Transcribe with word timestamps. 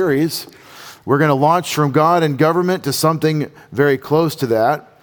series. 0.00 0.46
We're 1.04 1.18
going 1.18 1.28
to 1.28 1.34
launch 1.34 1.74
from 1.74 1.92
God 1.92 2.22
and 2.22 2.38
government 2.38 2.84
to 2.84 2.92
something 2.94 3.52
very 3.70 3.98
close 3.98 4.34
to 4.36 4.46
that 4.46 4.98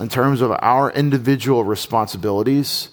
in 0.00 0.08
terms 0.08 0.40
of 0.40 0.50
our 0.50 0.90
individual 0.90 1.62
responsibilities. 1.62 2.88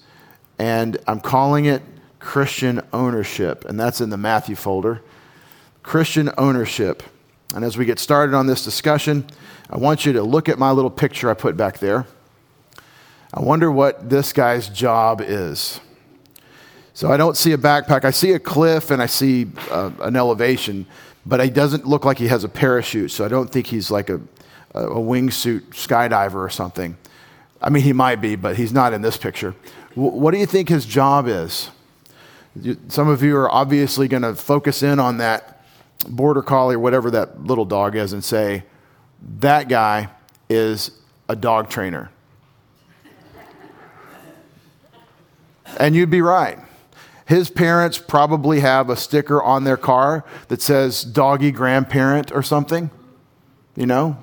And 0.60 1.00
I'm 1.08 1.20
calling 1.20 1.66
it 1.66 1.82
Christian 2.20 2.80
ownership. 2.94 3.66
And 3.66 3.80
that's 3.80 4.02
in 4.02 4.12
the 4.12 4.18
Matthew 4.18 4.56
folder. 4.56 5.02
Christian 5.82 6.30
ownership. 6.38 7.02
And 7.56 7.66
as 7.66 7.76
we 7.76 7.86
get 7.86 7.98
started 7.98 8.36
on 8.36 8.46
this 8.46 8.64
discussion, 8.64 9.26
I 9.68 9.78
want 9.78 10.06
you 10.06 10.14
to 10.14 10.22
look 10.22 10.48
at 10.48 10.60
my 10.60 10.70
little 10.70 10.92
picture 10.92 11.28
I 11.28 11.34
put 11.34 11.58
back 11.58 11.80
there. 11.80 12.06
I 13.34 13.40
wonder 13.40 13.72
what 13.72 14.12
this 14.12 14.32
guy's 14.32 14.70
job 14.70 15.22
is. 15.22 15.80
So 16.94 17.12
I 17.12 17.18
don't 17.18 17.36
see 17.36 17.54
a 17.54 17.58
backpack. 17.58 18.06
I 18.06 18.12
see 18.12 18.34
a 18.34 18.40
cliff 18.40 18.92
and 18.92 19.02
I 19.02 19.08
see 19.08 19.48
uh, 19.72 19.90
an 20.02 20.16
elevation, 20.16 20.86
but 21.26 21.44
he 21.44 21.50
doesn't 21.50 21.86
look 21.86 22.06
like 22.06 22.18
he 22.18 22.28
has 22.28 22.44
a 22.44 22.50
parachute. 22.50 23.12
So 23.12 23.26
I 23.26 23.28
don't 23.28 23.52
think 23.52 23.68
he's 23.68 23.92
like 23.92 24.10
a, 24.10 24.22
a 24.74 24.88
wingsuit 24.88 25.70
skydiver 25.70 26.36
or 26.36 26.50
something. 26.50 26.98
I 27.62 27.70
mean, 27.70 27.84
he 27.84 27.94
might 27.94 28.22
be, 28.22 28.36
but 28.36 28.56
he's 28.56 28.74
not 28.74 28.94
in 28.94 29.02
this 29.02 29.18
picture. 29.18 29.54
W- 29.92 30.12
what 30.12 30.32
do 30.32 30.38
you 30.38 30.46
think 30.46 30.70
his 30.70 30.86
job 30.86 31.28
is? 31.28 31.70
You, 32.60 32.78
some 32.88 33.08
of 33.08 33.22
you 33.22 33.38
are 33.38 33.50
obviously 33.50 34.08
going 34.08 34.24
to 34.24 34.36
focus 34.36 34.84
in 34.84 35.00
on 35.00 35.18
that 35.18 35.64
border 36.10 36.42
collie 36.42 36.76
or 36.76 36.80
whatever 36.80 37.12
that 37.12 37.44
little 37.44 37.66
dog 37.66 37.96
is 37.96 38.14
and 38.14 38.24
say, 38.24 38.64
that 39.40 39.70
guy 39.70 40.10
is 40.50 40.92
a 41.30 41.36
dog 41.36 41.70
trainer. 41.70 42.10
and 45.78 45.96
you'd 45.96 46.10
be 46.10 46.22
right. 46.22 46.58
His 47.32 47.50
parents 47.50 47.98
probably 47.98 48.60
have 48.60 48.90
a 48.90 48.98
sticker 48.98 49.42
on 49.42 49.64
their 49.64 49.78
car 49.78 50.26
that 50.50 50.62
says 50.62 51.02
doggy 51.02 51.52
grandparent 51.52 52.30
or 52.34 52.44
something, 52.44 52.92
you 53.74 53.86
know, 53.86 54.18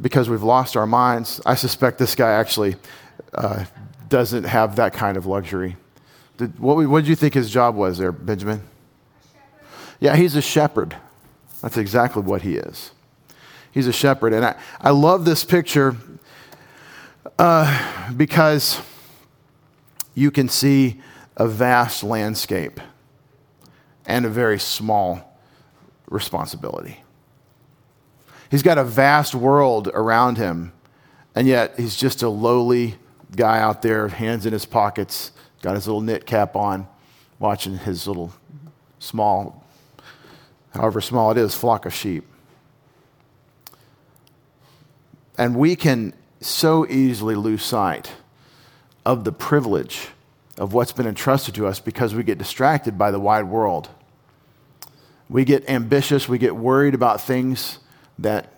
because 0.00 0.30
we've 0.30 0.44
lost 0.44 0.76
our 0.76 0.86
minds. 0.86 1.40
I 1.44 1.56
suspect 1.56 1.98
this 1.98 2.14
guy 2.14 2.30
actually 2.30 2.76
uh, 3.34 3.64
doesn't 4.08 4.44
have 4.44 4.76
that 4.76 4.92
kind 4.92 5.16
of 5.16 5.26
luxury. 5.26 5.74
Did, 6.36 6.60
what, 6.60 6.76
what 6.88 7.00
did 7.00 7.08
you 7.08 7.16
think 7.16 7.34
his 7.34 7.50
job 7.50 7.74
was 7.74 7.98
there, 7.98 8.12
Benjamin? 8.12 8.62
Yeah, 9.98 10.14
he's 10.14 10.36
a 10.36 10.42
shepherd. 10.42 10.96
That's 11.60 11.76
exactly 11.76 12.22
what 12.22 12.42
he 12.42 12.54
is. 12.54 12.92
He's 13.72 13.88
a 13.88 13.92
shepherd. 13.92 14.32
And 14.32 14.44
I, 14.44 14.54
I 14.80 14.90
love 14.90 15.24
this 15.24 15.42
picture 15.42 15.96
uh, 17.36 18.12
because 18.12 18.80
you 20.14 20.30
can 20.30 20.48
see 20.48 21.00
a 21.36 21.46
vast 21.46 22.02
landscape 22.02 22.80
and 24.06 24.26
a 24.26 24.28
very 24.28 24.58
small 24.58 25.38
responsibility. 26.08 27.02
He's 28.50 28.62
got 28.62 28.78
a 28.78 28.84
vast 28.84 29.34
world 29.34 29.88
around 29.94 30.36
him, 30.36 30.72
and 31.34 31.46
yet 31.46 31.78
he's 31.78 31.96
just 31.96 32.22
a 32.22 32.28
lowly 32.28 32.96
guy 33.36 33.60
out 33.60 33.82
there, 33.82 34.08
hands 34.08 34.44
in 34.44 34.52
his 34.52 34.66
pockets, 34.66 35.30
got 35.62 35.76
his 35.76 35.86
little 35.86 36.00
knit 36.00 36.26
cap 36.26 36.56
on, 36.56 36.88
watching 37.38 37.78
his 37.78 38.08
little 38.08 38.32
small, 38.98 39.64
however 40.74 41.00
small 41.00 41.30
it 41.30 41.38
is, 41.38 41.54
flock 41.54 41.86
of 41.86 41.94
sheep. 41.94 42.26
And 45.38 45.56
we 45.56 45.76
can 45.76 46.12
so 46.40 46.86
easily 46.86 47.34
lose 47.34 47.62
sight 47.62 48.12
of 49.06 49.24
the 49.24 49.32
privilege 49.32 50.08
of 50.60 50.74
what's 50.74 50.92
been 50.92 51.06
entrusted 51.06 51.54
to 51.54 51.66
us 51.66 51.80
because 51.80 52.14
we 52.14 52.22
get 52.22 52.36
distracted 52.36 52.98
by 52.98 53.10
the 53.10 53.18
wide 53.18 53.44
world. 53.44 53.88
We 55.30 55.46
get 55.46 55.68
ambitious, 55.70 56.28
we 56.28 56.36
get 56.36 56.54
worried 56.54 56.94
about 56.94 57.22
things 57.22 57.78
that 58.18 58.52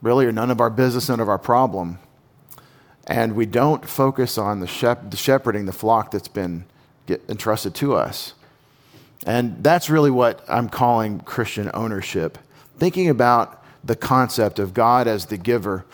really 0.00 0.24
are 0.24 0.32
none 0.32 0.50
of 0.50 0.58
our 0.60 0.70
business, 0.70 1.10
none 1.10 1.20
of 1.20 1.28
our 1.28 1.38
problem. 1.38 1.98
And 3.06 3.36
we 3.36 3.44
don't 3.44 3.86
focus 3.86 4.38
on 4.38 4.60
the, 4.60 4.66
shep- 4.66 5.10
the 5.10 5.18
shepherding 5.18 5.66
the 5.66 5.72
flock 5.72 6.10
that's 6.10 6.28
been 6.28 6.64
entrusted 7.28 7.74
to 7.74 7.94
us. 7.94 8.32
And 9.26 9.62
that's 9.62 9.90
really 9.90 10.10
what 10.10 10.42
I'm 10.48 10.70
calling 10.70 11.20
Christian 11.20 11.70
ownership. 11.74 12.38
Thinking 12.78 13.10
about 13.10 13.62
the 13.84 13.96
concept 13.96 14.58
of 14.58 14.72
God 14.72 15.06
as 15.06 15.26
the 15.26 15.36
giver, 15.36 15.84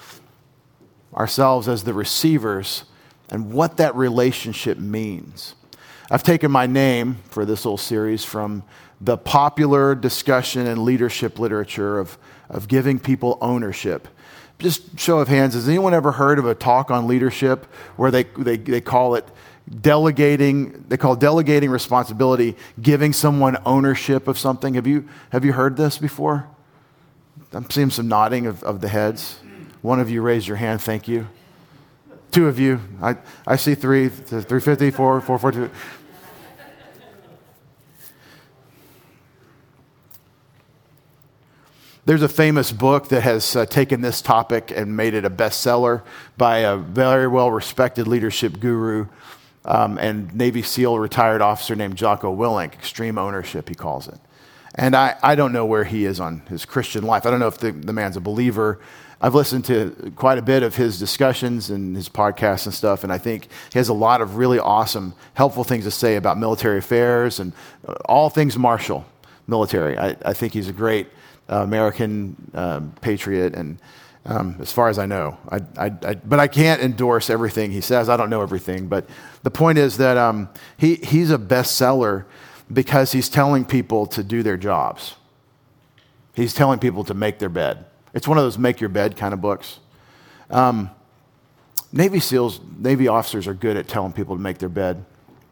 ourselves 1.12 1.66
as 1.66 1.82
the 1.82 1.92
receivers, 1.92 2.84
and 3.30 3.52
what 3.52 3.76
that 3.76 3.94
relationship 3.94 4.78
means. 4.78 5.54
I've 6.10 6.22
taken 6.22 6.50
my 6.50 6.66
name 6.66 7.18
for 7.30 7.44
this 7.44 7.62
whole 7.62 7.76
series 7.76 8.24
from 8.24 8.64
the 9.00 9.16
popular 9.16 9.94
discussion 9.94 10.66
and 10.66 10.84
leadership 10.84 11.38
literature 11.38 11.98
of, 11.98 12.18
of 12.48 12.68
giving 12.68 12.98
people 12.98 13.38
ownership. 13.40 14.08
Just 14.58 14.98
show 14.98 15.20
of 15.20 15.28
hands, 15.28 15.54
has 15.54 15.68
anyone 15.68 15.94
ever 15.94 16.12
heard 16.12 16.38
of 16.38 16.46
a 16.46 16.54
talk 16.54 16.90
on 16.90 17.06
leadership 17.06 17.64
where 17.96 18.10
they, 18.10 18.24
they, 18.24 18.56
they 18.56 18.80
call 18.80 19.14
it 19.14 19.26
delegating, 19.80 20.84
they 20.88 20.96
call 20.96 21.16
delegating 21.16 21.70
responsibility, 21.70 22.56
giving 22.82 23.12
someone 23.12 23.56
ownership 23.64 24.28
of 24.28 24.36
something? 24.36 24.74
Have 24.74 24.86
you, 24.86 25.08
have 25.30 25.44
you 25.44 25.52
heard 25.52 25.76
this 25.76 25.96
before? 25.96 26.48
I'm 27.52 27.70
seeing 27.70 27.90
some 27.90 28.08
nodding 28.08 28.46
of, 28.46 28.62
of 28.64 28.80
the 28.80 28.88
heads. 28.88 29.38
One 29.80 29.98
of 29.98 30.10
you 30.10 30.20
raised 30.20 30.46
your 30.46 30.58
hand, 30.58 30.82
thank 30.82 31.08
you. 31.08 31.28
Two 32.30 32.46
of 32.46 32.58
you. 32.60 32.80
I, 33.02 33.16
I 33.46 33.56
see 33.56 33.74
three, 33.74 34.08
350, 34.08 34.90
four, 34.92 35.20
442. 35.20 35.70
There's 42.06 42.22
a 42.22 42.28
famous 42.28 42.72
book 42.72 43.08
that 43.08 43.22
has 43.22 43.54
uh, 43.54 43.66
taken 43.66 44.00
this 44.00 44.22
topic 44.22 44.72
and 44.74 44.96
made 44.96 45.14
it 45.14 45.24
a 45.24 45.30
bestseller 45.30 46.02
by 46.36 46.58
a 46.58 46.76
very 46.76 47.28
well 47.28 47.50
respected 47.50 48.08
leadership 48.08 48.58
guru 48.58 49.06
um, 49.64 49.98
and 49.98 50.34
Navy 50.34 50.62
SEAL 50.62 50.98
retired 50.98 51.42
officer 51.42 51.76
named 51.76 51.96
Jocko 51.96 52.34
Willink. 52.34 52.72
Extreme 52.72 53.18
ownership, 53.18 53.68
he 53.68 53.74
calls 53.74 54.08
it. 54.08 54.18
And 54.74 54.96
I, 54.96 55.16
I 55.22 55.34
don't 55.34 55.52
know 55.52 55.66
where 55.66 55.84
he 55.84 56.04
is 56.04 56.20
on 56.20 56.40
his 56.48 56.64
Christian 56.64 57.04
life. 57.04 57.26
I 57.26 57.30
don't 57.30 57.40
know 57.40 57.48
if 57.48 57.58
the, 57.58 57.72
the 57.72 57.92
man's 57.92 58.16
a 58.16 58.20
believer. 58.20 58.80
I've 59.22 59.34
listened 59.34 59.66
to 59.66 60.12
quite 60.16 60.38
a 60.38 60.42
bit 60.42 60.62
of 60.62 60.76
his 60.76 60.98
discussions 60.98 61.68
and 61.68 61.94
his 61.94 62.08
podcasts 62.08 62.64
and 62.64 62.74
stuff, 62.74 63.04
and 63.04 63.12
I 63.12 63.18
think 63.18 63.48
he 63.70 63.78
has 63.78 63.90
a 63.90 63.94
lot 63.94 64.22
of 64.22 64.36
really 64.36 64.58
awesome, 64.58 65.14
helpful 65.34 65.62
things 65.62 65.84
to 65.84 65.90
say 65.90 66.16
about 66.16 66.38
military 66.38 66.78
affairs 66.78 67.38
and 67.38 67.52
uh, 67.86 67.92
all 68.06 68.30
things 68.30 68.56
martial 68.56 69.04
military. 69.46 69.98
I, 69.98 70.16
I 70.24 70.32
think 70.32 70.54
he's 70.54 70.68
a 70.68 70.72
great 70.72 71.08
uh, 71.50 71.56
American 71.56 72.50
um, 72.54 72.94
patriot, 73.02 73.54
and 73.54 73.78
um, 74.24 74.56
as 74.58 74.72
far 74.72 74.88
as 74.88 74.98
I 74.98 75.04
know, 75.04 75.36
I, 75.50 75.56
I, 75.76 75.92
I, 76.02 76.14
but 76.14 76.40
I 76.40 76.48
can't 76.48 76.80
endorse 76.80 77.28
everything 77.28 77.72
he 77.72 77.82
says. 77.82 78.08
I 78.08 78.16
don't 78.16 78.30
know 78.30 78.40
everything, 78.40 78.86
but 78.86 79.06
the 79.42 79.50
point 79.50 79.76
is 79.76 79.98
that 79.98 80.16
um, 80.16 80.48
he, 80.78 80.94
he's 80.94 81.30
a 81.30 81.38
bestseller 81.38 82.24
because 82.72 83.12
he's 83.12 83.28
telling 83.28 83.66
people 83.66 84.06
to 84.06 84.22
do 84.22 84.42
their 84.42 84.56
jobs. 84.56 85.16
He's 86.32 86.54
telling 86.54 86.78
people 86.78 87.04
to 87.04 87.12
make 87.12 87.38
their 87.38 87.48
bed. 87.50 87.84
It's 88.14 88.26
one 88.26 88.38
of 88.38 88.44
those 88.44 88.58
make 88.58 88.80
your 88.80 88.88
bed 88.88 89.16
kind 89.16 89.34
of 89.34 89.40
books. 89.40 89.78
Um, 90.50 90.90
Navy 91.92 92.20
SEALs, 92.20 92.60
Navy 92.78 93.08
officers 93.08 93.46
are 93.46 93.54
good 93.54 93.76
at 93.76 93.88
telling 93.88 94.12
people 94.12 94.36
to 94.36 94.42
make 94.42 94.58
their 94.58 94.68
bed. 94.68 95.04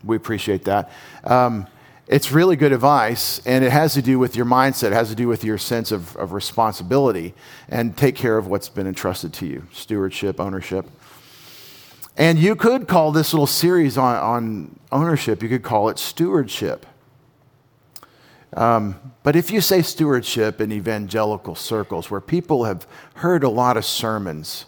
We 0.04 0.16
appreciate 0.16 0.64
that. 0.64 0.90
Um, 1.24 1.66
it's 2.06 2.32
really 2.32 2.56
good 2.56 2.72
advice, 2.72 3.44
and 3.44 3.62
it 3.62 3.70
has 3.70 3.92
to 3.94 4.02
do 4.02 4.18
with 4.18 4.34
your 4.34 4.46
mindset, 4.46 4.88
it 4.88 4.92
has 4.94 5.10
to 5.10 5.14
do 5.14 5.28
with 5.28 5.44
your 5.44 5.58
sense 5.58 5.92
of, 5.92 6.16
of 6.16 6.32
responsibility 6.32 7.34
and 7.68 7.94
take 7.96 8.14
care 8.14 8.38
of 8.38 8.46
what's 8.46 8.70
been 8.70 8.86
entrusted 8.86 9.34
to 9.34 9.46
you 9.46 9.66
stewardship, 9.72 10.40
ownership. 10.40 10.86
And 12.16 12.38
you 12.38 12.56
could 12.56 12.88
call 12.88 13.12
this 13.12 13.32
little 13.32 13.46
series 13.46 13.98
on, 13.98 14.16
on 14.16 14.78
ownership, 14.90 15.42
you 15.42 15.48
could 15.48 15.62
call 15.62 15.88
it 15.90 15.98
stewardship. 15.98 16.86
Um, 18.54 19.12
but 19.22 19.36
if 19.36 19.50
you 19.50 19.60
say 19.60 19.82
stewardship 19.82 20.60
in 20.60 20.72
evangelical 20.72 21.54
circles 21.54 22.10
where 22.10 22.20
people 22.20 22.64
have 22.64 22.86
heard 23.16 23.44
a 23.44 23.48
lot 23.48 23.76
of 23.76 23.84
sermons, 23.84 24.64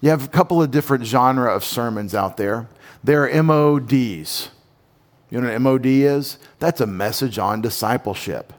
you 0.00 0.10
have 0.10 0.24
a 0.24 0.28
couple 0.28 0.62
of 0.62 0.70
different 0.70 1.04
genre 1.04 1.54
of 1.54 1.64
sermons 1.64 2.14
out 2.14 2.36
there. 2.36 2.68
There 3.04 3.28
are 3.28 3.42
MODs. 3.42 4.50
You 5.30 5.40
know 5.40 5.48
what 5.48 5.56
an 5.56 5.62
MOD 5.62 5.86
is? 5.86 6.38
That's 6.58 6.80
a 6.80 6.86
message 6.86 7.38
on 7.38 7.60
discipleship, 7.60 8.52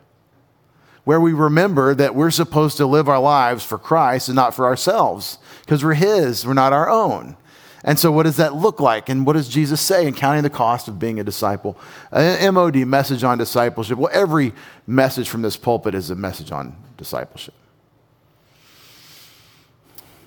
where 1.05 1.21
we 1.21 1.33
remember 1.33 1.95
that 1.95 2.13
we're 2.13 2.31
supposed 2.31 2.77
to 2.77 2.85
live 2.85 3.07
our 3.07 3.19
lives 3.19 3.63
for 3.63 3.77
Christ 3.77 4.27
and 4.27 4.35
not 4.35 4.53
for 4.53 4.65
ourselves, 4.65 5.39
because 5.61 5.83
we're 5.83 5.93
His, 5.93 6.45
we're 6.45 6.53
not 6.53 6.73
our 6.73 6.89
own. 6.89 7.37
And 7.83 7.99
so, 7.99 8.11
what 8.11 8.23
does 8.23 8.37
that 8.37 8.55
look 8.55 8.79
like? 8.79 9.09
And 9.09 9.25
what 9.25 9.33
does 9.33 9.47
Jesus 9.47 9.79
say 9.79 10.07
in 10.07 10.13
counting 10.13 10.43
the 10.43 10.49
cost 10.49 10.87
of 10.87 10.97
being 10.97 11.19
a 11.19 11.23
disciple? 11.23 11.77
An 12.11 12.53
MOD, 12.53 12.75
message 12.87 13.23
on 13.23 13.37
discipleship. 13.37 13.97
Well, 13.97 14.11
every 14.11 14.53
message 14.87 15.29
from 15.29 15.43
this 15.43 15.57
pulpit 15.57 15.93
is 15.93 16.09
a 16.09 16.15
message 16.15 16.51
on 16.51 16.75
discipleship. 16.97 17.53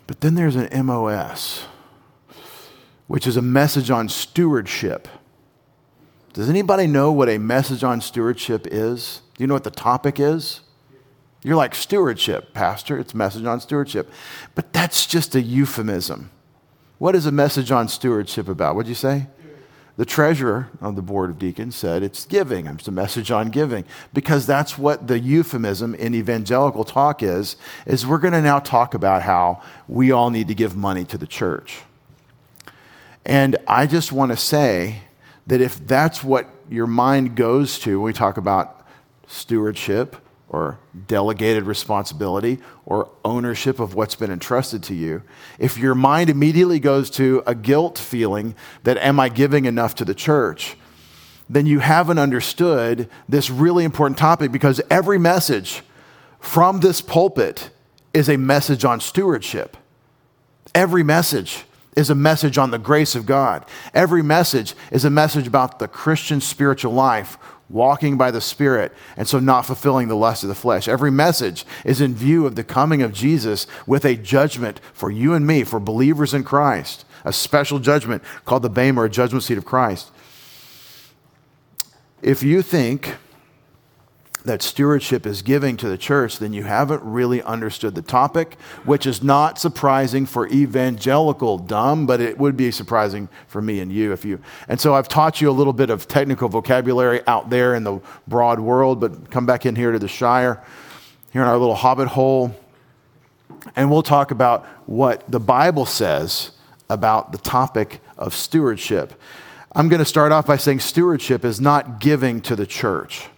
But 0.07 0.21
then 0.21 0.35
there's 0.35 0.57
an 0.57 0.87
MOS, 0.87 1.67
which 3.07 3.27
is 3.27 3.37
a 3.37 3.43
message 3.43 3.91
on 3.91 4.09
stewardship. 4.09 5.09
Does 6.33 6.49
anybody 6.49 6.87
know 6.87 7.11
what 7.11 7.29
a 7.29 7.39
message 7.39 7.83
on 7.83 8.01
stewardship 8.01 8.67
is? 8.71 9.23
Do 9.35 9.43
you 9.43 9.49
know 9.49 9.55
what 9.55 9.65
the 9.65 9.71
topic 9.71 10.21
is? 10.21 10.61
You're 11.43 11.57
like, 11.57 11.75
stewardship, 11.75 12.55
Pastor. 12.55 12.99
It's 12.99 13.15
message 13.15 13.45
on 13.45 13.61
stewardship. 13.61 14.11
But 14.55 14.73
that's 14.73 15.07
just 15.07 15.35
a 15.35 15.41
euphemism. 15.41 16.31
What 17.01 17.17
is 17.17 17.25
a 17.25 17.33
message 17.33 17.71
on 17.71 17.89
stewardship 17.89 18.47
about? 18.47 18.77
What'd 18.77 18.87
you 18.87 18.95
say? 18.95 19.27
The 19.97 20.05
treasurer 20.05 20.69
of 20.83 20.97
the 20.97 21.03
board 21.03 21.31
of 21.31 21.39
deacons 21.39 21.75
said 21.75 22.03
it's 22.03 22.27
giving. 22.27 22.67
It's 22.67 22.89
a 22.89 22.93
message 22.93 23.31
on 23.31 23.49
giving 23.49 23.87
because 24.13 24.45
that's 24.45 24.77
what 24.77 25.07
the 25.07 25.19
euphemism 25.19 25.95
in 25.95 26.15
evangelical 26.15 26.85
talk 26.85 27.23
is. 27.23 27.57
Is 27.87 28.07
we're 28.07 28.19
going 28.19 28.35
to 28.35 28.43
now 28.43 28.59
talk 28.59 28.93
about 28.93 29.23
how 29.23 29.63
we 29.89 30.13
all 30.13 30.29
need 30.29 30.49
to 30.49 30.55
give 30.55 30.77
money 30.77 31.07
to 31.07 31.17
the 31.17 31.27
church. 31.27 31.81
And 33.25 33.57
I 33.67 33.87
just 33.87 34.13
want 34.13 34.33
to 34.33 34.37
say 34.37 35.01
that 35.47 35.63
if 35.63 35.79
that's 35.87 36.23
what 36.23 36.51
your 36.69 36.87
mind 36.87 37.35
goes 37.35 37.79
to 37.79 37.99
when 37.99 38.05
we 38.09 38.13
talk 38.13 38.37
about 38.37 38.87
stewardship 39.27 40.17
or 40.51 40.79
delegated 41.07 41.63
responsibility 41.63 42.59
or 42.85 43.09
ownership 43.25 43.79
of 43.79 43.95
what's 43.95 44.17
been 44.17 44.33
entrusted 44.33 44.83
to 44.83 44.95
you, 44.95 45.23
if 45.61 45.79
your 45.79 45.95
mind 45.95 46.29
immediately 46.29 46.81
goes 46.81 47.09
to 47.09 47.43
a 47.47 47.55
guilt 47.55 47.97
feeling 47.97 48.55
that, 48.83 48.99
am 48.99 49.21
I 49.21 49.29
giving 49.29 49.65
enough 49.65 49.95
to 49.95 50.05
the 50.05 50.15
church? 50.15 50.77
Then 51.49 51.67
you 51.67 51.79
haven't 51.79 52.19
understood 52.19 53.09
this 53.29 53.49
really 53.49 53.85
important 53.85 54.19
topic 54.19 54.51
because 54.51 54.81
every 54.91 55.19
message 55.19 55.83
from 56.41 56.81
this 56.81 57.01
pulpit 57.01 57.71
is 58.13 58.29
a 58.29 58.37
message 58.37 58.85
on 58.85 58.99
stewardship. 58.99 59.77
Every 60.75 61.05
message 61.05 61.65
is 61.97 62.11
a 62.11 62.15
message 62.15 62.59
on 62.59 62.71
the 62.71 62.79
grace 62.79 63.15
of 63.15 63.27
God. 63.27 63.67
Every 63.95 64.23
message 64.23 64.75
is 64.91 65.05
a 65.05 65.11
message 65.11 65.47
about 65.47 65.79
the 65.79 65.89
Christian 65.89 66.41
spiritual 66.41 66.93
life 66.93 67.37
walking 67.71 68.19
by 68.19 68.31
the 68.31 68.41
Spirit, 68.41 68.93
and 69.17 69.29
so 69.29 69.39
not 69.39 69.65
fulfilling 69.65 70.09
the 70.09 70.17
lust 70.17 70.43
of 70.43 70.49
the 70.49 70.55
flesh. 70.55 70.89
Every 70.89 71.11
message 71.11 71.65
is 71.85 72.01
in 72.01 72.15
view 72.15 72.47
of 72.47 72.57
the 72.57 72.65
coming 72.65 73.01
of 73.01 73.13
Jesus 73.13 73.67
with 73.87 74.05
a 74.05 74.17
judgment 74.17 74.81
for 74.93 75.11
you 75.11 75.33
and 75.33 75.47
me, 75.47 75.63
for 75.65 75.79
believers 75.79 76.35
in 76.35 76.45
Christ, 76.45 77.05
a 77.25 77.33
special 77.33 77.79
judgment 77.79 78.23
called 78.45 78.63
the 78.63 78.71
Bema 78.71 79.03
or 79.03 79.09
judgment 79.09 79.45
seat 79.45 79.59
of 79.59 79.65
Christ. 79.65 80.11
If 82.23 82.43
you 82.43 82.61
think 82.61 83.17
that 84.45 84.63
stewardship 84.63 85.27
is 85.27 85.43
giving 85.43 85.77
to 85.77 85.89
the 85.89 85.99
church, 85.99 86.39
then 86.39 86.53
you 86.53 86.63
haven't 86.63 87.03
really 87.03 87.43
understood 87.43 87.95
the 87.95 88.03
topic, 88.03 88.55
which 88.85 89.07
is 89.07 89.23
not 89.23 89.59
surprising 89.59 90.27
for 90.27 90.49
evangelical 90.49 91.59
dumb, 91.59 92.07
but 92.07 92.21
it 92.21 92.39
would 92.39 92.57
be 92.57 92.71
surprising 92.71 93.29
for 93.47 93.61
me 93.61 93.81
and 93.81 93.93
you 93.93 94.13
if 94.13 94.25
you. 94.25 94.41
And 94.69 94.81
so 94.81 94.95
I've 94.95 95.09
taught 95.09 95.41
you 95.41 95.51
a 95.51 95.53
little 95.53 95.73
bit 95.73 95.91
of 95.91 96.09
technical 96.09 96.49
vocabulary 96.49 97.21
out 97.27 97.51
there 97.51 97.75
in 97.75 97.85
the 97.85 98.01
broad 98.27 98.61
world, 98.61 99.01
but 99.01 99.31
come 99.31 99.47
back 99.47 99.67
in 99.67 99.77
here 99.77 99.93
to 99.93 99.99
the 99.99 100.09
Shire, 100.09 100.63
here 101.33 101.43
in 101.43 101.49
our 101.49 101.59
little 101.59 101.75
hobbit 101.75 102.09
hole, 102.09 102.55
and 103.77 103.91
we'll 103.91 104.03
talk 104.03 104.31
about 104.31 104.65
what 104.87 105.31
the 105.31 105.41
Bible 105.41 105.87
says 105.87 106.53
about 106.89 107.33
the 107.33 107.39
topic 107.39 108.01
of 108.17 108.35
stewardship. 108.35 109.13
I'm 109.73 109.89
going 109.89 110.01
to 110.01 110.05
start 110.05 110.33
off 110.33 110.47
by 110.47 110.57
saying 110.57 110.81
stewardship 110.81 111.45
is 111.45 111.61
not 111.61 112.01
giving 112.01 112.41
to 112.43 112.57
the 112.57 112.67
church 112.67 113.29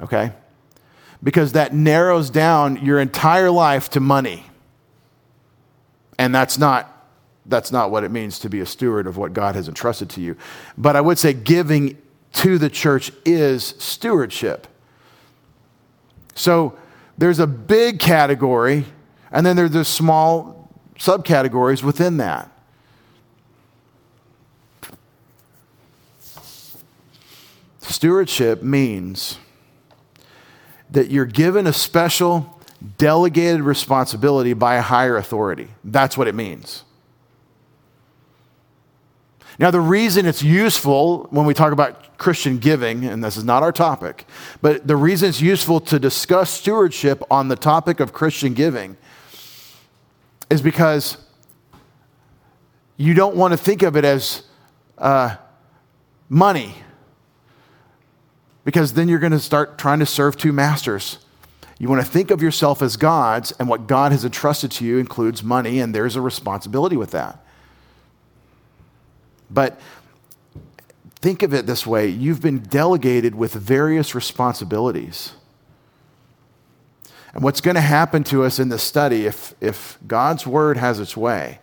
okay? 0.00 0.32
Because 1.22 1.52
that 1.52 1.72
narrows 1.74 2.30
down 2.30 2.84
your 2.84 3.00
entire 3.00 3.50
life 3.50 3.90
to 3.90 4.00
money. 4.00 4.44
And 6.18 6.34
that's 6.34 6.58
not 6.58 6.90
that's 7.46 7.70
not 7.70 7.90
what 7.90 8.04
it 8.04 8.10
means 8.10 8.38
to 8.38 8.48
be 8.48 8.60
a 8.60 8.66
steward 8.66 9.06
of 9.06 9.16
what 9.16 9.34
God 9.34 9.54
has 9.54 9.68
entrusted 9.68 10.08
to 10.10 10.20
you. 10.20 10.36
But 10.78 10.96
I 10.96 11.00
would 11.00 11.18
say 11.18 11.34
giving 11.34 11.98
to 12.34 12.58
the 12.58 12.70
church 12.70 13.12
is 13.24 13.74
stewardship. 13.78 14.66
So 16.34 16.76
there's 17.18 17.38
a 17.38 17.46
big 17.46 18.00
category, 18.00 18.86
and 19.30 19.44
then 19.44 19.56
there's 19.56 19.70
the 19.72 19.84
small 19.84 20.70
subcategories 20.96 21.82
within 21.82 22.16
that. 22.16 22.50
Stewardship 27.80 28.62
means 28.62 29.38
that 30.94 31.10
you're 31.10 31.26
given 31.26 31.66
a 31.66 31.72
special 31.72 32.60
delegated 32.98 33.62
responsibility 33.62 34.52
by 34.52 34.76
a 34.76 34.82
higher 34.82 35.16
authority. 35.16 35.68
That's 35.82 36.16
what 36.16 36.28
it 36.28 36.34
means. 36.34 36.84
Now, 39.58 39.70
the 39.70 39.80
reason 39.80 40.26
it's 40.26 40.42
useful 40.42 41.26
when 41.30 41.46
we 41.46 41.54
talk 41.54 41.72
about 41.72 42.16
Christian 42.18 42.58
giving, 42.58 43.04
and 43.04 43.22
this 43.22 43.36
is 43.36 43.44
not 43.44 43.62
our 43.62 43.72
topic, 43.72 44.24
but 44.62 44.86
the 44.86 44.96
reason 44.96 45.28
it's 45.28 45.40
useful 45.40 45.80
to 45.80 45.98
discuss 45.98 46.50
stewardship 46.50 47.22
on 47.30 47.48
the 47.48 47.56
topic 47.56 48.00
of 48.00 48.12
Christian 48.12 48.54
giving 48.54 48.96
is 50.50 50.62
because 50.62 51.16
you 52.96 53.14
don't 53.14 53.36
want 53.36 53.52
to 53.52 53.56
think 53.56 53.82
of 53.82 53.96
it 53.96 54.04
as 54.04 54.42
uh, 54.98 55.36
money 56.28 56.74
because 58.64 58.94
then 58.94 59.08
you're 59.08 59.18
going 59.18 59.32
to 59.32 59.40
start 59.40 59.78
trying 59.78 59.98
to 60.00 60.06
serve 60.06 60.36
two 60.36 60.52
masters. 60.52 61.18
You 61.78 61.88
want 61.88 62.04
to 62.04 62.10
think 62.10 62.30
of 62.30 62.40
yourself 62.40 62.82
as 62.82 62.96
God's, 62.96 63.52
and 63.52 63.68
what 63.68 63.86
God 63.86 64.12
has 64.12 64.24
entrusted 64.24 64.70
to 64.72 64.84
you 64.84 64.98
includes 64.98 65.42
money, 65.42 65.80
and 65.80 65.94
there's 65.94 66.16
a 66.16 66.20
responsibility 66.20 66.96
with 66.96 67.10
that. 67.10 67.44
But 69.50 69.80
think 71.16 71.42
of 71.42 71.54
it 71.54 71.66
this 71.66 71.86
way 71.86 72.08
you've 72.08 72.42
been 72.42 72.60
delegated 72.60 73.34
with 73.34 73.54
various 73.54 74.14
responsibilities. 74.14 75.32
And 77.34 77.42
what's 77.42 77.60
going 77.60 77.74
to 77.74 77.80
happen 77.80 78.22
to 78.24 78.44
us 78.44 78.60
in 78.60 78.68
this 78.68 78.82
study, 78.82 79.26
if, 79.26 79.54
if 79.60 79.98
God's 80.06 80.46
word 80.46 80.76
has 80.76 81.00
its 81.00 81.16
way, 81.16 81.58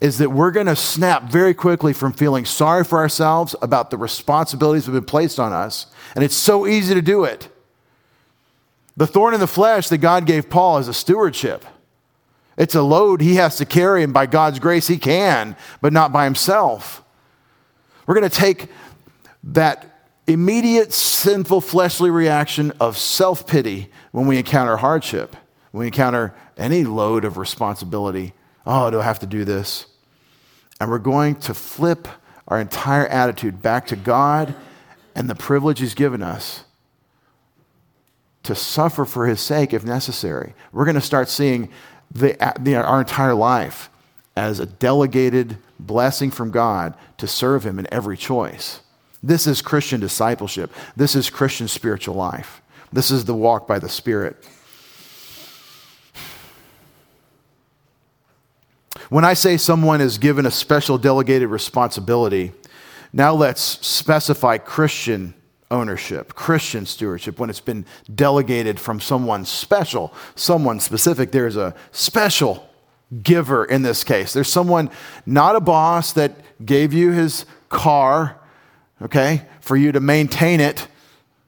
is 0.00 0.18
that 0.18 0.30
we're 0.30 0.50
going 0.50 0.66
to 0.66 0.76
snap 0.76 1.24
very 1.24 1.52
quickly 1.52 1.92
from 1.92 2.12
feeling 2.12 2.46
sorry 2.46 2.84
for 2.84 2.98
ourselves 2.98 3.54
about 3.60 3.90
the 3.90 3.98
responsibilities 3.98 4.86
that 4.86 4.92
have 4.92 5.02
been 5.02 5.08
placed 5.08 5.38
on 5.38 5.52
us. 5.52 5.86
And 6.14 6.24
it's 6.24 6.34
so 6.34 6.66
easy 6.66 6.94
to 6.94 7.02
do 7.02 7.24
it. 7.24 7.48
The 8.96 9.06
thorn 9.06 9.34
in 9.34 9.40
the 9.40 9.46
flesh 9.46 9.88
that 9.88 9.98
God 9.98 10.26
gave 10.26 10.48
Paul 10.48 10.78
is 10.78 10.88
a 10.88 10.94
stewardship. 10.94 11.64
It's 12.56 12.76
a 12.76 12.82
load 12.82 13.20
he 13.20 13.34
has 13.34 13.56
to 13.56 13.66
carry, 13.66 14.04
and 14.04 14.14
by 14.14 14.26
God's 14.26 14.60
grace, 14.60 14.86
he 14.86 14.98
can, 14.98 15.56
but 15.80 15.92
not 15.92 16.12
by 16.12 16.24
himself. 16.24 17.02
We're 18.06 18.14
going 18.14 18.30
to 18.30 18.36
take 18.36 18.68
that 19.42 20.08
immediate 20.28 20.92
sinful 20.92 21.62
fleshly 21.62 22.10
reaction 22.10 22.72
of 22.78 22.96
self 22.96 23.46
pity 23.46 23.90
when 24.12 24.26
we 24.28 24.38
encounter 24.38 24.76
hardship, 24.76 25.34
when 25.72 25.80
we 25.80 25.86
encounter 25.86 26.34
any 26.56 26.84
load 26.84 27.24
of 27.24 27.36
responsibility 27.36 28.32
Oh, 28.66 28.90
do 28.90 29.00
I 29.00 29.04
have 29.04 29.18
to 29.20 29.26
do 29.26 29.44
this? 29.44 29.86
And 30.80 30.90
we're 30.90 30.98
going 30.98 31.36
to 31.36 31.54
flip 31.54 32.08
our 32.48 32.60
entire 32.60 33.06
attitude 33.06 33.62
back 33.62 33.86
to 33.88 33.96
God 33.96 34.54
and 35.14 35.28
the 35.28 35.34
privilege 35.34 35.80
He's 35.80 35.94
given 35.94 36.22
us 36.22 36.64
to 38.42 38.54
suffer 38.54 39.04
for 39.04 39.26
His 39.26 39.40
sake 39.40 39.72
if 39.72 39.84
necessary. 39.84 40.54
We're 40.72 40.84
going 40.84 40.94
to 40.96 41.00
start 41.00 41.28
seeing 41.28 41.68
the, 42.10 42.36
the, 42.60 42.76
our 42.76 43.00
entire 43.00 43.34
life 43.34 43.90
as 44.36 44.60
a 44.60 44.66
delegated 44.66 45.56
blessing 45.78 46.30
from 46.30 46.50
God 46.50 46.94
to 47.18 47.26
serve 47.26 47.64
Him 47.64 47.78
in 47.78 47.86
every 47.92 48.16
choice. 48.16 48.80
This 49.22 49.46
is 49.46 49.62
Christian 49.62 50.00
discipleship. 50.00 50.72
This 50.96 51.14
is 51.14 51.30
Christian 51.30 51.68
spiritual 51.68 52.14
life. 52.14 52.60
This 52.92 53.10
is 53.10 53.24
the 53.24 53.34
walk 53.34 53.66
by 53.66 53.78
the 53.78 53.88
Spirit. 53.88 54.36
When 59.08 59.24
I 59.24 59.34
say 59.34 59.56
someone 59.56 60.00
is 60.00 60.18
given 60.18 60.46
a 60.46 60.50
special 60.50 60.98
delegated 60.98 61.48
responsibility, 61.48 62.52
now 63.14 63.32
let's 63.32 63.62
specify 63.62 64.58
Christian 64.58 65.34
ownership, 65.70 66.34
Christian 66.34 66.84
stewardship, 66.84 67.38
when 67.38 67.48
it's 67.48 67.60
been 67.60 67.86
delegated 68.12 68.80
from 68.80 68.98
someone 68.98 69.44
special, 69.44 70.12
someone 70.34 70.80
specific. 70.80 71.30
There's 71.30 71.56
a 71.56 71.76
special 71.92 72.68
giver 73.22 73.64
in 73.64 73.82
this 73.82 74.02
case. 74.02 74.32
There's 74.32 74.48
someone, 74.48 74.90
not 75.26 75.54
a 75.54 75.60
boss, 75.60 76.12
that 76.14 76.32
gave 76.66 76.92
you 76.92 77.12
his 77.12 77.46
car, 77.68 78.36
okay, 79.00 79.42
for 79.60 79.76
you 79.76 79.92
to 79.92 80.00
maintain 80.00 80.58
it 80.58 80.88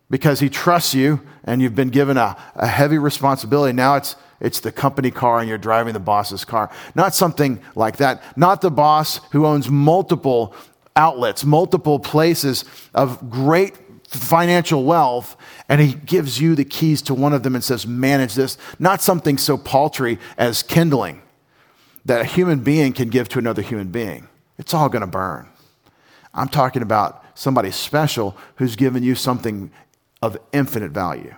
because 0.09 0.39
he 0.39 0.49
trusts 0.49 0.95
you 0.95 1.21
and 1.43 1.61
you've 1.61 1.75
been 1.75 1.91
given 1.91 2.17
a, 2.17 2.37
a 2.55 2.69
heavy 2.69 2.99
responsibility. 2.99 3.73
Now 3.73 3.97
it's 3.97 4.15
it's 4.39 4.61
the 4.61 4.71
company 4.71 5.11
car 5.11 5.41
and 5.41 5.49
you're 5.49 5.59
driving 5.59 5.95
the 5.95 6.01
boss's 6.01 6.45
car. 6.45 6.71
Not 6.95 7.15
something 7.15 7.61
like 7.75 7.97
that. 7.97 8.23
Not 8.37 8.61
the 8.61 8.71
boss 8.71 9.19
who 9.33 9.47
owns 9.47 9.71
multiple 9.71 10.55
outlets, 10.97 11.45
multiple 11.45 11.99
places 11.99 12.65
of 12.95 13.31
great 13.31 13.77
financial 14.09 14.85
wealth, 14.85 15.37
and 15.69 15.81
he 15.81 15.93
gives 15.95 16.41
you 16.41 16.55
the 16.55 16.65
keys 16.65 17.03
to 17.03 17.15
one 17.15 17.33
of 17.33 17.43
them 17.43 17.55
and 17.55 17.63
says, 17.63 17.87
manage 17.87 18.35
this. 18.35 18.57
Not 18.79 19.03
something 19.03 19.37
so 19.37 19.59
paltry 19.59 20.19
as 20.39 20.63
kindling 20.63 21.23
that 22.05 22.21
a 22.21 22.25
human 22.25 22.61
being 22.61 22.93
can 22.93 23.11
give 23.11 23.29
to 23.31 23.39
another 23.39 23.63
human 23.63 23.89
being. 23.89 24.29
It's 24.59 24.73
all 24.73 24.89
going 24.89 25.03
to 25.03 25.07
burn. 25.07 25.49
I'm 26.33 26.49
talking 26.49 26.83
about 26.83 27.25
somebody 27.35 27.71
special 27.71 28.37
who's 28.57 28.77
given 28.77 29.03
you 29.03 29.15
something 29.15 29.71
of 30.23 30.39
infinite 30.53 30.93
value. 30.93 31.35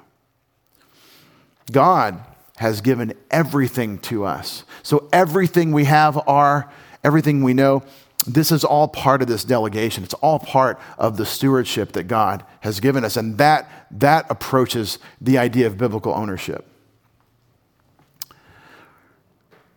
God 1.73 2.21
has 2.57 2.81
given 2.81 3.15
everything 3.31 3.99
to 3.99 4.25
us. 4.25 4.65
So 4.83 5.09
everything 5.13 5.73
we 5.73 5.85
have 5.85 6.19
are, 6.29 6.71
everything 7.05 7.43
we 7.43 7.55
know, 7.55 7.83
this 8.27 8.51
is 8.51 8.65
all 8.65 8.89
part 8.89 9.23
of 9.23 9.29
this 9.29 9.45
delegation. 9.45 10.05
It's 10.05 10.15
all 10.15 10.39
part 10.39 10.81
of 10.99 11.17
the 11.17 11.25
stewardship 11.25 11.93
that 11.93 12.05
God 12.05 12.45
has 12.61 12.81
given 12.81 13.05
us. 13.05 13.17
And 13.17 13.39
that, 13.39 13.71
that 13.91 14.27
approaches 14.29 14.99
the 15.21 15.39
idea 15.39 15.67
of 15.67 15.79
biblical 15.79 16.13
ownership. 16.13 16.67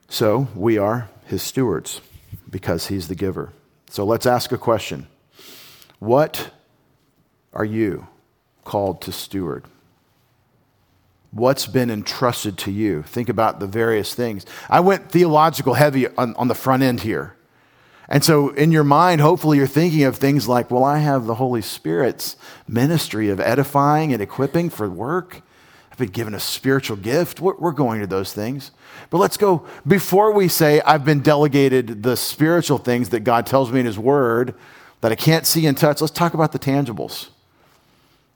So 0.10 0.48
we 0.56 0.78
are 0.78 1.10
his 1.26 1.42
stewards 1.42 2.02
because 2.50 2.88
he's 2.88 3.08
the 3.08 3.16
giver. 3.16 3.54
So 3.90 4.04
let's 4.04 4.26
ask 4.26 4.52
a 4.52 4.58
question 4.58 5.08
What 6.00 6.52
are 7.54 7.66
you 7.66 8.08
called 8.66 9.02
to 9.04 9.12
steward? 9.12 9.66
What's 11.32 11.66
been 11.66 11.90
entrusted 11.90 12.58
to 12.60 12.72
you? 12.72 13.04
Think 13.04 13.30
about 13.30 13.62
the 13.62 13.68
various 13.68 14.14
things. 14.14 14.46
I 14.70 14.82
went 14.82 15.10
theological 15.10 15.76
heavy 15.76 16.10
on, 16.10 16.36
on 16.36 16.50
the 16.50 16.56
front 16.56 16.84
end 16.84 17.02
here. 17.02 17.38
And 18.12 18.25
so, 18.25 18.50
in 18.50 18.74
your 18.74 18.84
mind, 18.84 19.22
hopefully, 19.22 19.58
you're 19.58 19.68
thinking 19.68 20.03
of 20.03 20.18
things 20.18 20.46
like, 20.46 20.70
well, 20.70 20.84
I 20.84 20.98
have 20.98 21.27
the 21.27 21.36
Holy 21.36 21.62
Spirit's 21.62 22.36
ministry 22.68 23.30
of 23.30 23.39
edifying 23.39 24.12
and 24.12 24.22
equipping 24.22 24.70
for 24.70 24.89
work. 24.89 25.41
I've 25.89 25.98
been 25.98 26.10
given 26.10 26.36
a 26.36 26.39
spiritual 26.39 26.98
gift. 26.98 27.39
We're, 27.39 27.72
going 27.72 28.01
to 28.01 28.08
those 28.08 28.34
things. 28.34 28.72
But 29.10 29.20
let's 29.20 29.38
go, 29.38 29.65
before 29.88 30.34
we 30.34 30.50
say, 30.50 30.82
I've 30.82 31.06
been 31.06 31.22
delegated 31.22 32.03
the 32.03 32.18
spiritual 32.18 32.80
things 32.80 33.10
that 33.10 33.22
God 33.22 33.46
tells 33.46 33.72
me 33.72 33.80
in 33.80 33.86
His 33.86 33.98
Word 33.98 34.56
that 35.00 35.13
I 35.13 35.15
can't 35.15 35.48
see 35.48 35.65
and 35.65 35.77
touch, 35.77 36.01
let's 36.01 36.12
talk 36.12 36.34
about 36.34 36.51
the 36.51 36.60
tangibles. 36.60 37.30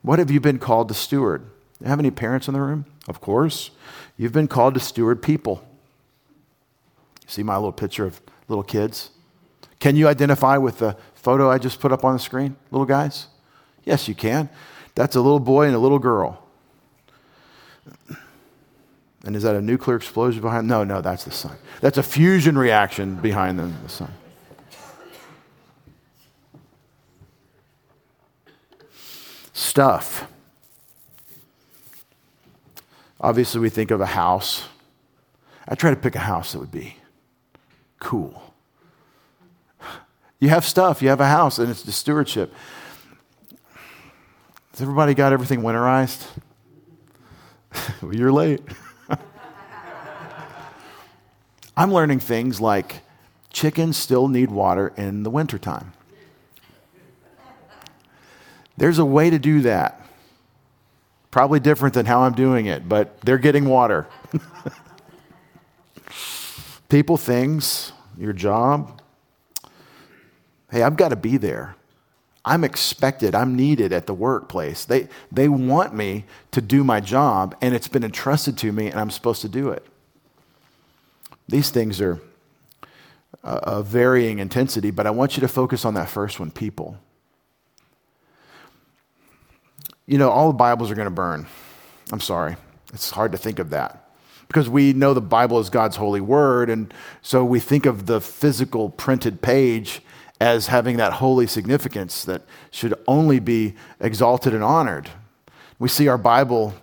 What 0.00 0.18
have 0.18 0.30
you 0.30 0.40
been 0.40 0.58
called 0.58 0.88
to 0.88 0.94
steward? 0.94 1.42
Do 1.42 1.84
you 1.84 1.90
have 1.90 1.98
any 1.98 2.10
parents 2.10 2.48
in 2.48 2.54
the 2.54 2.62
room? 2.62 2.86
Of 3.08 3.20
course. 3.20 3.72
You've 4.16 4.32
been 4.32 4.48
called 4.48 4.72
to 4.72 4.80
steward 4.80 5.20
people. 5.20 5.68
See 7.26 7.42
my 7.42 7.56
little 7.56 7.72
picture 7.72 8.06
of 8.06 8.22
little 8.48 8.64
kids? 8.64 9.10
Can 9.78 9.96
you 9.96 10.08
identify 10.08 10.56
with 10.56 10.78
the 10.78 10.96
photo 11.14 11.50
I 11.50 11.58
just 11.58 11.80
put 11.80 11.92
up 11.92 12.04
on 12.04 12.14
the 12.14 12.18
screen, 12.18 12.56
little 12.70 12.86
guys? 12.86 13.28
Yes, 13.84 14.08
you 14.08 14.14
can. 14.14 14.48
That's 14.94 15.16
a 15.16 15.20
little 15.20 15.40
boy 15.40 15.66
and 15.66 15.74
a 15.74 15.78
little 15.78 15.98
girl. 15.98 16.42
And 19.24 19.34
is 19.34 19.42
that 19.42 19.56
a 19.56 19.60
nuclear 19.60 19.96
explosion 19.96 20.40
behind? 20.40 20.68
No, 20.68 20.84
no, 20.84 21.00
that's 21.00 21.24
the 21.24 21.32
sun. 21.32 21.56
That's 21.80 21.98
a 21.98 22.02
fusion 22.02 22.56
reaction 22.56 23.16
behind 23.16 23.58
the, 23.58 23.72
the 23.82 23.88
sun. 23.88 24.12
Stuff. 29.52 30.28
Obviously, 33.20 33.60
we 33.60 33.68
think 33.68 33.90
of 33.90 34.00
a 34.00 34.06
house. 34.06 34.68
I 35.66 35.74
try 35.74 35.90
to 35.90 35.96
pick 35.96 36.14
a 36.14 36.20
house 36.20 36.52
that 36.52 36.60
would 36.60 36.70
be 36.70 36.96
cool. 37.98 38.45
You 40.38 40.50
have 40.50 40.64
stuff, 40.66 41.00
you 41.00 41.08
have 41.08 41.20
a 41.20 41.28
house, 41.28 41.58
and 41.58 41.70
it's 41.70 41.82
the 41.82 41.92
stewardship. 41.92 42.52
Has 44.72 44.82
everybody 44.82 45.14
got 45.14 45.32
everything 45.32 45.62
winterized? 45.62 46.26
well, 48.02 48.14
you're 48.14 48.32
late. 48.32 48.60
I'm 51.76 51.92
learning 51.92 52.20
things 52.20 52.60
like 52.60 53.00
chickens 53.50 53.96
still 53.96 54.28
need 54.28 54.50
water 54.50 54.92
in 54.98 55.22
the 55.22 55.30
wintertime. 55.30 55.94
There's 58.76 58.98
a 58.98 59.04
way 59.04 59.30
to 59.30 59.38
do 59.38 59.62
that. 59.62 60.02
Probably 61.30 61.60
different 61.60 61.94
than 61.94 62.04
how 62.04 62.22
I'm 62.22 62.34
doing 62.34 62.66
it, 62.66 62.86
but 62.86 63.18
they're 63.22 63.38
getting 63.38 63.64
water. 63.64 64.06
People, 66.90 67.16
things, 67.16 67.92
your 68.18 68.34
job, 68.34 69.00
Hey, 70.70 70.82
I've 70.82 70.96
got 70.96 71.08
to 71.08 71.16
be 71.16 71.36
there. 71.36 71.76
I'm 72.44 72.62
expected, 72.62 73.34
I'm 73.34 73.56
needed 73.56 73.92
at 73.92 74.06
the 74.06 74.14
workplace. 74.14 74.84
They, 74.84 75.08
they 75.32 75.48
want 75.48 75.94
me 75.94 76.24
to 76.52 76.60
do 76.60 76.84
my 76.84 77.00
job, 77.00 77.56
and 77.60 77.74
it's 77.74 77.88
been 77.88 78.04
entrusted 78.04 78.56
to 78.58 78.70
me, 78.70 78.86
and 78.86 79.00
I'm 79.00 79.10
supposed 79.10 79.42
to 79.42 79.48
do 79.48 79.70
it. 79.70 79.84
These 81.48 81.70
things 81.70 82.00
are 82.00 82.20
of 83.42 83.86
varying 83.86 84.38
intensity, 84.38 84.90
but 84.90 85.06
I 85.06 85.10
want 85.10 85.36
you 85.36 85.40
to 85.40 85.48
focus 85.48 85.84
on 85.84 85.94
that 85.94 86.08
first 86.08 86.40
one 86.40 86.50
people. 86.50 86.98
You 90.06 90.18
know, 90.18 90.30
all 90.30 90.48
the 90.48 90.56
Bibles 90.56 90.90
are 90.90 90.94
going 90.94 91.06
to 91.06 91.10
burn. 91.10 91.46
I'm 92.12 92.20
sorry. 92.20 92.56
It's 92.92 93.10
hard 93.10 93.32
to 93.32 93.38
think 93.38 93.58
of 93.58 93.70
that 93.70 94.08
because 94.48 94.68
we 94.68 94.92
know 94.92 95.14
the 95.14 95.20
Bible 95.20 95.58
is 95.58 95.70
God's 95.70 95.96
holy 95.96 96.20
word, 96.20 96.70
and 96.70 96.92
so 97.22 97.44
we 97.44 97.60
think 97.60 97.86
of 97.86 98.06
the 98.06 98.20
physical 98.20 98.90
printed 98.90 99.42
page 99.42 100.00
as 100.40 100.66
having 100.66 100.98
that 100.98 101.14
holy 101.14 101.46
significance 101.46 102.24
that 102.24 102.42
should 102.70 102.94
only 103.08 103.38
be 103.38 103.74
exalted 104.00 104.54
and 104.54 104.62
honored. 104.62 105.08
We 105.78 105.88
see 105.88 106.08
our 106.08 106.18
Bible 106.18 106.74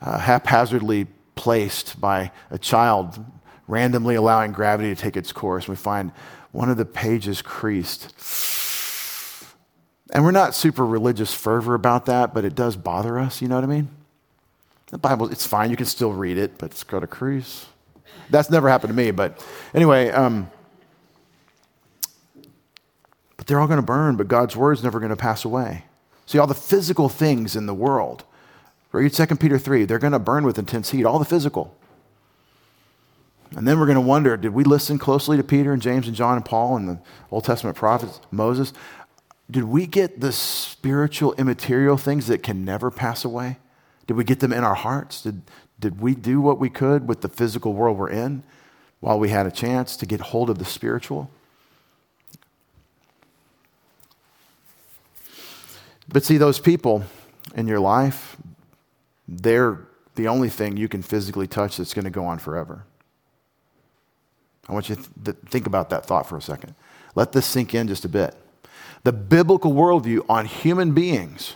uh, 0.00 0.18
haphazardly 0.18 1.06
placed 1.34 2.00
by 2.00 2.30
a 2.50 2.58
child, 2.58 3.24
randomly 3.66 4.14
allowing 4.14 4.52
gravity 4.52 4.94
to 4.94 5.00
take 5.00 5.16
its 5.16 5.32
course. 5.32 5.68
We 5.68 5.76
find 5.76 6.12
one 6.52 6.68
of 6.70 6.76
the 6.76 6.84
pages 6.84 7.42
creased. 7.42 8.12
And 10.10 10.24
we're 10.24 10.30
not 10.30 10.54
super 10.54 10.84
religious 10.84 11.34
fervor 11.34 11.74
about 11.74 12.06
that, 12.06 12.32
but 12.32 12.44
it 12.44 12.54
does 12.54 12.76
bother 12.76 13.18
us, 13.18 13.42
you 13.42 13.48
know 13.48 13.56
what 13.56 13.64
I 13.64 13.68
mean? 13.68 13.88
The 14.90 14.98
Bible, 14.98 15.30
it's 15.30 15.46
fine, 15.46 15.70
you 15.70 15.76
can 15.76 15.86
still 15.86 16.12
read 16.12 16.38
it, 16.38 16.56
but 16.56 16.70
it's 16.70 16.82
got 16.82 17.02
a 17.02 17.06
crease. 17.06 17.66
That's 18.30 18.48
never 18.48 18.68
happened 18.68 18.90
to 18.90 18.96
me, 18.96 19.10
but 19.10 19.44
anyway, 19.74 20.10
um, 20.10 20.50
they're 23.48 23.58
all 23.58 23.66
going 23.66 23.78
to 23.78 23.82
burn, 23.82 24.16
but 24.16 24.28
God's 24.28 24.54
word's 24.54 24.84
never 24.84 25.00
going 25.00 25.10
to 25.10 25.16
pass 25.16 25.44
away. 25.44 25.84
See, 26.26 26.38
all 26.38 26.46
the 26.46 26.54
physical 26.54 27.08
things 27.08 27.56
in 27.56 27.64
the 27.64 27.74
world, 27.74 28.24
read 28.92 29.12
2 29.12 29.26
Peter 29.36 29.58
3, 29.58 29.86
they're 29.86 29.98
going 29.98 30.12
to 30.12 30.18
burn 30.18 30.44
with 30.44 30.58
intense 30.58 30.90
heat, 30.90 31.04
all 31.04 31.18
the 31.18 31.24
physical. 31.24 31.74
And 33.56 33.66
then 33.66 33.80
we're 33.80 33.86
going 33.86 33.96
to 33.96 34.02
wonder 34.02 34.36
did 34.36 34.52
we 34.52 34.64
listen 34.64 34.98
closely 34.98 35.38
to 35.38 35.42
Peter 35.42 35.72
and 35.72 35.80
James 35.80 36.06
and 36.06 36.14
John 36.14 36.36
and 36.36 36.44
Paul 36.44 36.76
and 36.76 36.88
the 36.88 36.98
Old 37.30 37.44
Testament 37.44 37.78
prophets, 37.78 38.20
Moses? 38.30 38.74
Did 39.50 39.64
we 39.64 39.86
get 39.86 40.20
the 40.20 40.30
spiritual, 40.30 41.32
immaterial 41.34 41.96
things 41.96 42.26
that 42.26 42.42
can 42.42 42.66
never 42.66 42.90
pass 42.90 43.24
away? 43.24 43.56
Did 44.06 44.18
we 44.18 44.24
get 44.24 44.40
them 44.40 44.52
in 44.52 44.62
our 44.62 44.74
hearts? 44.74 45.22
Did, 45.22 45.40
did 45.80 46.02
we 46.02 46.14
do 46.14 46.42
what 46.42 46.58
we 46.58 46.68
could 46.68 47.08
with 47.08 47.22
the 47.22 47.30
physical 47.30 47.72
world 47.72 47.96
we're 47.96 48.10
in 48.10 48.42
while 49.00 49.18
we 49.18 49.30
had 49.30 49.46
a 49.46 49.50
chance 49.50 49.96
to 49.96 50.04
get 50.04 50.20
hold 50.20 50.50
of 50.50 50.58
the 50.58 50.66
spiritual? 50.66 51.30
But 56.08 56.24
see, 56.24 56.38
those 56.38 56.58
people 56.58 57.04
in 57.54 57.66
your 57.66 57.80
life, 57.80 58.36
they're 59.26 59.86
the 60.14 60.28
only 60.28 60.48
thing 60.48 60.76
you 60.76 60.88
can 60.88 61.02
physically 61.02 61.46
touch 61.46 61.76
that's 61.76 61.94
going 61.94 62.04
to 62.04 62.10
go 62.10 62.24
on 62.24 62.38
forever. 62.38 62.84
I 64.68 64.72
want 64.72 64.88
you 64.88 64.96
to 65.24 65.32
think 65.32 65.66
about 65.66 65.90
that 65.90 66.06
thought 66.06 66.28
for 66.28 66.36
a 66.36 66.42
second. 66.42 66.74
Let 67.14 67.32
this 67.32 67.46
sink 67.46 67.74
in 67.74 67.88
just 67.88 68.04
a 68.04 68.08
bit. 68.08 68.34
The 69.04 69.12
biblical 69.12 69.72
worldview 69.72 70.24
on 70.28 70.46
human 70.46 70.92
beings 70.92 71.54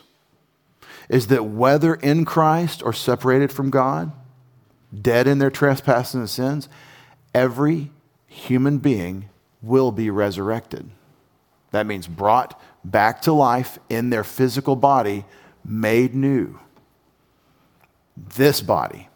is 1.09 1.27
that 1.27 1.45
whether 1.45 1.95
in 1.95 2.25
Christ 2.25 2.83
or 2.83 2.93
separated 2.93 3.53
from 3.53 3.71
God, 3.71 4.13
dead 4.99 5.27
in 5.27 5.39
their 5.39 5.51
trespasses 5.51 6.15
and 6.15 6.31
sins, 6.31 6.69
every 7.35 7.91
human 8.27 8.79
being 8.79 9.29
will 9.61 9.93
be 9.93 10.09
resurrected. 10.11 10.89
That 11.71 11.87
means 11.87 12.07
brought 12.07 12.61
back 12.85 13.23
to 13.23 13.33
life 13.33 13.79
in 13.89 14.11
their 14.11 14.25
physical 14.25 14.77
body, 14.77 15.25
made 15.65 16.15
new. 16.15 16.59
This 18.17 18.61
body. 18.61 19.09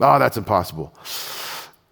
Oh, 0.00 0.18
that's 0.18 0.36
impossible. 0.36 0.92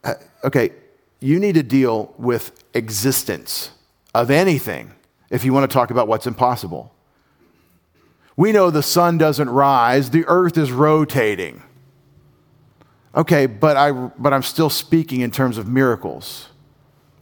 Uh, 0.02 0.14
okay, 0.44 0.72
you 1.20 1.38
need 1.38 1.54
to 1.54 1.62
deal 1.62 2.14
with 2.18 2.64
existence 2.74 3.70
of 4.14 4.30
anything 4.30 4.92
if 5.28 5.44
you 5.44 5.52
want 5.52 5.70
to 5.70 5.72
talk 5.72 5.90
about 5.90 6.08
what's 6.08 6.26
impossible. 6.26 6.92
We 8.36 8.52
know 8.52 8.70
the 8.70 8.82
sun 8.82 9.18
doesn't 9.18 9.50
rise, 9.50 10.10
the 10.10 10.24
earth 10.26 10.56
is 10.56 10.72
rotating. 10.72 11.62
Okay, 13.14 13.46
but, 13.46 13.76
I, 13.76 13.92
but 13.92 14.32
I'm 14.32 14.42
still 14.42 14.70
speaking 14.70 15.20
in 15.20 15.30
terms 15.30 15.58
of 15.58 15.68
miracles. 15.68 16.48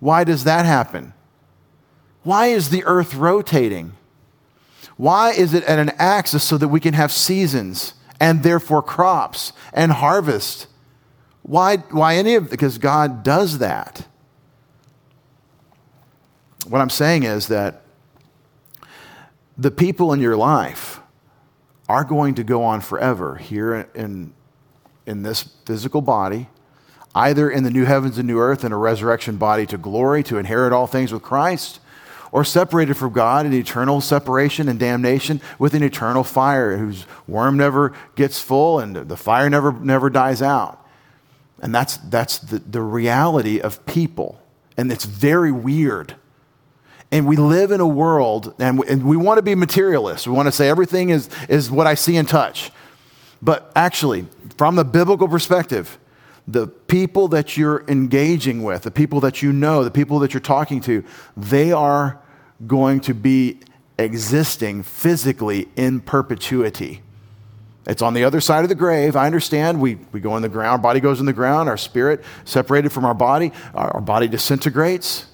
Why 0.00 0.22
does 0.24 0.44
that 0.44 0.64
happen? 0.64 1.12
Why 2.28 2.48
is 2.48 2.68
the 2.68 2.84
earth 2.84 3.14
rotating? 3.14 3.94
Why 4.98 5.30
is 5.30 5.54
it 5.54 5.64
at 5.64 5.78
an 5.78 5.92
axis 5.96 6.44
so 6.44 6.58
that 6.58 6.68
we 6.68 6.78
can 6.78 6.92
have 6.92 7.10
seasons 7.10 7.94
and 8.20 8.42
therefore 8.42 8.82
crops 8.82 9.54
and 9.72 9.92
harvest? 9.92 10.66
Why, 11.40 11.78
why 11.78 12.16
any 12.16 12.34
of 12.34 12.50
because 12.50 12.76
God 12.76 13.22
does 13.22 13.60
that. 13.60 14.06
What 16.66 16.82
I'm 16.82 16.90
saying 16.90 17.22
is 17.22 17.48
that 17.48 17.80
the 19.56 19.70
people 19.70 20.12
in 20.12 20.20
your 20.20 20.36
life 20.36 21.00
are 21.88 22.04
going 22.04 22.34
to 22.34 22.44
go 22.44 22.62
on 22.62 22.82
forever 22.82 23.36
here 23.36 23.88
in, 23.94 24.34
in 25.06 25.22
this 25.22 25.44
physical 25.64 26.02
body, 26.02 26.50
either 27.14 27.48
in 27.48 27.64
the 27.64 27.70
new 27.70 27.86
heavens 27.86 28.18
and 28.18 28.26
new 28.26 28.38
earth 28.38 28.64
in 28.64 28.72
a 28.72 28.76
resurrection 28.76 29.38
body 29.38 29.64
to 29.64 29.78
glory, 29.78 30.22
to 30.24 30.36
inherit 30.36 30.74
all 30.74 30.86
things 30.86 31.10
with 31.10 31.22
Christ, 31.22 31.80
or 32.32 32.44
separated 32.44 32.94
from 32.94 33.12
God 33.12 33.46
in 33.46 33.52
eternal 33.52 34.00
separation 34.00 34.68
and 34.68 34.78
damnation 34.78 35.40
with 35.58 35.74
an 35.74 35.82
eternal 35.82 36.24
fire 36.24 36.76
whose 36.76 37.06
worm 37.26 37.56
never 37.56 37.94
gets 38.16 38.40
full 38.40 38.80
and 38.80 38.94
the 38.96 39.16
fire 39.16 39.48
never, 39.48 39.72
never 39.72 40.10
dies 40.10 40.42
out. 40.42 40.86
And 41.60 41.74
that's, 41.74 41.96
that's 41.96 42.38
the, 42.38 42.58
the 42.58 42.82
reality 42.82 43.60
of 43.60 43.84
people. 43.86 44.40
And 44.76 44.92
it's 44.92 45.04
very 45.04 45.50
weird. 45.50 46.14
And 47.10 47.26
we 47.26 47.36
live 47.36 47.70
in 47.70 47.80
a 47.80 47.86
world, 47.86 48.54
and 48.58 48.78
we, 48.78 48.86
and 48.86 49.04
we 49.04 49.16
want 49.16 49.38
to 49.38 49.42
be 49.42 49.54
materialists. 49.54 50.26
We 50.26 50.34
want 50.34 50.46
to 50.46 50.52
say 50.52 50.68
everything 50.68 51.08
is, 51.08 51.30
is 51.48 51.70
what 51.70 51.86
I 51.86 51.94
see 51.94 52.16
and 52.16 52.28
touch. 52.28 52.70
But 53.40 53.72
actually, 53.74 54.26
from 54.56 54.76
the 54.76 54.84
biblical 54.84 55.26
perspective, 55.26 55.98
the 56.48 56.66
people 56.66 57.28
that 57.28 57.58
you're 57.58 57.84
engaging 57.88 58.62
with, 58.62 58.82
the 58.82 58.90
people 58.90 59.20
that 59.20 59.42
you 59.42 59.52
know, 59.52 59.84
the 59.84 59.90
people 59.90 60.18
that 60.20 60.32
you're 60.32 60.40
talking 60.40 60.80
to, 60.80 61.04
they 61.36 61.70
are 61.72 62.18
going 62.66 63.00
to 63.00 63.12
be 63.12 63.60
existing 63.98 64.82
physically 64.82 65.68
in 65.76 66.00
perpetuity. 66.00 67.02
It's 67.86 68.00
on 68.00 68.14
the 68.14 68.24
other 68.24 68.40
side 68.40 68.62
of 68.62 68.70
the 68.70 68.74
grave. 68.74 69.14
I 69.14 69.26
understand. 69.26 69.78
We, 69.78 69.96
we 70.10 70.20
go 70.20 70.36
in 70.36 70.42
the 70.42 70.48
ground, 70.48 70.70
our 70.70 70.78
body 70.78 71.00
goes 71.00 71.20
in 71.20 71.26
the 71.26 71.34
ground, 71.34 71.68
our 71.68 71.76
spirit 71.76 72.24
separated 72.46 72.92
from 72.92 73.04
our 73.04 73.14
body, 73.14 73.52
our, 73.74 73.96
our 73.96 74.00
body 74.00 74.26
disintegrates. 74.26 75.26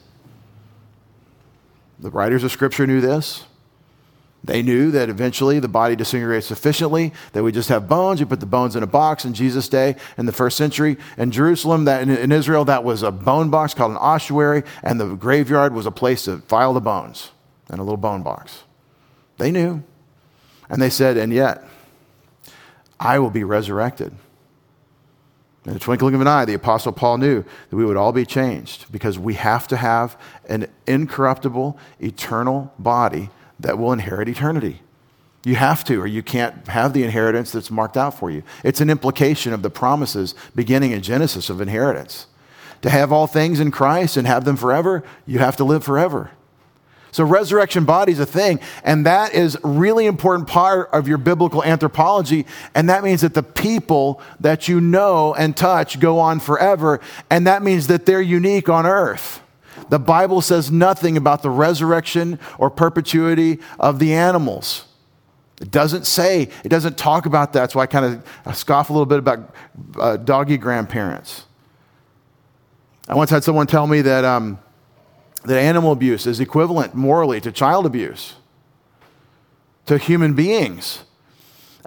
The 2.00 2.10
writers 2.10 2.42
of 2.42 2.50
Scripture 2.50 2.88
knew 2.88 3.00
this. 3.00 3.44
They 4.44 4.60
knew 4.60 4.90
that 4.90 5.08
eventually 5.08 5.58
the 5.58 5.68
body 5.68 5.96
disintegrates 5.96 6.46
sufficiently 6.46 7.14
that 7.32 7.42
we 7.42 7.50
just 7.50 7.70
have 7.70 7.88
bones. 7.88 8.20
You 8.20 8.26
put 8.26 8.40
the 8.40 8.46
bones 8.46 8.76
in 8.76 8.82
a 8.82 8.86
box 8.86 9.24
in 9.24 9.32
Jesus' 9.32 9.70
day 9.70 9.96
in 10.18 10.26
the 10.26 10.32
first 10.32 10.58
century. 10.58 10.98
In 11.16 11.30
Jerusalem, 11.30 11.86
that 11.86 12.02
in, 12.02 12.10
in 12.10 12.30
Israel, 12.30 12.66
that 12.66 12.84
was 12.84 13.02
a 13.02 13.10
bone 13.10 13.48
box 13.48 13.72
called 13.72 13.92
an 13.92 13.96
ossuary, 13.96 14.62
and 14.82 15.00
the 15.00 15.14
graveyard 15.14 15.72
was 15.72 15.86
a 15.86 15.90
place 15.90 16.26
to 16.26 16.38
file 16.40 16.74
the 16.74 16.80
bones 16.82 17.30
in 17.72 17.78
a 17.78 17.82
little 17.82 17.96
bone 17.96 18.22
box. 18.22 18.64
They 19.38 19.50
knew. 19.50 19.82
And 20.68 20.80
they 20.80 20.90
said, 20.90 21.16
and 21.16 21.32
yet, 21.32 21.64
I 23.00 23.18
will 23.18 23.30
be 23.30 23.44
resurrected. 23.44 24.14
In 25.64 25.72
the 25.72 25.78
twinkling 25.78 26.14
of 26.14 26.20
an 26.20 26.28
eye, 26.28 26.44
the 26.44 26.52
Apostle 26.52 26.92
Paul 26.92 27.16
knew 27.16 27.42
that 27.70 27.76
we 27.76 27.86
would 27.86 27.96
all 27.96 28.12
be 28.12 28.26
changed 28.26 28.92
because 28.92 29.18
we 29.18 29.34
have 29.34 29.66
to 29.68 29.78
have 29.78 30.20
an 30.50 30.66
incorruptible, 30.86 31.78
eternal 31.98 32.74
body 32.78 33.30
that 33.60 33.78
will 33.78 33.92
inherit 33.92 34.28
eternity. 34.28 34.80
You 35.44 35.56
have 35.56 35.84
to, 35.84 36.00
or 36.00 36.06
you 36.06 36.22
can't 36.22 36.66
have 36.68 36.94
the 36.94 37.04
inheritance 37.04 37.52
that's 37.52 37.70
marked 37.70 37.96
out 37.96 38.18
for 38.18 38.30
you. 38.30 38.42
It's 38.62 38.80
an 38.80 38.88
implication 38.88 39.52
of 39.52 39.62
the 39.62 39.70
promises 39.70 40.34
beginning 40.54 40.92
in 40.92 41.02
Genesis 41.02 41.50
of 41.50 41.60
inheritance. 41.60 42.26
To 42.82 42.90
have 42.90 43.12
all 43.12 43.26
things 43.26 43.60
in 43.60 43.70
Christ 43.70 44.16
and 44.16 44.26
have 44.26 44.44
them 44.44 44.56
forever, 44.56 45.04
you 45.26 45.38
have 45.38 45.56
to 45.56 45.64
live 45.64 45.84
forever. 45.84 46.30
So, 47.12 47.22
resurrection 47.22 47.84
body 47.84 48.10
is 48.10 48.18
a 48.18 48.26
thing, 48.26 48.58
and 48.82 49.06
that 49.06 49.34
is 49.34 49.56
really 49.62 50.06
important 50.06 50.48
part 50.48 50.90
of 50.92 51.06
your 51.06 51.18
biblical 51.18 51.62
anthropology. 51.62 52.44
And 52.74 52.88
that 52.88 53.04
means 53.04 53.20
that 53.20 53.34
the 53.34 53.42
people 53.42 54.20
that 54.40 54.66
you 54.66 54.80
know 54.80 55.32
and 55.32 55.56
touch 55.56 56.00
go 56.00 56.18
on 56.18 56.40
forever, 56.40 57.00
and 57.30 57.46
that 57.46 57.62
means 57.62 57.86
that 57.86 58.04
they're 58.04 58.20
unique 58.20 58.68
on 58.68 58.84
earth. 58.84 59.43
The 59.88 59.98
Bible 59.98 60.40
says 60.40 60.70
nothing 60.70 61.16
about 61.16 61.42
the 61.42 61.50
resurrection 61.50 62.38
or 62.58 62.70
perpetuity 62.70 63.60
of 63.78 63.98
the 63.98 64.14
animals. 64.14 64.86
It 65.60 65.70
doesn't 65.70 66.06
say, 66.06 66.48
it 66.64 66.68
doesn't 66.68 66.98
talk 66.98 67.26
about 67.26 67.52
that. 67.52 67.70
So 67.70 67.80
I 67.80 67.86
kind 67.86 68.22
of 68.46 68.56
scoff 68.56 68.90
a 68.90 68.92
little 68.92 69.06
bit 69.06 69.18
about 69.18 69.54
uh, 69.98 70.16
doggy 70.16 70.56
grandparents. 70.56 71.44
I 73.08 73.14
once 73.14 73.30
had 73.30 73.44
someone 73.44 73.66
tell 73.66 73.86
me 73.86 74.00
that, 74.02 74.24
um, 74.24 74.58
that 75.44 75.58
animal 75.58 75.92
abuse 75.92 76.26
is 76.26 76.40
equivalent 76.40 76.94
morally 76.94 77.40
to 77.40 77.52
child 77.52 77.86
abuse, 77.86 78.34
to 79.86 79.98
human 79.98 80.34
beings. 80.34 81.04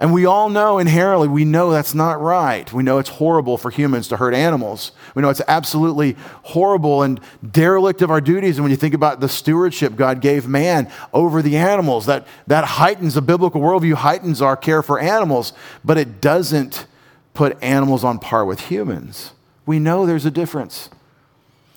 And 0.00 0.12
we 0.12 0.26
all 0.26 0.48
know 0.48 0.78
inherently, 0.78 1.26
we 1.26 1.44
know 1.44 1.72
that's 1.72 1.94
not 1.94 2.20
right. 2.20 2.72
We 2.72 2.84
know 2.84 2.98
it's 2.98 3.08
horrible 3.08 3.58
for 3.58 3.68
humans 3.68 4.06
to 4.08 4.16
hurt 4.16 4.32
animals. 4.32 4.92
We 5.16 5.22
know 5.22 5.28
it's 5.28 5.42
absolutely 5.48 6.16
horrible 6.44 7.02
and 7.02 7.20
derelict 7.50 8.00
of 8.00 8.10
our 8.10 8.20
duties. 8.20 8.56
And 8.56 8.64
when 8.64 8.70
you 8.70 8.76
think 8.76 8.94
about 8.94 9.18
the 9.18 9.28
stewardship 9.28 9.96
God 9.96 10.20
gave 10.20 10.46
man 10.46 10.88
over 11.12 11.42
the 11.42 11.56
animals, 11.56 12.06
that, 12.06 12.28
that 12.46 12.64
heightens 12.64 13.14
the 13.14 13.22
biblical 13.22 13.60
worldview, 13.60 13.94
heightens 13.94 14.40
our 14.40 14.56
care 14.56 14.84
for 14.84 15.00
animals, 15.00 15.52
but 15.84 15.98
it 15.98 16.20
doesn't 16.20 16.86
put 17.34 17.60
animals 17.60 18.04
on 18.04 18.20
par 18.20 18.44
with 18.44 18.60
humans. 18.60 19.32
We 19.66 19.80
know 19.80 20.06
there's 20.06 20.26
a 20.26 20.30
difference. 20.30 20.90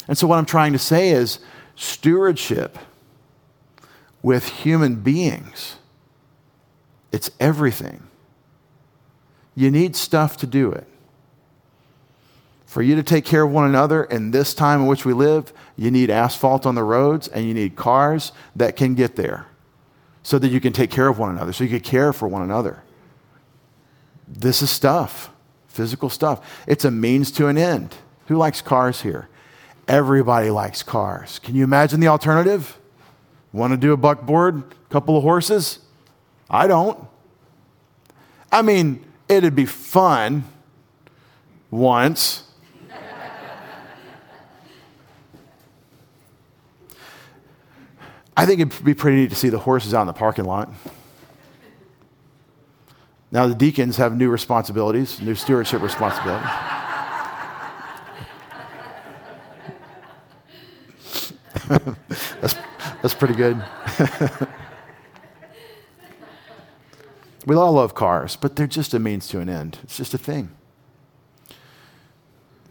And 0.07 0.15
so, 0.15 0.27
what 0.27 0.37
I'm 0.37 0.45
trying 0.45 0.73
to 0.73 0.79
say 0.79 1.09
is 1.09 1.39
stewardship 1.75 2.77
with 4.21 4.47
human 4.47 4.97
beings, 4.97 5.77
it's 7.11 7.31
everything. 7.39 8.03
You 9.55 9.71
need 9.71 9.95
stuff 9.95 10.37
to 10.37 10.47
do 10.47 10.71
it. 10.71 10.87
For 12.65 12.81
you 12.81 12.95
to 12.95 13.03
take 13.03 13.25
care 13.25 13.43
of 13.43 13.51
one 13.51 13.67
another 13.67 14.05
in 14.05 14.31
this 14.31 14.53
time 14.53 14.81
in 14.81 14.87
which 14.87 15.03
we 15.03 15.11
live, 15.11 15.51
you 15.75 15.91
need 15.91 16.09
asphalt 16.09 16.65
on 16.65 16.75
the 16.75 16.83
roads 16.83 17.27
and 17.27 17.45
you 17.45 17.53
need 17.53 17.75
cars 17.75 18.31
that 18.55 18.77
can 18.77 18.95
get 18.95 19.17
there 19.17 19.47
so 20.23 20.39
that 20.39 20.49
you 20.49 20.61
can 20.61 20.71
take 20.71 20.89
care 20.89 21.07
of 21.07 21.19
one 21.19 21.31
another, 21.31 21.51
so 21.51 21.63
you 21.63 21.69
can 21.69 21.79
care 21.81 22.13
for 22.13 22.27
one 22.27 22.41
another. 22.41 22.81
This 24.27 24.61
is 24.61 24.69
stuff, 24.69 25.31
physical 25.67 26.09
stuff. 26.09 26.63
It's 26.67 26.85
a 26.85 26.91
means 26.91 27.31
to 27.33 27.47
an 27.47 27.57
end. 27.57 27.95
Who 28.27 28.37
likes 28.37 28.61
cars 28.61 29.01
here? 29.01 29.27
Everybody 29.87 30.49
likes 30.49 30.83
cars. 30.83 31.39
Can 31.39 31.55
you 31.55 31.63
imagine 31.63 31.99
the 31.99 32.07
alternative? 32.07 32.77
Want 33.51 33.73
to 33.73 33.77
do 33.77 33.91
a 33.91 33.97
buckboard, 33.97 34.63
couple 34.89 35.17
of 35.17 35.23
horses? 35.23 35.79
I 36.49 36.67
don't. 36.67 37.05
I 38.51 38.61
mean, 38.61 39.03
it'd 39.37 39.55
be 39.55 39.65
fun 39.65 40.43
once. 41.69 42.43
I 48.35 48.45
think 48.45 48.61
it'd 48.61 48.83
be 48.83 48.93
pretty 48.93 49.17
neat 49.17 49.29
to 49.29 49.35
see 49.35 49.49
the 49.49 49.59
horses 49.59 49.93
out 49.93 50.01
in 50.01 50.07
the 50.07 50.13
parking 50.13 50.45
lot. 50.45 50.69
Now, 53.31 53.47
the 53.47 53.55
deacons 53.55 53.97
have 53.97 54.17
new 54.17 54.29
responsibilities, 54.29 55.21
new 55.21 55.35
stewardship 55.35 55.81
responsibilities. 55.81 56.49
that's, 62.41 62.55
that's 63.01 63.13
pretty 63.13 63.35
good. 63.35 63.63
We 67.45 67.55
all 67.55 67.73
love 67.73 67.95
cars, 67.95 68.35
but 68.35 68.55
they're 68.55 68.67
just 68.67 68.93
a 68.93 68.99
means 68.99 69.27
to 69.29 69.39
an 69.39 69.49
end. 69.49 69.79
It's 69.83 69.97
just 69.97 70.13
a 70.13 70.17
thing. 70.17 70.51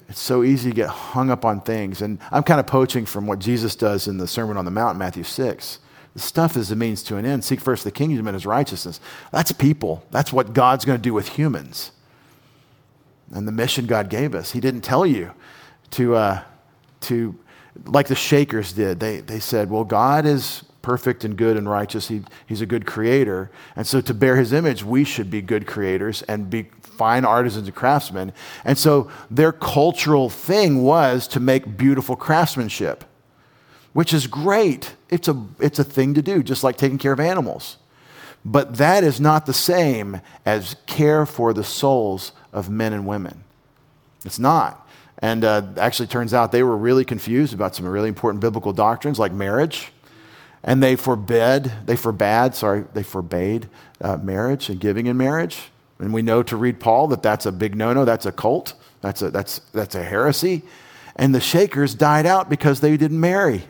It's 0.09 0.20
so 0.20 0.42
easy 0.42 0.70
to 0.70 0.74
get 0.74 0.88
hung 0.88 1.30
up 1.30 1.44
on 1.44 1.61
things. 1.61 2.02
And 2.02 2.18
I'm 2.33 2.42
kind 2.42 2.59
of 2.59 2.66
poaching 2.66 3.06
from 3.06 3.26
what 3.26 3.38
Jesus 3.38 3.76
does 3.76 4.09
in 4.09 4.18
the 4.18 4.26
Sermon 4.26 4.56
on 4.56 4.64
the 4.64 4.70
Mount, 4.70 4.98
Matthew 4.98 5.22
6. 5.22 5.78
The 6.14 6.20
stuff 6.20 6.56
is 6.56 6.72
a 6.72 6.76
means 6.76 7.04
to 7.04 7.16
an 7.16 7.24
end. 7.24 7.44
Seek 7.44 7.61
first 7.61 7.85
the 7.85 7.92
kingdom 7.92 8.26
and 8.26 8.35
his 8.35 8.44
righteousness. 8.44 9.00
That's 9.30 9.52
people. 9.52 10.04
That's 10.11 10.33
what 10.33 10.52
God's 10.52 10.85
going 10.85 10.98
to 10.98 11.02
do 11.02 11.14
with 11.14 11.28
humans. 11.28 11.92
And 13.33 13.46
the 13.46 13.52
mission 13.52 13.87
God 13.87 14.09
gave 14.09 14.35
us. 14.35 14.50
He 14.50 14.59
didn't 14.59 14.80
tell 14.80 15.06
you 15.06 15.33
to, 15.92 16.16
uh, 16.16 16.42
to 17.02 17.38
like 17.85 18.09
the 18.09 18.16
Shakers 18.16 18.72
did. 18.72 18.98
They, 18.98 19.20
they 19.20 19.38
said, 19.38 19.70
well, 19.70 19.85
God 19.85 20.26
is 20.26 20.64
perfect 20.83 21.25
and 21.25 21.37
good 21.37 21.57
and 21.57 21.69
righteous. 21.69 22.09
He, 22.09 22.23
he's 22.47 22.61
a 22.61 22.66
good 22.66 22.87
creator. 22.87 23.51
And 23.77 23.87
so, 23.87 24.01
to 24.01 24.14
bear 24.14 24.37
his 24.37 24.53
image, 24.53 24.83
we 24.85 25.05
should 25.05 25.31
be 25.31 25.43
good 25.43 25.66
creators 25.66 26.23
and 26.23 26.49
be 26.49 26.69
fine 26.83 27.25
artisans 27.25 27.66
and 27.66 27.77
craftsmen. 27.77 28.33
And 28.64 28.79
so, 28.79 29.11
their 29.31 29.53
cultural 29.53 30.31
thing 30.31 30.83
was 30.83 31.29
to 31.29 31.40
make 31.40 31.77
beautiful 31.77 32.16
craftsmanship, 32.16 33.05
which 33.93 34.12
is 34.12 34.27
great. 34.27 34.95
It's 35.09 35.29
a, 35.29 35.47
it's 35.59 35.79
a 35.79 35.85
thing 35.85 36.14
to 36.14 36.23
do, 36.23 36.43
just 36.43 36.64
like 36.64 36.77
taking 36.77 36.99
care 36.99 37.12
of 37.12 37.21
animals. 37.21 37.77
But 38.45 38.77
that 38.77 39.05
is 39.05 39.21
not 39.21 39.45
the 39.45 39.53
same 39.53 40.23
as 40.47 40.77
care 40.87 41.27
for 41.27 41.53
the 41.53 41.64
souls 41.64 42.33
of 42.53 42.71
men 42.71 42.95
and 42.95 43.07
women. 43.07 43.45
It's 44.25 44.38
not. 44.38 44.88
And 45.19 45.45
uh, 45.45 45.62
actually, 45.77 46.07
turns 46.07 46.33
out 46.33 46.51
they 46.51 46.62
were 46.62 46.77
really 46.77 47.05
confused 47.05 47.53
about 47.53 47.77
some 47.77 47.85
really 47.87 48.09
important 48.09 48.40
biblical 48.40 48.73
doctrines 48.73 49.19
like 49.19 49.33
marriage 49.33 49.93
and 50.62 50.83
they 50.83 50.96
forbid, 50.96 51.73
they 51.87 51.96
forbade, 51.96 52.55
sorry, 52.55 52.85
they 52.92 53.03
forbade 53.03 53.68
uh, 54.01 54.16
marriage 54.18 54.68
and 54.68 54.81
giving 54.81 55.07
in 55.07 55.16
marriage. 55.16 55.70
And 55.99 56.12
we 56.12 56.23
know 56.23 56.42
to 56.42 56.57
read 56.57 56.81
Paul 56.81 57.09
that 57.09 57.23
that's 57.23 57.46
a 57.46 57.53
big 57.53 57.75
no 57.75 57.92
no, 57.92 58.05
that's 58.05 58.27
a 58.27 58.33
cult, 58.33 58.75
that's 59.01 59.23
a, 59.23 59.31
that's, 59.31 59.61
that's 59.73 59.94
a 59.94 60.03
heresy. 60.03 60.62
And 61.16 61.35
the 61.35 61.40
Shakers 61.40 61.94
died 61.94 62.27
out 62.27 62.49
because 62.49 62.81
they 62.81 62.96
didn't 62.96 63.20
marry. 63.20 63.64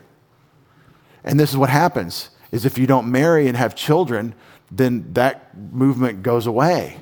And 1.24 1.38
this 1.38 1.50
is 1.50 1.56
what 1.56 1.70
happens 1.70 2.30
is 2.50 2.64
if 2.64 2.78
you 2.78 2.86
don't 2.86 3.10
marry 3.10 3.46
and 3.46 3.56
have 3.56 3.74
children, 3.74 4.34
then 4.70 5.12
that 5.14 5.56
movement 5.56 6.22
goes 6.22 6.46
away. 6.46 6.98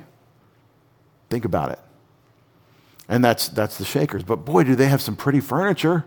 Think 1.29 1.45
about 1.45 1.71
it. 1.71 1.79
And 3.07 3.23
that's, 3.23 3.49
that's 3.49 3.77
the 3.77 3.85
Shakers. 3.85 4.23
But 4.23 4.37
boy, 4.45 4.63
do 4.63 4.75
they 4.75 4.87
have 4.87 5.01
some 5.01 5.15
pretty 5.15 5.39
furniture. 5.39 6.05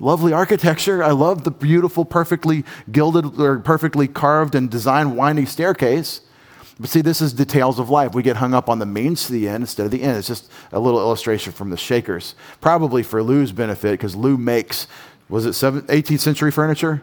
Lovely 0.00 0.32
architecture. 0.32 1.04
I 1.04 1.10
love 1.10 1.44
the 1.44 1.50
beautiful, 1.50 2.06
perfectly 2.06 2.64
gilded 2.90 3.38
or 3.38 3.58
perfectly 3.58 4.08
carved 4.08 4.54
and 4.54 4.70
designed 4.70 5.16
winding 5.16 5.46
staircase. 5.46 6.22
But 6.80 6.88
see, 6.88 7.02
this 7.02 7.20
is 7.20 7.34
details 7.34 7.78
of 7.78 7.90
life. 7.90 8.14
We 8.14 8.22
get 8.22 8.36
hung 8.36 8.54
up 8.54 8.70
on 8.70 8.78
the 8.78 8.86
means 8.86 9.26
to 9.26 9.32
the 9.32 9.46
end 9.46 9.62
instead 9.62 9.84
of 9.84 9.92
the 9.92 10.02
end. 10.02 10.16
It's 10.16 10.28
just 10.28 10.50
a 10.72 10.80
little 10.80 10.98
illustration 10.98 11.52
from 11.52 11.68
the 11.68 11.76
Shakers. 11.76 12.34
Probably 12.62 13.02
for 13.02 13.22
Lou's 13.22 13.52
benefit, 13.52 13.92
because 13.92 14.16
Lou 14.16 14.38
makes, 14.38 14.86
was 15.28 15.44
it 15.44 15.50
18th 15.50 16.20
century 16.20 16.50
furniture? 16.50 17.02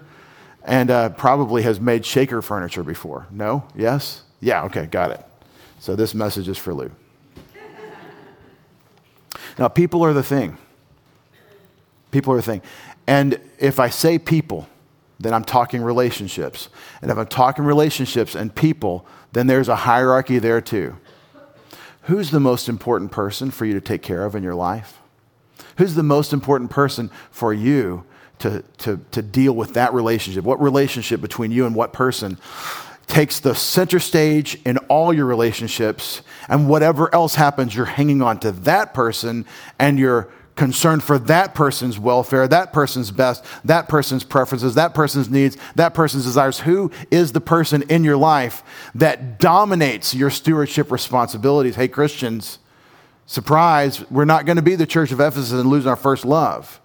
And 0.64 0.90
uh, 0.90 1.10
probably 1.10 1.62
has 1.62 1.80
made 1.80 2.04
Shaker 2.04 2.42
furniture 2.42 2.84
before. 2.84 3.28
No? 3.30 3.66
Yes? 3.76 4.24
Yeah, 4.42 4.64
okay, 4.64 4.88
got 4.88 5.12
it. 5.12 5.24
So 5.80 5.96
this 5.96 6.16
message 6.16 6.48
is 6.48 6.58
for 6.58 6.74
Lou. 6.74 6.92
now, 9.60 9.68
people 9.68 10.04
are 10.04 10.14
the 10.14 10.24
thing. 10.24 10.58
People 12.10 12.34
are 12.34 12.38
the 12.38 12.42
thing. 12.42 12.62
And 13.08 13.40
if 13.58 13.80
I 13.80 13.90
say 13.90 14.20
people, 14.20 14.68
then 15.20 15.34
I'm 15.34 15.44
talking 15.44 15.82
relationships. 15.82 16.70
And 17.02 17.10
if 17.10 17.18
I'm 17.18 17.28
talking 17.28 17.66
relationships 17.66 18.36
and 18.36 18.54
people, 18.54 19.08
then 19.32 19.48
there's 19.48 19.70
a 19.70 19.76
hierarchy 19.76 20.40
there 20.40 20.62
too. 20.62 20.98
Who's 22.04 22.32
the 22.32 22.40
most 22.40 22.70
important 22.70 23.12
person 23.12 23.52
for 23.52 23.66
you 23.66 23.74
to 23.74 23.82
take 23.82 24.02
care 24.02 24.26
of 24.26 24.36
in 24.36 24.44
your 24.44 24.56
life? 24.56 25.00
Who's 25.78 25.96
the 25.96 26.04
most 26.04 26.34
important 26.34 26.72
person 26.72 27.10
for 27.32 27.54
you 27.54 28.06
to, 28.40 28.64
to, 28.80 29.00
to 29.12 29.22
deal 29.22 29.54
with 29.54 29.74
that 29.74 29.94
relationship? 29.94 30.44
What 30.44 30.62
relationship 30.62 31.22
between 31.22 31.52
you 31.52 31.66
and 31.66 31.76
what 31.76 31.94
person 31.94 32.38
takes 33.08 33.40
the 33.40 33.56
center 33.56 34.00
stage 34.00 34.60
in 34.66 34.78
all 34.90 35.14
your 35.14 35.26
relationships, 35.26 36.22
and 36.50 36.70
whatever 36.70 37.14
else 37.16 37.36
happens, 37.36 37.74
you're 37.74 37.86
hanging 37.86 38.22
on 38.22 38.40
to 38.40 38.52
that 38.52 38.94
person 38.94 39.46
and 39.80 39.98
you're 39.98 40.30
concerned 40.58 41.04
for 41.04 41.18
that 41.20 41.56
person's 41.56 41.98
welfare, 41.98 42.48
that 42.48 42.74
person's 42.74 43.12
best, 43.12 43.46
that 43.64 43.88
person's 43.88 44.24
preferences, 44.24 44.76
that 44.76 44.94
person's 44.94 45.30
needs, 45.30 45.58
that 45.76 45.94
person's 45.94 46.26
desires. 46.26 46.60
Who 46.62 46.92
is 47.10 47.32
the 47.32 47.40
person 47.40 47.84
in 47.84 48.04
your 48.04 48.18
life 48.18 48.64
that 48.96 49.40
dominates 49.40 50.14
your 50.14 50.30
stewardship 50.30 50.92
responsibilities? 50.92 51.76
Hey, 51.76 51.88
Christians, 51.88 52.60
surprise, 53.26 54.10
we're 54.12 54.26
not 54.26 54.46
going 54.46 54.58
to 54.58 54.62
be 54.62 54.76
the 54.76 54.86
church 54.86 55.12
of 55.12 55.22
Ephesus 55.22 55.52
and 55.52 55.70
lose 55.70 55.86
our 55.86 55.96
first 55.96 56.26
love. 56.26 56.82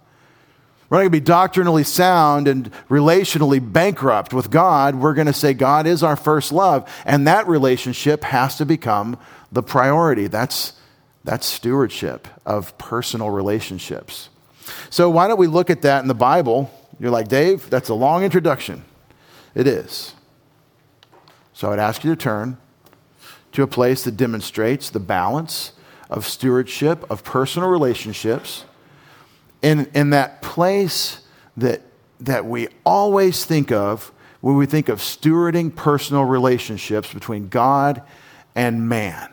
We're 0.88 0.98
not 0.98 1.04
going 1.04 1.12
to 1.12 1.20
be 1.20 1.24
doctrinally 1.24 1.84
sound 1.84 2.46
and 2.46 2.70
relationally 2.90 3.72
bankrupt 3.72 4.34
with 4.34 4.50
God. 4.50 4.94
We're 4.94 5.14
going 5.14 5.26
to 5.26 5.32
say 5.32 5.54
God 5.54 5.86
is 5.86 6.02
our 6.02 6.16
first 6.16 6.52
love, 6.52 6.86
and 7.06 7.26
that 7.26 7.48
relationship 7.48 8.24
has 8.24 8.58
to 8.58 8.66
become 8.66 9.18
the 9.50 9.62
priority. 9.62 10.26
That's 10.26 10.74
that's 11.24 11.46
stewardship 11.46 12.28
of 12.44 12.76
personal 12.78 13.30
relationships. 13.30 14.28
So, 14.90 15.10
why 15.10 15.28
don't 15.28 15.38
we 15.38 15.46
look 15.46 15.70
at 15.70 15.82
that 15.82 16.02
in 16.02 16.08
the 16.08 16.14
Bible? 16.14 16.70
You're 16.98 17.10
like, 17.10 17.28
Dave, 17.28 17.68
that's 17.70 17.88
a 17.88 17.94
long 17.94 18.22
introduction. 18.22 18.84
It 19.54 19.66
is. 19.66 20.14
So, 21.52 21.72
I'd 21.72 21.78
ask 21.78 22.04
you 22.04 22.10
to 22.14 22.16
turn 22.16 22.56
to 23.52 23.62
a 23.62 23.66
place 23.66 24.04
that 24.04 24.16
demonstrates 24.16 24.90
the 24.90 25.00
balance 25.00 25.72
of 26.10 26.26
stewardship, 26.26 27.08
of 27.10 27.24
personal 27.24 27.68
relationships, 27.68 28.64
in, 29.62 29.88
in 29.94 30.10
that 30.10 30.42
place 30.42 31.20
that, 31.56 31.82
that 32.20 32.44
we 32.44 32.68
always 32.84 33.44
think 33.44 33.70
of 33.70 34.12
when 34.40 34.56
we 34.56 34.66
think 34.66 34.88
of 34.88 34.98
stewarding 34.98 35.74
personal 35.74 36.24
relationships 36.24 37.12
between 37.14 37.48
God 37.48 38.02
and 38.54 38.88
man. 38.88 39.31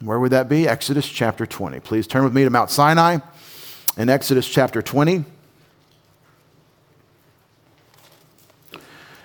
Where 0.00 0.20
would 0.20 0.30
that 0.30 0.48
be? 0.48 0.68
Exodus 0.68 1.08
chapter 1.08 1.44
20. 1.44 1.80
Please 1.80 2.06
turn 2.06 2.22
with 2.22 2.32
me 2.32 2.44
to 2.44 2.50
Mount 2.50 2.70
Sinai 2.70 3.18
in 3.96 4.08
Exodus 4.08 4.48
chapter 4.48 4.80
20. 4.80 5.24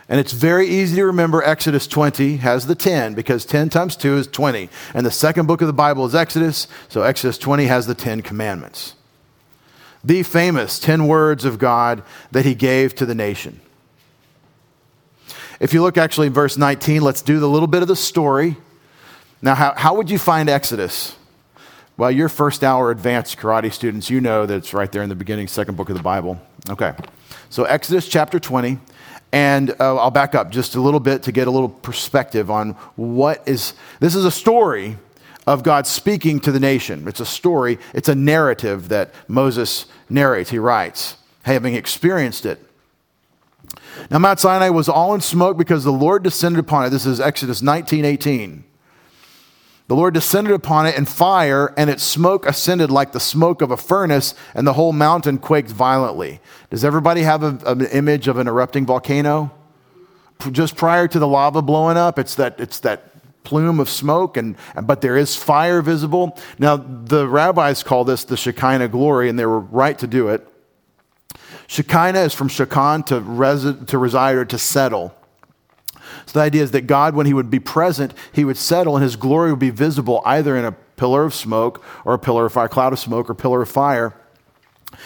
And 0.09 0.19
it's 0.19 0.33
very 0.33 0.67
easy 0.67 0.97
to 0.97 1.05
remember 1.05 1.43
Exodus 1.43 1.87
20 1.87 2.37
has 2.37 2.65
the 2.65 2.75
10 2.75 3.13
because 3.13 3.45
10 3.45 3.69
times 3.69 3.95
2 3.95 4.17
is 4.17 4.27
20. 4.27 4.69
And 4.93 5.05
the 5.05 5.11
second 5.11 5.47
book 5.47 5.61
of 5.61 5.67
the 5.67 5.73
Bible 5.73 6.05
is 6.05 6.15
Exodus, 6.15 6.67
so 6.89 7.03
Exodus 7.03 7.37
20 7.37 7.65
has 7.65 7.87
the 7.87 7.95
10 7.95 8.21
commandments. 8.21 8.95
The 10.03 10.23
famous 10.23 10.79
10 10.79 11.07
words 11.07 11.45
of 11.45 11.59
God 11.59 12.03
that 12.31 12.45
he 12.45 12.55
gave 12.55 12.95
to 12.95 13.05
the 13.05 13.15
nation. 13.15 13.61
If 15.59 15.73
you 15.73 15.81
look 15.81 15.97
actually 15.97 16.27
in 16.27 16.33
verse 16.33 16.57
19, 16.57 17.01
let's 17.01 17.21
do 17.21 17.39
the 17.39 17.47
little 17.47 17.67
bit 17.67 17.81
of 17.83 17.87
the 17.87 17.95
story 17.95 18.57
now, 19.43 19.55
how, 19.55 19.73
how 19.75 19.93
would 19.95 20.09
you 20.09 20.17
find 20.17 20.49
Exodus? 20.49 21.17
Well, 21.97 22.09
your 22.09 22.29
first 22.29 22.63
hour 22.63 22.89
advanced 22.91 23.37
karate 23.37 23.73
students, 23.73 24.09
you 24.09 24.21
know 24.21 24.45
that 24.45 24.55
it's 24.55 24.73
right 24.73 24.89
there 24.89 25.03
in 25.03 25.09
the 25.09 25.15
beginning, 25.15 25.49
second 25.49 25.75
book 25.75 25.89
of 25.89 25.97
the 25.97 26.01
Bible. 26.01 26.41
Okay. 26.69 26.93
So, 27.49 27.65
Exodus 27.65 28.07
chapter 28.07 28.39
20. 28.39 28.79
And 29.33 29.71
uh, 29.81 29.97
I'll 29.97 30.11
back 30.11 30.33
up 30.33 30.49
just 30.49 30.75
a 30.75 30.81
little 30.81 30.99
bit 30.99 31.23
to 31.23 31.31
get 31.31 31.47
a 31.47 31.51
little 31.51 31.67
perspective 31.67 32.49
on 32.49 32.71
what 32.95 33.43
is. 33.45 33.73
This 33.99 34.15
is 34.15 34.25
a 34.25 34.31
story 34.31 34.95
of 35.45 35.61
God 35.61 35.87
speaking 35.87 36.39
to 36.41 36.51
the 36.51 36.59
nation. 36.59 37.05
It's 37.07 37.19
a 37.19 37.25
story, 37.25 37.79
it's 37.93 38.07
a 38.07 38.15
narrative 38.15 38.89
that 38.89 39.13
Moses 39.27 39.87
narrates. 40.07 40.51
He 40.51 40.59
writes, 40.59 41.17
having 41.41 41.73
experienced 41.73 42.45
it. 42.45 42.63
Now, 44.09 44.19
Mount 44.19 44.39
Sinai 44.39 44.69
was 44.69 44.87
all 44.87 45.13
in 45.13 45.21
smoke 45.21 45.57
because 45.57 45.83
the 45.83 45.91
Lord 45.91 46.23
descended 46.23 46.59
upon 46.59 46.85
it. 46.85 46.91
This 46.91 47.05
is 47.05 47.19
Exodus 47.19 47.61
19 47.61 48.05
18. 48.05 48.63
The 49.87 49.95
Lord 49.95 50.13
descended 50.13 50.53
upon 50.53 50.85
it 50.85 50.95
in 50.95 51.05
fire, 51.05 51.73
and 51.75 51.89
its 51.89 52.03
smoke 52.03 52.45
ascended 52.45 52.89
like 52.89 53.11
the 53.11 53.19
smoke 53.19 53.61
of 53.61 53.69
a 53.69 53.77
furnace, 53.77 54.33
and 54.55 54.65
the 54.65 54.73
whole 54.73 54.93
mountain 54.93 55.37
quaked 55.37 55.69
violently. 55.69 56.39
Does 56.69 56.85
everybody 56.85 57.21
have 57.23 57.43
a, 57.43 57.59
an 57.65 57.85
image 57.87 58.27
of 58.27 58.37
an 58.37 58.47
erupting 58.47 58.85
volcano? 58.85 59.51
Just 60.51 60.75
prior 60.75 61.07
to 61.07 61.19
the 61.19 61.27
lava 61.27 61.61
blowing 61.61 61.97
up, 61.97 62.17
it's 62.17 62.35
that, 62.35 62.59
it's 62.59 62.79
that 62.79 63.09
plume 63.43 63.79
of 63.79 63.89
smoke, 63.89 64.37
and, 64.37 64.55
but 64.83 65.01
there 65.01 65.17
is 65.17 65.35
fire 65.35 65.81
visible. 65.81 66.37
Now, 66.57 66.77
the 66.77 67.27
rabbis 67.27 67.83
call 67.83 68.05
this 68.05 68.23
the 68.23 68.37
Shekinah 68.37 68.87
glory, 68.87 69.27
and 69.27 69.37
they 69.37 69.45
were 69.45 69.59
right 69.59 69.99
to 69.99 70.07
do 70.07 70.29
it. 70.29 70.47
Shekinah 71.67 72.19
is 72.19 72.33
from 72.33 72.49
Shekan 72.49 73.05
to, 73.07 73.19
resi- 73.19 73.85
to 73.87 73.97
reside 73.97 74.35
or 74.35 74.45
to 74.45 74.57
settle. 74.57 75.13
So 76.25 76.39
the 76.39 76.45
idea 76.45 76.63
is 76.63 76.71
that 76.71 76.87
God, 76.87 77.15
when 77.15 77.25
he 77.25 77.33
would 77.33 77.49
be 77.49 77.59
present, 77.59 78.13
he 78.31 78.45
would 78.45 78.57
settle 78.57 78.95
and 78.95 79.03
his 79.03 79.15
glory 79.15 79.51
would 79.51 79.59
be 79.59 79.69
visible 79.69 80.21
either 80.25 80.55
in 80.55 80.65
a 80.65 80.71
pillar 80.71 81.23
of 81.23 81.33
smoke 81.33 81.83
or 82.05 82.13
a 82.13 82.19
pillar 82.19 82.45
of 82.45 82.53
fire, 82.53 82.67
cloud 82.67 82.93
of 82.93 82.99
smoke 82.99 83.29
or 83.29 83.33
pillar 83.33 83.61
of 83.61 83.69
fire. 83.69 84.15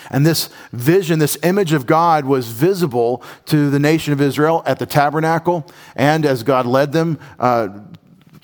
And 0.10 0.26
this 0.26 0.50
vision, 0.72 1.20
this 1.20 1.38
image 1.44 1.74
of 1.74 1.86
God 1.86 2.26
was 2.26 2.50
visible 2.50 3.24
to 3.46 3.70
the 3.70 3.80
nation 3.80 4.14
of 4.14 4.22
Israel 4.22 4.64
at 4.66 4.80
the 4.80 4.86
tabernacle. 4.86 5.66
And 5.96 6.26
as 6.26 6.44
God 6.44 6.66
led 6.66 6.92
them 6.92 7.20
uh, 7.40 7.70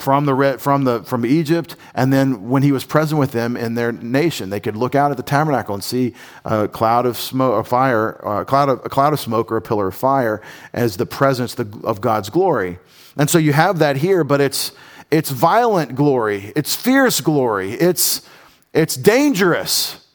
from, 0.04 0.26
the, 0.26 0.58
from, 0.60 0.84
the, 0.84 1.02
from 1.04 1.26
Egypt, 1.26 1.78
and 1.96 2.12
then 2.12 2.50
when 2.50 2.62
he 2.62 2.74
was 2.74 2.84
present 2.84 3.18
with 3.18 3.32
them 3.32 3.56
in 3.56 3.76
their 3.76 3.94
nation, 3.94 4.50
they 4.50 4.60
could 4.60 4.76
look 4.76 4.96
out 4.96 5.12
at 5.12 5.18
the 5.18 5.24
tabernacle 5.24 5.74
and 5.74 5.84
see 5.84 6.14
a 6.44 6.68
cloud 6.68 7.06
of 7.06 7.18
smoke, 7.18 7.66
a 7.66 7.68
fire, 7.68 8.10
a 8.24 8.44
cloud 8.44 8.68
of, 8.68 8.82
a 8.84 8.90
cloud 8.90 9.14
of 9.14 9.20
smoke 9.22 9.50
or 9.50 9.56
a 9.56 9.62
pillar 9.62 9.88
of 9.88 9.96
fire 9.96 10.42
as 10.74 10.98
the 10.98 11.06
presence 11.06 11.56
of 11.58 12.02
God's 12.02 12.30
glory. 12.30 12.80
And 13.16 13.30
so 13.30 13.38
you 13.38 13.54
have 13.54 13.80
that 13.80 13.96
here, 13.96 14.26
but 14.26 14.42
it's, 14.42 14.74
it's 15.10 15.30
violent 15.30 15.96
glory, 15.96 16.52
it's 16.54 16.76
fierce 16.76 17.22
glory, 17.22 17.72
it's, 17.72 18.28
it's 18.74 18.98
dangerous, 18.98 20.06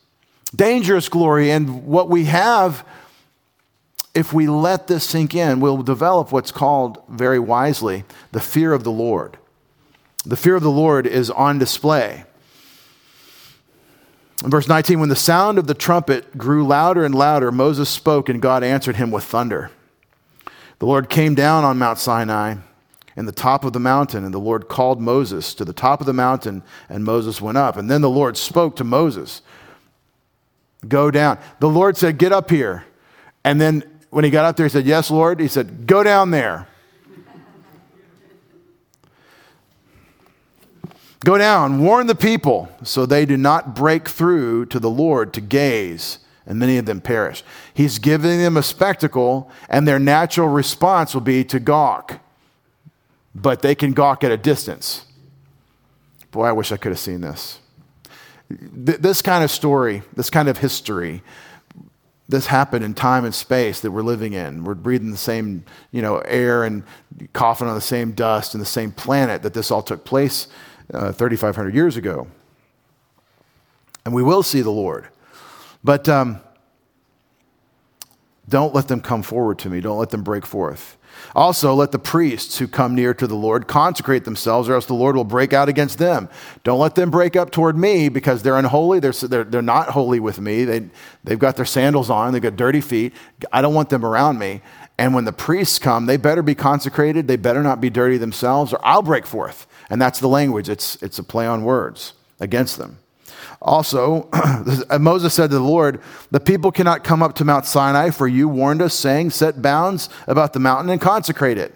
dangerous 0.55 1.09
glory. 1.09 1.51
And 1.51 1.87
what 1.87 2.11
we 2.11 2.27
have 2.27 2.85
if 4.15 4.33
we 4.33 4.49
let 4.49 4.89
this 4.89 5.05
sink 5.05 5.35
in, 5.35 5.61
we'll 5.61 5.83
develop 5.83 6.33
what's 6.33 6.51
called 6.51 7.03
very 7.09 7.39
wisely 7.39 8.05
the 8.33 8.41
fear 8.41 8.73
of 8.73 8.83
the 8.83 8.91
Lord. 8.91 9.39
The 10.29 10.37
fear 10.37 10.55
of 10.55 10.63
the 10.63 10.71
Lord 10.71 11.07
is 11.07 11.31
on 11.31 11.59
display. 11.59 12.25
In 14.45 14.51
verse 14.51 14.69
19, 14.69 15.01
when 15.01 15.09
the 15.09 15.17
sound 15.17 15.59
of 15.59 15.67
the 15.67 15.75
trumpet 15.75 16.37
grew 16.37 16.67
louder 16.67 17.03
and 17.03 17.15
louder, 17.15 17.51
Moses 17.51 17.89
spoke, 17.89 18.29
and 18.29 18.43
God 18.43 18.63
answered 18.63 18.97
him 18.97 19.11
with 19.11 19.25
thunder. 19.25 19.71
The 20.81 20.87
Lord 20.87 21.09
came 21.09 21.35
down 21.35 21.65
on 21.65 21.79
Mount 21.79 21.99
Sinai 21.99 22.57
in 23.17 23.25
the 23.25 23.33
top 23.33 23.65
of 23.65 23.73
the 23.73 23.81
mountain, 23.81 24.23
and 24.23 24.35
the 24.35 24.39
Lord 24.39 24.69
called 24.69 25.01
Moses 25.01 25.55
to 25.55 25.65
the 25.65 25.73
top 25.73 26.01
of 26.01 26.07
the 26.07 26.13
mountain, 26.13 26.63
and 26.91 27.05
Moses 27.05 27.41
went 27.41 27.57
up. 27.57 27.79
And 27.79 27.91
then 27.91 28.03
the 28.03 28.11
Lord 28.11 28.37
spoke 28.37 28.77
to 28.77 28.85
Moses 28.85 29.41
Go 30.87 31.11
down. 31.11 31.39
The 31.59 31.69
Lord 31.69 31.97
said, 31.97 32.19
Get 32.19 32.33
up 32.33 32.51
here. 32.51 32.85
And 33.43 33.61
then 33.61 33.83
when 34.11 34.25
he 34.25 34.31
got 34.31 34.45
up 34.45 34.57
there, 34.57 34.67
he 34.67 34.71
said, 34.71 34.87
Yes, 34.87 35.11
Lord. 35.11 35.41
He 35.41 35.49
said, 35.49 35.87
Go 35.87 36.05
down 36.05 36.31
there. 36.31 36.69
Go 41.25 41.37
down, 41.37 41.83
warn 41.83 42.07
the 42.07 42.15
people, 42.15 42.69
so 42.83 43.05
they 43.05 43.27
do 43.27 43.37
not 43.37 43.75
break 43.75 44.09
through 44.09 44.67
to 44.67 44.79
the 44.79 44.91
Lord 44.91 45.33
to 45.35 45.41
gaze, 45.41 46.21
and 46.47 46.59
many 46.59 46.79
of 46.79 46.87
them 46.87 47.01
perish. 47.01 47.43
He's 47.75 47.99
giving 47.99 48.39
them 48.39 48.57
a 48.57 48.63
spectacle, 48.63 49.51
and 49.69 49.87
their 49.87 49.99
natural 49.99 50.49
response 50.49 51.15
will 51.15 51.21
be 51.21 51.45
to 51.45 51.59
gawk. 51.59 52.21
But 53.35 53.63
they 53.63 53.75
can 53.75 53.93
gawk 53.93 54.23
at 54.23 54.31
a 54.31 54.37
distance. 54.37 55.07
Boy, 56.31 56.45
I 56.45 56.53
wish 56.53 56.71
I 56.71 56.77
could 56.77 56.93
have 56.93 56.99
seen 56.99 57.21
this. 57.21 57.59
th- 58.49 58.99
this 58.99 59.21
kind 59.21 59.43
of 59.43 59.51
story, 59.51 60.03
this 60.15 60.31
kind 60.31 60.49
of 60.49 60.59
history, 60.59 61.23
this 62.29 62.47
happened 62.47 62.85
in 62.85 62.95
time 62.95 63.25
and 63.25 63.35
space 63.35 63.81
that 63.81 63.91
we're 63.91 64.03
living 64.03 64.35
in. 64.35 64.63
We're 64.63 64.75
breathing 64.75 65.11
the 65.11 65.17
same, 65.17 65.65
you 65.91 66.03
know, 66.03 66.19
air 66.19 66.63
and 66.63 66.85
coughing 67.33 67.67
on 67.67 67.75
the 67.75 67.81
same 67.81 68.13
dust 68.13 68.55
and 68.55 68.61
the 68.61 68.67
same 68.67 68.93
planet 68.93 69.43
that 69.43 69.55
this 69.55 69.71
all 69.71 69.83
took 69.83 70.05
place 70.05 70.47
uh, 70.93 71.13
3,500 71.13 71.75
years 71.75 71.97
ago. 71.97 72.27
And 74.05 74.15
we 74.15 74.23
will 74.23 74.43
see 74.43 74.63
the 74.63 74.71
Lord. 74.71 75.09
But 75.85 76.09
um, 76.09 76.41
don't 78.49 78.75
let 78.75 78.89
them 78.89 79.01
come 79.01 79.23
forward 79.23 79.59
to 79.61 79.71
me. 79.71 79.81
Don't 79.81 79.99
let 79.99 80.11
them 80.11 80.23
break 80.23 80.47
forth. 80.47 80.97
Also, 81.35 81.75
let 81.75 81.93
the 81.93 81.99
priests 81.99 82.59
who 82.59 82.69
come 82.69 82.95
near 82.95 83.13
to 83.13 83.27
the 83.27 83.35
Lord 83.35 83.67
consecrate 83.67 84.25
themselves, 84.25 84.69
or 84.69 84.75
else 84.75 84.87
the 84.87 84.95
Lord 84.95 85.17
will 85.17 85.25
break 85.25 85.53
out 85.53 85.69
against 85.69 85.99
them. 85.99 86.29
Don't 86.65 86.79
let 86.79 86.95
them 86.95 87.11
break 87.11 87.37
up 87.37 87.51
toward 87.51 87.77
me 87.77 88.09
because 88.09 88.43
they're 88.43 88.57
unholy. 88.57 89.01
They're, 89.01 89.13
they're, 89.13 89.45
they're 89.45 89.63
not 89.63 89.91
holy 89.91 90.21
with 90.21 90.41
me. 90.41 90.65
They, 90.65 90.89
they've 91.25 91.39
got 91.39 91.57
their 91.57 91.65
sandals 91.65 92.09
on, 92.09 92.33
they've 92.33 92.43
got 92.43 92.57
dirty 92.57 92.81
feet. 92.81 93.15
I 93.53 93.63
don't 93.63 93.75
want 93.75 93.91
them 93.91 94.05
around 94.05 94.39
me. 94.39 94.63
And 94.97 95.15
when 95.15 95.25
the 95.25 95.33
priests 95.33 95.79
come, 95.79 96.07
they 96.07 96.17
better 96.17 96.43
be 96.43 96.55
consecrated. 96.55 97.29
They 97.29 97.37
better 97.37 97.63
not 97.63 97.81
be 97.81 97.91
dirty 97.91 98.17
themselves, 98.17 98.73
or 98.73 98.81
I'll 98.83 99.03
break 99.03 99.27
forth. 99.27 99.67
And 99.91 100.01
that's 100.01 100.21
the 100.21 100.29
language. 100.29 100.69
It's, 100.69 101.01
it's 101.03 101.19
a 101.19 101.23
play 101.23 101.47
on 101.47 101.65
words 101.65 102.13
against 102.41 102.79
them. 102.79 102.99
Also, 103.61 104.29
Moses 105.01 105.35
said 105.35 105.51
to 105.51 105.57
the 105.57 105.63
Lord, 105.63 106.01
The 106.31 106.41
people 106.41 106.71
cannot 106.71 107.03
come 107.05 107.23
up 107.23 107.35
to 107.37 107.45
Mount 107.45 107.67
Sinai, 107.67 108.11
for 108.11 108.29
you 108.29 108.49
warned 108.49 108.83
us, 108.83 108.95
saying, 108.95 109.31
Set 109.31 109.61
bounds 109.61 110.09
about 110.27 110.53
the 110.53 110.61
mountain 110.61 110.91
and 110.91 111.01
consecrate 111.01 111.59
it. 111.59 111.75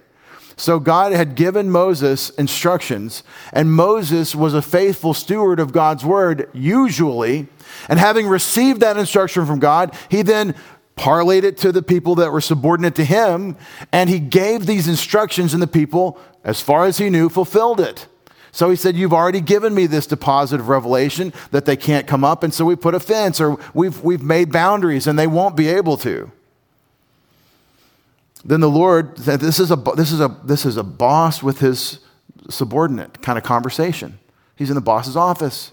So 0.56 0.78
God 0.78 1.12
had 1.12 1.34
given 1.34 1.70
Moses 1.70 2.30
instructions, 2.30 3.24
and 3.52 3.72
Moses 3.72 4.34
was 4.34 4.54
a 4.54 4.62
faithful 4.62 5.14
steward 5.14 5.58
of 5.58 5.72
God's 5.72 6.04
word, 6.04 6.48
usually. 6.52 7.48
And 7.88 7.98
having 7.98 8.28
received 8.28 8.80
that 8.80 8.96
instruction 8.96 9.46
from 9.46 9.58
God, 9.58 9.96
he 10.08 10.22
then 10.22 10.54
parlayed 10.96 11.42
it 11.42 11.56
to 11.58 11.72
the 11.72 11.82
people 11.82 12.16
that 12.16 12.32
were 12.32 12.40
subordinate 12.40 12.94
to 12.96 13.04
him, 13.04 13.56
and 13.92 14.10
he 14.10 14.20
gave 14.20 14.66
these 14.66 14.88
instructions, 14.88 15.54
and 15.54 15.62
the 15.62 15.66
people, 15.66 16.18
as 16.44 16.60
far 16.60 16.86
as 16.86 16.98
he 16.98 17.10
knew, 17.10 17.28
fulfilled 17.28 17.80
it. 17.80 18.06
So 18.52 18.68
he 18.68 18.76
said, 18.76 18.96
You've 18.96 19.14
already 19.14 19.40
given 19.40 19.74
me 19.74 19.86
this 19.86 20.06
deposit 20.06 20.60
of 20.60 20.68
revelation 20.68 21.32
that 21.50 21.64
they 21.64 21.76
can't 21.76 22.06
come 22.06 22.22
up. 22.22 22.42
And 22.42 22.52
so 22.52 22.64
we 22.64 22.76
put 22.76 22.94
a 22.94 23.00
fence 23.00 23.40
or 23.40 23.58
we've, 23.72 24.02
we've 24.02 24.22
made 24.22 24.52
boundaries 24.52 25.06
and 25.06 25.18
they 25.18 25.26
won't 25.26 25.56
be 25.56 25.68
able 25.68 25.96
to. 25.98 26.30
Then 28.44 28.60
the 28.60 28.70
Lord 28.70 29.18
said, 29.18 29.40
This 29.40 29.58
is 29.58 29.70
a, 29.70 29.76
this 29.76 30.12
is 30.12 30.20
a, 30.20 30.36
this 30.44 30.66
is 30.66 30.76
a 30.76 30.82
boss 30.82 31.42
with 31.42 31.60
his 31.60 32.00
subordinate 32.50 33.22
kind 33.22 33.38
of 33.38 33.44
conversation. 33.44 34.18
He's 34.56 34.68
in 34.68 34.74
the 34.74 34.80
boss's 34.80 35.16
office. 35.16 35.72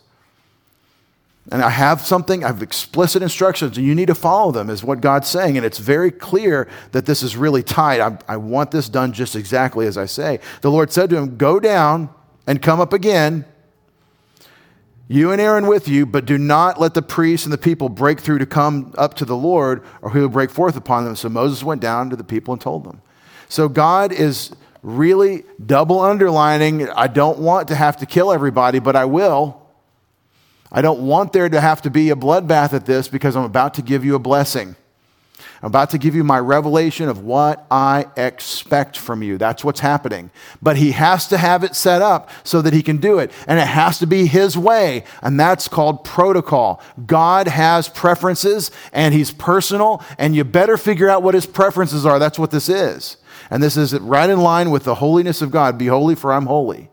And 1.51 1.63
I 1.63 1.69
have 1.69 2.01
something, 2.01 2.43
I 2.43 2.47
have 2.47 2.61
explicit 2.61 3.23
instructions, 3.23 3.75
and 3.77 3.85
you 3.85 3.95
need 3.95 4.07
to 4.07 4.15
follow 4.15 4.51
them, 4.51 4.69
is 4.69 4.83
what 4.83 5.01
God's 5.01 5.27
saying. 5.27 5.57
And 5.57 5.65
it's 5.65 5.79
very 5.79 6.11
clear 6.11 6.67
that 6.91 7.07
this 7.07 7.23
is 7.23 7.35
really 7.35 7.63
tight. 7.63 7.99
I, 8.01 8.17
I 8.27 8.37
want 8.37 8.69
this 8.69 8.87
done 8.87 9.13
just 9.13 9.35
exactly 9.35 9.87
as 9.87 9.97
I 9.97 10.05
say. 10.05 10.39
The 10.61 10.69
Lord 10.69 10.91
said 10.91 11.09
to 11.09 11.17
him, 11.17 11.37
Go 11.37 11.59
down 11.59 12.09
and 12.45 12.61
come 12.61 12.79
up 12.79 12.93
again, 12.93 13.45
you 15.07 15.31
and 15.31 15.41
Aaron 15.41 15.65
with 15.65 15.87
you, 15.87 16.05
but 16.05 16.25
do 16.25 16.37
not 16.37 16.79
let 16.79 16.93
the 16.93 17.01
priests 17.01 17.47
and 17.47 17.51
the 17.51 17.57
people 17.57 17.89
break 17.89 18.19
through 18.19 18.37
to 18.37 18.45
come 18.45 18.93
up 18.95 19.15
to 19.15 19.25
the 19.25 19.35
Lord, 19.35 19.83
or 20.03 20.11
he 20.11 20.19
will 20.19 20.29
break 20.29 20.51
forth 20.51 20.75
upon 20.75 21.03
them. 21.03 21.15
So 21.15 21.29
Moses 21.29 21.63
went 21.63 21.81
down 21.81 22.11
to 22.11 22.15
the 22.15 22.23
people 22.23 22.53
and 22.53 22.61
told 22.61 22.83
them. 22.83 23.01
So 23.47 23.67
God 23.67 24.11
is 24.11 24.51
really 24.83 25.45
double 25.65 25.99
underlining 25.99 26.87
I 26.89 27.07
don't 27.07 27.39
want 27.39 27.69
to 27.69 27.75
have 27.75 27.97
to 27.97 28.05
kill 28.05 28.31
everybody, 28.31 28.77
but 28.77 28.95
I 28.95 29.05
will. 29.05 29.58
I 30.71 30.81
don't 30.81 31.01
want 31.01 31.33
there 31.33 31.49
to 31.49 31.59
have 31.59 31.81
to 31.83 31.89
be 31.89 32.09
a 32.09 32.15
bloodbath 32.15 32.73
at 32.73 32.85
this 32.85 33.07
because 33.07 33.35
I'm 33.35 33.43
about 33.43 33.73
to 33.75 33.81
give 33.81 34.05
you 34.05 34.15
a 34.15 34.19
blessing. 34.19 34.75
I'm 35.61 35.67
about 35.67 35.89
to 35.89 35.97
give 35.97 36.15
you 36.15 36.23
my 36.23 36.39
revelation 36.39 37.09
of 37.09 37.23
what 37.23 37.65
I 37.69 38.05
expect 38.15 38.97
from 38.97 39.21
you. 39.21 39.37
That's 39.37 39.63
what's 39.63 39.81
happening. 39.81 40.31
But 40.61 40.77
he 40.77 40.91
has 40.91 41.27
to 41.29 41.37
have 41.37 41.65
it 41.65 41.75
set 41.75 42.01
up 42.01 42.29
so 42.45 42.61
that 42.61 42.73
he 42.73 42.81
can 42.81 42.97
do 42.97 43.19
it. 43.19 43.31
And 43.45 43.59
it 43.59 43.67
has 43.67 43.99
to 43.99 44.07
be 44.07 44.25
his 44.25 44.57
way. 44.57 45.03
And 45.21 45.37
that's 45.37 45.67
called 45.67 46.05
protocol. 46.05 46.81
God 47.05 47.47
has 47.49 47.89
preferences 47.89 48.71
and 48.93 49.13
he's 49.13 49.31
personal. 49.31 50.01
And 50.17 50.33
you 50.33 50.45
better 50.45 50.77
figure 50.77 51.09
out 51.09 51.23
what 51.23 51.35
his 51.35 51.45
preferences 51.45 52.05
are. 52.05 52.19
That's 52.19 52.39
what 52.39 52.51
this 52.51 52.69
is. 52.69 53.17
And 53.49 53.61
this 53.61 53.75
is 53.75 53.97
right 53.99 54.29
in 54.29 54.39
line 54.39 54.71
with 54.71 54.85
the 54.85 54.95
holiness 54.95 55.41
of 55.41 55.51
God. 55.51 55.77
Be 55.77 55.87
holy, 55.87 56.15
for 56.15 56.31
I'm 56.31 56.45
holy 56.45 56.89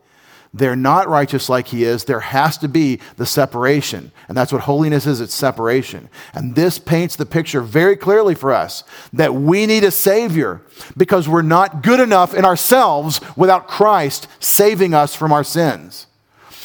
they're 0.58 0.76
not 0.76 1.08
righteous 1.08 1.48
like 1.48 1.68
he 1.68 1.84
is, 1.84 2.04
there 2.04 2.20
has 2.20 2.56
to 2.58 2.68
be 2.68 3.00
the 3.16 3.26
separation. 3.26 4.10
And 4.28 4.36
that's 4.36 4.52
what 4.52 4.62
holiness 4.62 5.06
is 5.06 5.20
it's 5.20 5.34
separation. 5.34 6.08
And 6.32 6.54
this 6.54 6.78
paints 6.78 7.16
the 7.16 7.26
picture 7.26 7.60
very 7.60 7.96
clearly 7.96 8.34
for 8.34 8.52
us 8.52 8.82
that 9.12 9.34
we 9.34 9.66
need 9.66 9.84
a 9.84 9.90
Savior 9.90 10.62
because 10.96 11.28
we're 11.28 11.42
not 11.42 11.82
good 11.82 12.00
enough 12.00 12.34
in 12.34 12.44
ourselves 12.44 13.20
without 13.36 13.68
Christ 13.68 14.28
saving 14.40 14.94
us 14.94 15.14
from 15.14 15.32
our 15.32 15.44
sins. 15.44 16.06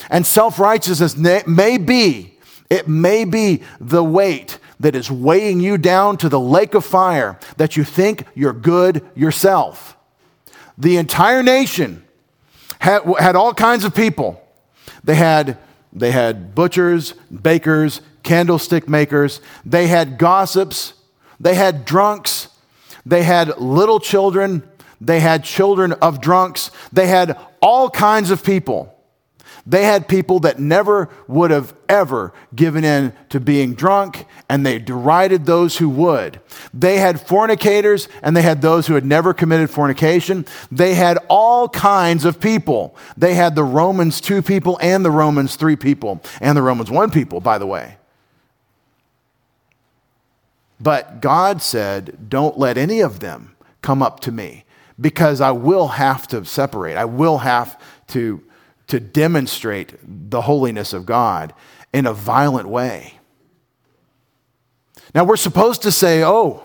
And 0.10 0.26
self 0.26 0.60
righteousness 0.60 1.18
may 1.18 1.78
be, 1.78 2.38
it 2.70 2.88
may 2.88 3.26
be 3.26 3.64
the 3.80 4.04
weight 4.04 4.58
that 4.80 4.96
is 4.96 5.12
weighing 5.12 5.60
you 5.60 5.78
down 5.78 6.18
to 6.18 6.30
the 6.30 6.40
lake 6.40 6.74
of 6.74 6.86
fire 6.86 7.38
that 7.58 7.78
you 7.78 7.84
think 7.84 8.26
you're 8.36 8.54
good 8.54 9.06
yourself. 9.16 9.98
The 10.78 10.98
entire 10.98 11.44
nation 11.44 12.04
had, 12.82 13.04
had 13.20 13.36
all 13.36 13.54
kinds 13.54 13.86
of 13.86 13.94
people. 13.94 14.42
They 15.04 15.14
had, 15.14 15.58
they 15.94 16.12
had 16.12 16.56
butchers, 16.56 17.14
bakers, 17.30 18.02
candlestick 18.24 18.90
makers, 18.90 19.40
they 19.64 19.88
had 19.88 20.18
gossips, 20.18 20.94
they 21.40 21.54
had 21.54 21.86
drunks, 21.86 22.48
they 23.06 23.22
had 23.22 23.58
little 23.60 24.00
children, 24.00 24.68
they 25.00 25.20
had 25.20 25.44
children 25.44 25.94
of 25.94 26.22
drunks, 26.22 26.72
they 26.92 27.08
had 27.08 27.38
all 27.62 27.90
kinds 27.90 28.32
of 28.32 28.44
people. 28.44 28.91
They 29.66 29.84
had 29.84 30.08
people 30.08 30.40
that 30.42 30.60
never 30.60 31.10
would 31.28 31.52
have 31.52 31.74
ever 31.88 32.34
given 32.56 32.84
in 32.84 33.14
to 33.30 33.40
being 33.40 33.74
drunk, 33.74 34.26
and 34.50 34.66
they 34.66 34.80
derided 34.80 35.46
those 35.46 35.78
who 35.78 35.88
would. 35.90 36.40
They 36.74 36.98
had 36.98 37.22
fornicators, 37.22 38.08
and 38.24 38.36
they 38.36 38.42
had 38.42 38.62
those 38.62 38.88
who 38.88 38.96
had 38.96 39.06
never 39.06 39.34
committed 39.34 39.70
fornication. 39.70 40.46
They 40.72 40.96
had 40.96 41.20
all 41.30 41.70
kinds 41.70 42.26
of 42.26 42.40
people. 42.40 42.96
They 43.16 43.36
had 43.36 43.56
the 43.56 43.64
Romans 43.64 44.20
2 44.20 44.42
people 44.42 44.80
and 44.82 45.06
the 45.06 45.12
Romans 45.12 45.56
3 45.56 45.76
people, 45.76 46.22
and 46.40 46.58
the 46.58 46.64
Romans 46.64 46.90
1 46.90 47.12
people, 47.12 47.40
by 47.40 47.58
the 47.58 47.68
way. 47.68 47.98
But 50.80 51.22
God 51.22 51.62
said, 51.62 52.30
Don't 52.30 52.58
let 52.58 52.78
any 52.78 53.02
of 53.02 53.20
them 53.20 53.56
come 53.84 54.02
up 54.02 54.20
to 54.22 54.32
me 54.32 54.66
because 55.00 55.40
I 55.42 55.52
will 55.52 55.90
have 55.90 56.28
to 56.30 56.44
separate. 56.46 56.96
I 56.96 57.06
will 57.06 57.40
have 57.40 57.80
to 58.08 58.44
to 58.92 59.00
demonstrate 59.00 59.96
the 60.04 60.42
holiness 60.42 60.94
of 60.94 61.06
God 61.06 61.54
in 61.94 62.06
a 62.06 62.14
violent 62.14 62.68
way. 62.68 63.16
Now, 65.16 65.24
we're 65.24 65.38
supposed 65.38 65.82
to 65.84 65.92
say, 65.92 66.24
oh, 66.24 66.64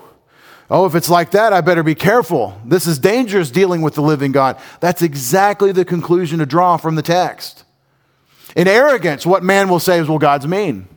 oh, 0.68 0.86
if 0.86 0.94
it's 0.94 1.08
like 1.08 1.30
that, 1.30 1.52
I 1.52 1.60
better 1.60 1.82
be 1.82 1.94
careful. 1.94 2.60
This 2.64 2.86
is 2.86 2.98
dangerous 2.98 3.50
dealing 3.50 3.80
with 3.80 3.94
the 3.94 4.02
living 4.02 4.32
God. 4.32 4.60
That's 4.80 5.02
exactly 5.02 5.72
the 5.72 5.84
conclusion 5.84 6.40
to 6.40 6.46
draw 6.46 6.76
from 6.76 6.96
the 6.96 7.02
text. 7.02 7.64
In 8.56 8.66
arrogance, 8.68 9.24
what 9.24 9.42
man 9.42 9.68
will 9.68 9.80
say 9.80 9.98
is, 10.00 10.08
well, 10.08 10.18
God's 10.18 10.46
mean. 10.46 10.88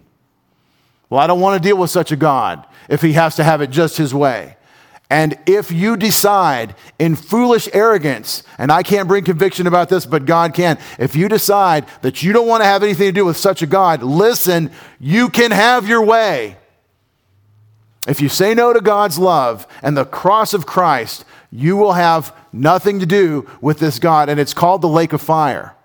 Well, 1.09 1.19
I 1.19 1.27
don't 1.27 1.39
want 1.41 1.61
to 1.61 1.67
deal 1.67 1.77
with 1.77 1.91
such 1.91 2.11
a 2.11 2.15
God 2.15 2.65
if 2.87 3.01
he 3.01 3.13
has 3.13 3.35
to 3.35 3.43
have 3.43 3.61
it 3.61 3.69
just 3.69 3.97
his 3.97 4.13
way. 4.13 4.57
And 5.09 5.39
if 5.47 5.71
you 5.71 5.97
decide 5.97 6.75
in 6.99 7.15
foolish 7.15 7.67
arrogance, 7.73 8.43
and 8.59 8.71
I 8.71 8.83
can't 8.83 9.07
bring 9.07 9.23
conviction 9.23 9.65
about 9.65 9.89
this, 9.89 10.05
but 10.05 10.25
God 10.25 10.53
can, 10.53 10.77
if 10.99 11.15
you 11.15 11.27
decide 11.27 11.87
that 12.01 12.21
you 12.21 12.31
don't 12.31 12.47
want 12.47 12.61
to 12.61 12.67
have 12.67 12.83
anything 12.83 13.07
to 13.07 13.11
do 13.11 13.25
with 13.25 13.37
such 13.37 13.63
a 13.63 13.67
God, 13.67 14.03
listen, 14.03 14.71
you 14.99 15.29
can 15.29 15.49
have 15.49 15.87
your 15.87 16.05
way. 16.05 16.57
If 18.07 18.21
you 18.21 18.29
say 18.29 18.53
no 18.53 18.71
to 18.71 18.81
God's 18.81 19.17
love 19.17 19.65
and 19.81 19.97
the 19.97 20.05
cross 20.05 20.53
of 20.53 20.67
Christ, 20.67 21.25
you 21.51 21.75
will 21.75 21.93
have 21.93 22.35
nothing 22.53 22.99
to 22.99 23.05
do 23.07 23.49
with 23.61 23.79
this 23.79 23.97
God, 23.97 24.29
and 24.29 24.39
it's 24.39 24.53
called 24.53 24.81
the 24.81 24.87
lake 24.87 25.13
of 25.13 25.21
fire. 25.21 25.75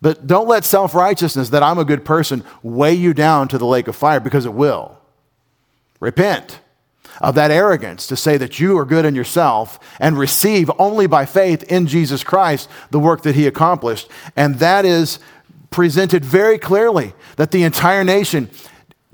But 0.00 0.28
don't 0.28 0.48
let 0.48 0.64
self 0.64 0.94
righteousness, 0.94 1.50
that 1.50 1.62
I'm 1.62 1.78
a 1.78 1.84
good 1.84 2.04
person, 2.04 2.44
weigh 2.62 2.94
you 2.94 3.12
down 3.14 3.48
to 3.48 3.58
the 3.58 3.66
lake 3.66 3.88
of 3.88 3.96
fire 3.96 4.20
because 4.20 4.46
it 4.46 4.54
will. 4.54 4.96
Repent 5.98 6.60
of 7.20 7.34
that 7.34 7.50
arrogance 7.50 8.06
to 8.06 8.16
say 8.16 8.36
that 8.38 8.58
you 8.58 8.78
are 8.78 8.84
good 8.84 9.04
in 9.04 9.14
yourself 9.14 9.78
and 9.98 10.18
receive 10.18 10.70
only 10.78 11.06
by 11.06 11.26
faith 11.26 11.62
in 11.64 11.86
Jesus 11.86 12.24
Christ 12.24 12.68
the 12.90 12.98
work 12.98 13.22
that 13.22 13.34
he 13.34 13.46
accomplished. 13.46 14.08
And 14.36 14.56
that 14.56 14.84
is 14.84 15.18
presented 15.70 16.24
very 16.24 16.58
clearly 16.58 17.12
that 17.36 17.50
the 17.50 17.62
entire 17.62 18.04
nation, 18.04 18.50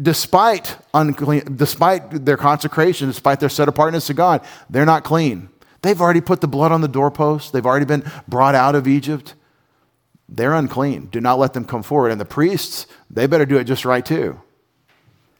despite, 0.01 0.77
unclean, 0.95 1.57
despite 1.57 2.25
their 2.25 2.37
consecration, 2.37 3.09
despite 3.09 3.41
their 3.41 3.49
set 3.49 3.69
apartness 3.69 4.07
to 4.07 4.15
God, 4.15 4.45
they're 4.71 4.87
not 4.87 5.05
clean. 5.05 5.49
They've 5.83 6.01
already 6.01 6.21
put 6.21 6.41
the 6.41 6.49
blood 6.49 6.73
on 6.73 6.81
the 6.81 6.89
doorpost, 6.89 7.53
they've 7.53 7.67
already 7.67 7.87
been 7.87 8.11
brought 8.27 8.55
out 8.55 8.75
of 8.75 8.87
Egypt. 8.89 9.35
they're 10.29 10.55
unclean. 10.55 11.07
Do 11.07 11.21
not 11.21 11.39
let 11.39 11.53
them 11.53 11.65
come 11.65 11.83
forward. 11.83 12.11
And 12.11 12.21
the 12.21 12.25
priests, 12.25 12.87
they 13.11 13.27
better 13.27 13.47
do 13.47 13.59
it 13.59 13.65
just 13.65 13.85
right 13.85 14.05
too. 14.05 14.41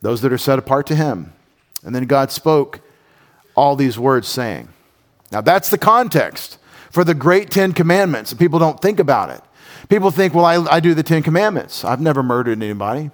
Those 0.01 0.21
that 0.23 0.33
are 0.33 0.39
set 0.39 0.59
apart 0.59 0.87
to 0.89 0.95
him. 0.95 1.33
And 1.87 1.95
then 1.95 2.05
God 2.05 2.31
spoke 2.31 2.81
all 3.55 3.77
these 3.77 3.99
words, 3.99 4.29
saying, 4.29 4.69
Now 5.33 5.41
that's 5.41 5.71
the 5.71 5.79
context 5.79 6.59
for 6.91 7.05
the 7.05 7.15
great 7.15 7.49
Ten 7.49 7.73
Commandments. 7.73 8.33
And 8.33 8.39
people 8.39 8.59
don't 8.59 8.83
think 8.83 8.99
about 8.99 9.31
it. 9.31 9.41
People 9.89 10.11
think, 10.11 10.35
well, 10.35 10.45
I, 10.45 10.77
I 10.77 10.81
do 10.81 10.95
the 10.95 11.03
Ten 11.03 11.23
Commandments. 11.23 11.85
I've 11.85 12.01
never 12.01 12.23
murdered 12.23 12.61
anybody. 12.61 13.11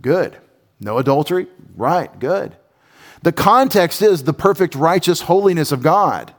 Good. 0.00 0.38
No 0.80 0.98
adultery? 0.98 1.46
Right, 1.76 2.18
good. 2.18 2.56
The 3.22 3.32
context 3.32 4.02
is 4.02 4.24
the 4.24 4.32
perfect 4.32 4.74
righteous 4.74 5.22
holiness 5.22 5.70
of 5.72 5.82
God. 5.82 6.34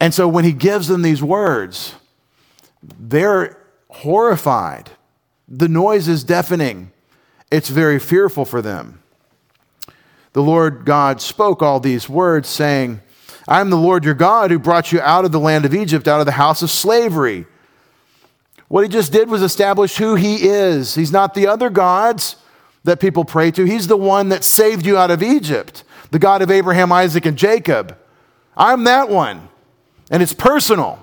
And 0.00 0.12
so 0.12 0.28
when 0.28 0.44
he 0.44 0.52
gives 0.52 0.88
them 0.88 1.02
these 1.02 1.22
words, 1.22 1.94
they're 2.82 3.58
horrified. 3.88 4.90
The 5.48 5.68
noise 5.68 6.08
is 6.08 6.24
deafening. 6.24 6.90
It's 7.50 7.68
very 7.68 7.98
fearful 7.98 8.44
for 8.44 8.60
them. 8.60 9.02
The 10.36 10.42
Lord 10.42 10.84
God 10.84 11.22
spoke 11.22 11.62
all 11.62 11.80
these 11.80 12.10
words, 12.10 12.46
saying, 12.46 13.00
I 13.48 13.62
am 13.62 13.70
the 13.70 13.78
Lord 13.78 14.04
your 14.04 14.12
God 14.12 14.50
who 14.50 14.58
brought 14.58 14.92
you 14.92 15.00
out 15.00 15.24
of 15.24 15.32
the 15.32 15.40
land 15.40 15.64
of 15.64 15.72
Egypt, 15.72 16.06
out 16.06 16.20
of 16.20 16.26
the 16.26 16.32
house 16.32 16.60
of 16.60 16.70
slavery. 16.70 17.46
What 18.68 18.82
he 18.82 18.88
just 18.90 19.12
did 19.12 19.30
was 19.30 19.40
establish 19.40 19.96
who 19.96 20.14
he 20.14 20.46
is. 20.46 20.94
He's 20.94 21.10
not 21.10 21.32
the 21.32 21.46
other 21.46 21.70
gods 21.70 22.36
that 22.84 23.00
people 23.00 23.24
pray 23.24 23.50
to, 23.52 23.64
he's 23.64 23.86
the 23.86 23.96
one 23.96 24.28
that 24.28 24.44
saved 24.44 24.84
you 24.84 24.98
out 24.98 25.10
of 25.10 25.22
Egypt, 25.22 25.84
the 26.10 26.18
God 26.18 26.42
of 26.42 26.50
Abraham, 26.50 26.92
Isaac, 26.92 27.24
and 27.24 27.38
Jacob. 27.38 27.96
I'm 28.58 28.84
that 28.84 29.08
one. 29.08 29.48
And 30.10 30.22
it's 30.22 30.34
personal. 30.34 31.02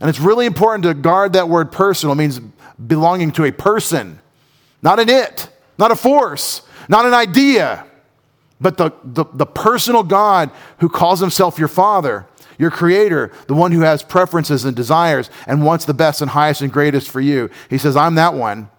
And 0.00 0.08
it's 0.08 0.20
really 0.20 0.46
important 0.46 0.84
to 0.84 0.94
guard 0.94 1.32
that 1.32 1.48
word 1.48 1.72
personal. 1.72 2.12
It 2.12 2.18
means 2.18 2.38
belonging 2.86 3.32
to 3.32 3.44
a 3.44 3.50
person, 3.50 4.20
not 4.82 5.00
an 5.00 5.08
it, 5.08 5.48
not 5.78 5.90
a 5.90 5.96
force, 5.96 6.62
not 6.88 7.06
an 7.06 7.12
idea, 7.12 7.86
but 8.62 8.76
the, 8.76 8.92
the, 9.04 9.24
the 9.34 9.46
personal 9.46 10.04
God 10.04 10.50
who 10.78 10.88
calls 10.88 11.20
himself 11.20 11.58
your 11.58 11.68
father, 11.68 12.26
your 12.58 12.70
creator, 12.70 13.32
the 13.48 13.54
one 13.54 13.72
who 13.72 13.80
has 13.80 14.02
preferences 14.02 14.64
and 14.64 14.76
desires 14.76 15.28
and 15.46 15.64
wants 15.64 15.84
the 15.84 15.94
best 15.94 16.22
and 16.22 16.30
highest 16.30 16.60
and 16.60 16.72
greatest 16.72 17.10
for 17.10 17.20
you. 17.20 17.50
He 17.68 17.76
says, 17.76 17.96
I'm 17.96 18.14
that 18.14 18.34
one. 18.34 18.70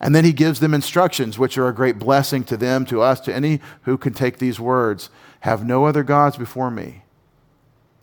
And 0.00 0.14
then 0.14 0.24
he 0.24 0.32
gives 0.32 0.60
them 0.60 0.74
instructions, 0.74 1.38
which 1.38 1.56
are 1.56 1.68
a 1.68 1.74
great 1.74 1.98
blessing 1.98 2.44
to 2.44 2.56
them, 2.56 2.84
to 2.86 3.00
us, 3.00 3.20
to 3.20 3.34
any 3.34 3.60
who 3.82 3.96
can 3.96 4.12
take 4.12 4.38
these 4.38 4.60
words 4.60 5.08
Have 5.40 5.64
no 5.64 5.86
other 5.86 6.02
gods 6.02 6.36
before 6.36 6.70
me. 6.70 7.02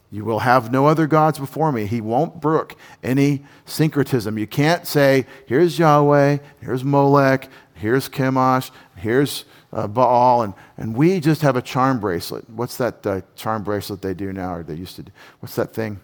You 0.09 0.25
will 0.25 0.39
have 0.39 0.71
no 0.71 0.87
other 0.87 1.07
gods 1.07 1.39
before 1.39 1.71
me. 1.71 1.85
He 1.85 2.01
won't 2.01 2.41
brook 2.41 2.75
any 3.01 3.45
syncretism. 3.65 4.37
You 4.37 4.47
can't 4.47 4.85
say, 4.85 5.25
here's 5.45 5.79
Yahweh, 5.79 6.39
here's 6.59 6.83
Molech, 6.83 7.47
here's 7.75 8.09
Chemosh, 8.09 8.71
here's 8.97 9.45
uh, 9.73 9.87
Baal, 9.87 10.43
and, 10.43 10.53
and 10.77 10.95
we 10.95 11.19
just 11.19 11.41
have 11.41 11.55
a 11.55 11.61
charm 11.61 11.99
bracelet. 11.99 12.49
What's 12.49 12.77
that 12.77 13.05
uh, 13.05 13.21
charm 13.35 13.63
bracelet 13.63 14.01
they 14.01 14.13
do 14.13 14.33
now, 14.33 14.55
or 14.55 14.63
they 14.63 14.75
used 14.75 14.95
to 14.97 15.03
do? 15.03 15.11
What's 15.39 15.55
that 15.55 15.73
thing? 15.73 15.99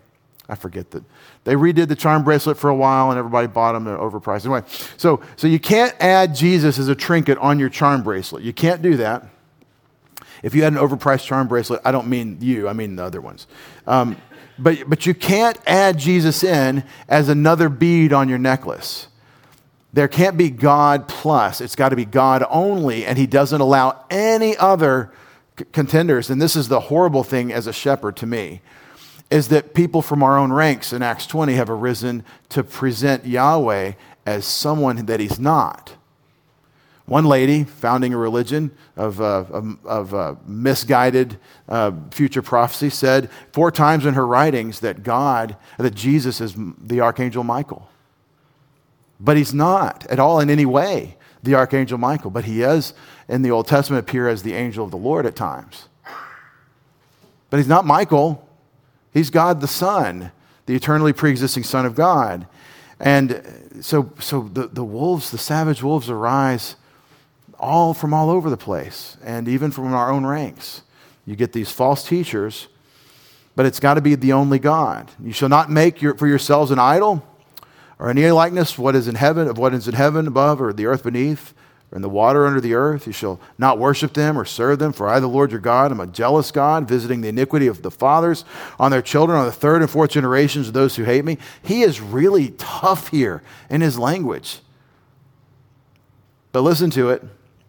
I 0.50 0.56
forget 0.56 0.92
that. 0.92 1.04
They 1.44 1.56
redid 1.56 1.90
the 1.90 1.96
charm 1.96 2.24
bracelet 2.24 2.58
for 2.58 2.70
a 2.70 2.76
while, 2.76 3.10
and 3.10 3.20
everybody 3.20 3.48
bought 3.48 3.74
them. 3.74 3.84
They're 3.84 3.98
overpriced. 3.98 4.46
Anyway, 4.46 4.64
so, 4.96 5.22
so 5.36 5.48
you 5.48 5.60
can't 5.60 5.94
add 6.00 6.34
Jesus 6.34 6.80
as 6.80 6.88
a 6.88 6.96
trinket 6.96 7.38
on 7.40 7.60
your 7.60 7.70
charm 7.70 8.04
bracelet. 8.04 8.44
You 8.44 8.54
can't 8.54 8.82
do 8.82 8.96
that. 8.98 9.26
If 10.44 10.56
you 10.56 10.64
had 10.64 10.74
an 10.74 10.80
overpriced 10.80 11.26
charm 11.26 11.48
bracelet, 11.48 11.82
I 11.84 11.92
don't 11.92 12.08
mean 12.08 12.38
you, 12.40 12.70
I 12.70 12.74
mean 12.74 12.96
the 12.96 13.04
other 13.04 13.20
ones. 13.20 13.48
Um, 13.86 14.16
but, 14.60 14.90
but 14.90 15.06
you 15.06 15.14
can't 15.14 15.58
add 15.68 15.98
Jesus 15.98 16.44
in 16.44 16.84
as 17.08 17.30
another 17.30 17.70
bead 17.70 18.14
on 18.14 18.30
your 18.30 18.40
necklace. 18.40 19.07
There 19.94 20.08
can't 20.08 20.38
be 20.38 20.50
God 20.50 21.08
plus. 21.08 21.62
It's 21.62 21.76
got 21.76 21.90
to 21.90 21.96
be 21.96 22.06
God 22.06 22.44
only, 22.50 23.06
and 23.06 23.18
He 23.18 23.28
doesn't 23.28 23.62
allow 23.62 24.06
any 24.10 24.58
other 24.58 25.12
c- 25.58 25.66
contenders. 25.72 26.30
And 26.30 26.42
this 26.42 26.56
is 26.56 26.68
the 26.68 26.82
horrible 26.82 27.24
thing 27.24 27.52
as 27.52 27.68
a 27.68 27.74
shepherd 27.74 28.18
to 28.18 28.26
me 28.26 28.62
is 29.30 29.50
that 29.50 29.74
people 29.74 30.02
from 30.02 30.24
our 30.24 30.38
own 30.38 30.54
ranks 30.54 30.94
in 30.94 31.02
Acts 31.02 31.28
20 31.28 31.54
have 31.54 31.70
arisen 31.70 32.24
to 32.50 32.64
present 32.64 33.26
Yahweh 33.26 33.94
as 34.26 34.46
someone 34.46 35.06
that 35.06 35.20
He's 35.20 35.40
not. 35.40 35.96
One 37.06 37.24
lady 37.24 37.64
founding 37.64 38.14
a 38.14 38.18
religion 38.18 38.72
of, 38.98 39.22
uh, 39.22 39.46
of, 39.50 39.86
of 39.86 40.14
uh, 40.14 40.36
misguided 40.46 41.38
uh, 41.70 41.92
future 42.12 42.42
prophecy 42.42 42.90
said 42.90 43.30
four 43.54 43.72
times 43.72 44.06
in 44.06 44.14
her 44.14 44.28
writings 44.28 44.82
that 44.82 45.04
God, 45.04 45.56
that 45.78 45.96
Jesus 45.96 46.42
is 46.42 46.54
the 46.78 47.00
Archangel 47.00 47.46
Michael. 47.46 47.90
But 49.20 49.38
he's 49.38 49.54
not 49.54 50.06
at 50.08 50.20
all 50.20 50.40
in 50.40 50.50
any 50.50 50.66
way 50.66 51.18
the 51.44 51.56
Archangel 51.56 51.98
Michael, 51.98 52.30
but 52.30 52.46
he 52.46 52.62
is 52.62 52.94
in 53.28 53.42
the 53.42 53.52
Old 53.52 53.68
Testament 53.68 54.08
appear 54.08 54.28
as 54.28 54.44
the 54.44 54.54
angel 54.54 54.86
of 54.86 54.92
the 54.92 54.98
Lord 54.98 55.26
at 55.26 55.36
times. 55.36 55.88
But 57.50 57.58
he's 57.58 57.68
not 57.68 57.86
Michael, 57.86 58.48
he's 59.14 59.30
God 59.30 59.62
the 59.62 59.68
Son, 59.68 60.32
the 60.66 60.76
eternally 60.76 61.14
pre 61.14 61.32
existing 61.32 61.64
Son 61.64 61.86
of 61.86 61.96
God. 61.96 62.48
And 63.00 63.80
so, 63.82 64.12
so 64.20 64.50
the, 64.52 64.68
the 64.68 64.84
wolves, 64.84 65.32
the 65.32 65.38
savage 65.38 65.84
wolves 65.84 66.10
arise 66.10 66.76
all 67.60 67.94
from 67.94 68.14
all 68.14 68.30
over 68.30 68.50
the 68.50 68.58
place 68.58 69.18
and 69.24 69.48
even 69.48 69.72
from 69.72 69.94
our 69.94 70.12
own 70.12 70.26
ranks. 70.26 70.82
You 71.26 71.36
get 71.36 71.54
these 71.54 71.72
false 71.72 72.08
teachers, 72.08 72.68
but 73.56 73.66
it's 73.66 73.80
got 73.80 73.96
to 73.96 74.02
be 74.02 74.16
the 74.16 74.34
only 74.34 74.60
God. 74.60 75.12
You 75.24 75.32
shall 75.32 75.50
not 75.50 75.70
make 75.70 76.02
your, 76.02 76.16
for 76.16 76.28
yourselves 76.28 76.72
an 76.72 76.80
idol 76.80 77.26
or 78.00 78.10
any 78.10 78.30
likeness 78.32 78.78
what 78.78 78.96
is 78.96 79.08
in 79.08 79.16
heaven 79.16 79.48
of 79.48 79.58
what 79.58 79.74
is 79.74 79.88
in 79.88 79.94
heaven 79.94 80.28
above 80.28 80.62
or 80.62 80.74
the 80.74 80.86
earth 80.86 81.04
beneath 81.04 81.54
or 81.92 81.96
in 81.96 82.02
the 82.02 82.10
water 82.10 82.46
under 82.46 82.62
the 82.62 82.74
earth. 82.74 83.08
You 83.08 83.14
shall 83.14 83.40
not 83.58 83.80
worship 83.80 84.14
them 84.14 84.38
or 84.38 84.46
serve 84.46 84.80
them, 84.80 84.94
for 84.94 85.08
I, 85.08 85.20
the 85.20 85.28
Lord 85.28 85.52
your 85.52 85.60
God, 85.60 85.92
am 85.92 86.00
a 86.00 86.08
jealous 86.08 86.52
God, 86.52 86.88
visiting 86.88 87.22
the 87.22 87.30
iniquity 87.30 87.68
of 87.68 87.82
the 87.82 87.92
fathers 87.92 88.46
on 88.80 88.92
their 88.92 89.02
children, 89.02 89.38
on 89.40 89.46
the 89.46 89.52
third 89.52 89.82
and 89.82 89.90
fourth 89.90 90.12
generations 90.12 90.68
of 90.68 90.74
those 90.74 90.96
who 90.96 91.04
hate 91.04 91.26
me. 91.26 91.38
He 91.62 91.82
is 91.82 92.02
really 92.02 92.50
tough 92.58 93.08
here 93.10 93.42
in 93.70 93.82
his 93.82 93.98
language. 93.98 94.60
But 96.52 96.62
listen 96.62 96.90
to 96.92 97.10
it 97.10 97.24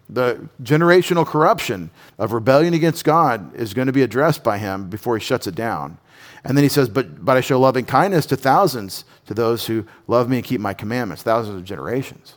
the 0.09 0.49
generational 0.63 1.27
corruption 1.27 1.91
of 2.19 2.33
rebellion 2.33 2.73
against 2.75 3.05
God 3.05 3.55
is 3.55 3.75
going 3.75 3.87
to 3.87 3.93
be 3.93 4.03
addressed 4.03 4.43
by 4.43 4.59
him 4.59 4.89
before 4.89 5.19
he 5.19 5.25
shuts 5.25 5.47
it 5.47 5.55
down. 5.55 5.99
And 6.45 6.57
then 6.57 6.63
he 6.63 6.69
says, 6.69 6.89
But, 6.89 7.25
but 7.25 7.37
I 7.37 7.41
show 7.41 7.59
loving 7.61 7.85
kindness 7.85 8.27
to 8.27 8.37
thousands, 8.37 9.05
to 9.27 9.35
those 9.35 9.67
who 9.67 9.87
love 10.07 10.29
me 10.29 10.37
and 10.37 10.45
keep 10.45 10.61
my 10.61 10.75
commandments, 10.75 11.23
thousands 11.23 11.57
of 11.57 11.65
generations. 11.65 12.37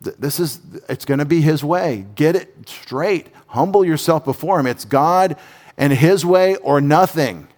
This 0.00 0.40
is, 0.40 0.60
it's 0.88 1.04
going 1.04 1.18
to 1.18 1.26
be 1.26 1.42
his 1.42 1.62
way. 1.62 2.06
Get 2.14 2.34
it 2.34 2.68
straight. 2.68 3.28
Humble 3.48 3.84
yourself 3.84 4.24
before 4.24 4.58
him. 4.58 4.66
It's 4.66 4.86
God 4.86 5.36
and 5.76 5.92
his 5.92 6.24
way 6.24 6.56
or 6.56 6.80
nothing. 6.80 7.48